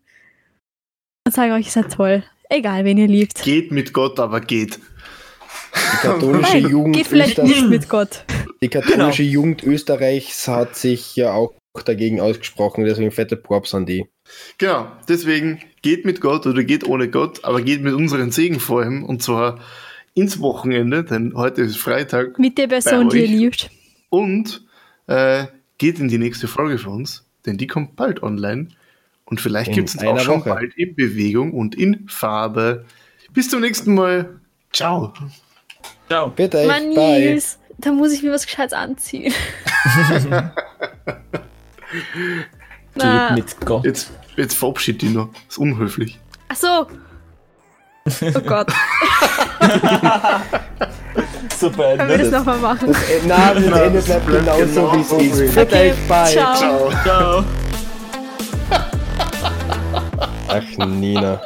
und 1.25 1.33
sagen 1.33 1.53
euch, 1.53 1.65
ihr 1.65 1.71
seid 1.71 1.91
toll. 1.91 2.23
Egal, 2.49 2.85
wen 2.85 2.97
ihr 2.97 3.07
liebt. 3.07 3.41
Geht 3.41 3.71
mit 3.71 3.93
Gott, 3.93 4.19
aber 4.19 4.39
geht. 4.39 4.79
Die 5.73 6.07
katholische 6.07 6.57
Nein, 6.61 6.69
Jugend 6.69 6.95
geht 6.95 7.07
vielleicht 7.07 7.37
Österreich, 7.39 7.49
nicht 7.49 7.69
mit 7.69 7.89
Gott. 7.89 8.25
Die 8.61 8.69
katholische 8.69 9.23
genau. 9.23 9.33
Jugend 9.33 9.63
Österreichs 9.63 10.47
hat 10.47 10.75
sich 10.75 11.15
ja 11.15 11.33
auch 11.33 11.53
dagegen 11.85 12.19
ausgesprochen, 12.19 12.85
deswegen 12.85 13.11
fette 13.11 13.35
Props 13.35 13.73
an 13.73 13.85
die. 13.85 14.05
Genau, 14.57 14.91
deswegen 15.07 15.59
geht 15.81 16.05
mit 16.05 16.21
Gott 16.21 16.45
oder 16.45 16.63
geht 16.63 16.85
ohne 16.85 17.09
Gott, 17.09 17.43
aber 17.43 17.61
geht 17.61 17.81
mit 17.81 17.93
unseren 17.93 18.31
Segen 18.31 18.59
vor 18.59 18.83
ihm 18.83 19.03
und 19.03 19.23
zwar 19.23 19.59
ins 20.13 20.39
Wochenende, 20.39 21.03
denn 21.03 21.33
heute 21.35 21.61
ist 21.61 21.77
Freitag. 21.77 22.37
Mit 22.37 22.57
der 22.57 22.67
Person, 22.67 23.09
die 23.09 23.21
ihr 23.21 23.27
liebt. 23.27 23.71
Und 24.09 24.63
äh, 25.07 25.45
geht 25.79 25.99
in 25.99 26.07
die 26.07 26.19
nächste 26.19 26.47
Folge 26.47 26.77
für 26.77 26.89
uns, 26.89 27.25
denn 27.45 27.57
die 27.57 27.67
kommt 27.67 27.95
bald 27.95 28.21
online. 28.21 28.67
Und 29.25 29.41
vielleicht 29.41 29.73
gibt 29.73 29.89
es 29.89 29.95
uns 29.95 30.03
auch 30.03 30.19
schon 30.19 30.41
Woche. 30.41 30.49
bald 30.49 30.77
in 30.77 30.95
Bewegung 30.95 31.53
und 31.53 31.75
in 31.75 32.07
Farbe. 32.07 32.85
Bis 33.33 33.49
zum 33.49 33.61
nächsten 33.61 33.95
Mal. 33.95 34.39
Ciao. 34.71 35.13
Ciao. 36.07 36.29
Bitte. 36.29 36.65
Mann, 36.67 36.93
bye. 36.93 37.41
da 37.77 37.91
muss 37.91 38.11
ich 38.11 38.23
mir 38.23 38.31
was 38.31 38.45
Gescheites 38.45 38.73
anziehen. 38.73 39.33
Geht 42.95 43.31
mit 43.35 43.59
Gott. 43.65 43.85
Jetzt, 43.85 44.11
jetzt 44.35 44.55
verabschied 44.55 45.01
dich 45.01 45.11
noch. 45.11 45.29
Das 45.33 45.41
ist 45.49 45.57
unhöflich. 45.57 46.19
Ach 46.49 46.55
so. 46.55 46.87
Oh 48.35 48.41
Gott. 48.41 48.67
Super, 51.57 51.95
Können 51.97 52.09
wir 52.09 52.17
das 52.17 52.31
nochmal 52.31 52.57
machen? 52.57 52.87
Das, 52.89 53.09
äh, 53.09 53.21
nein, 53.25 53.69
das 53.69 53.79
Ende 53.79 54.01
bleibt 54.01 54.27
genauso, 54.27 54.65
genau 54.65 54.93
wie 55.19 55.29
es 55.29 55.39
ist. 55.39 55.57
Okay, 55.57 55.93
bye. 56.07 56.25
Ciao. 56.25 56.55
Ciao. 56.55 56.91
Ciao. 57.03 57.45
Ach, 60.49 60.85
Nina. 60.85 61.41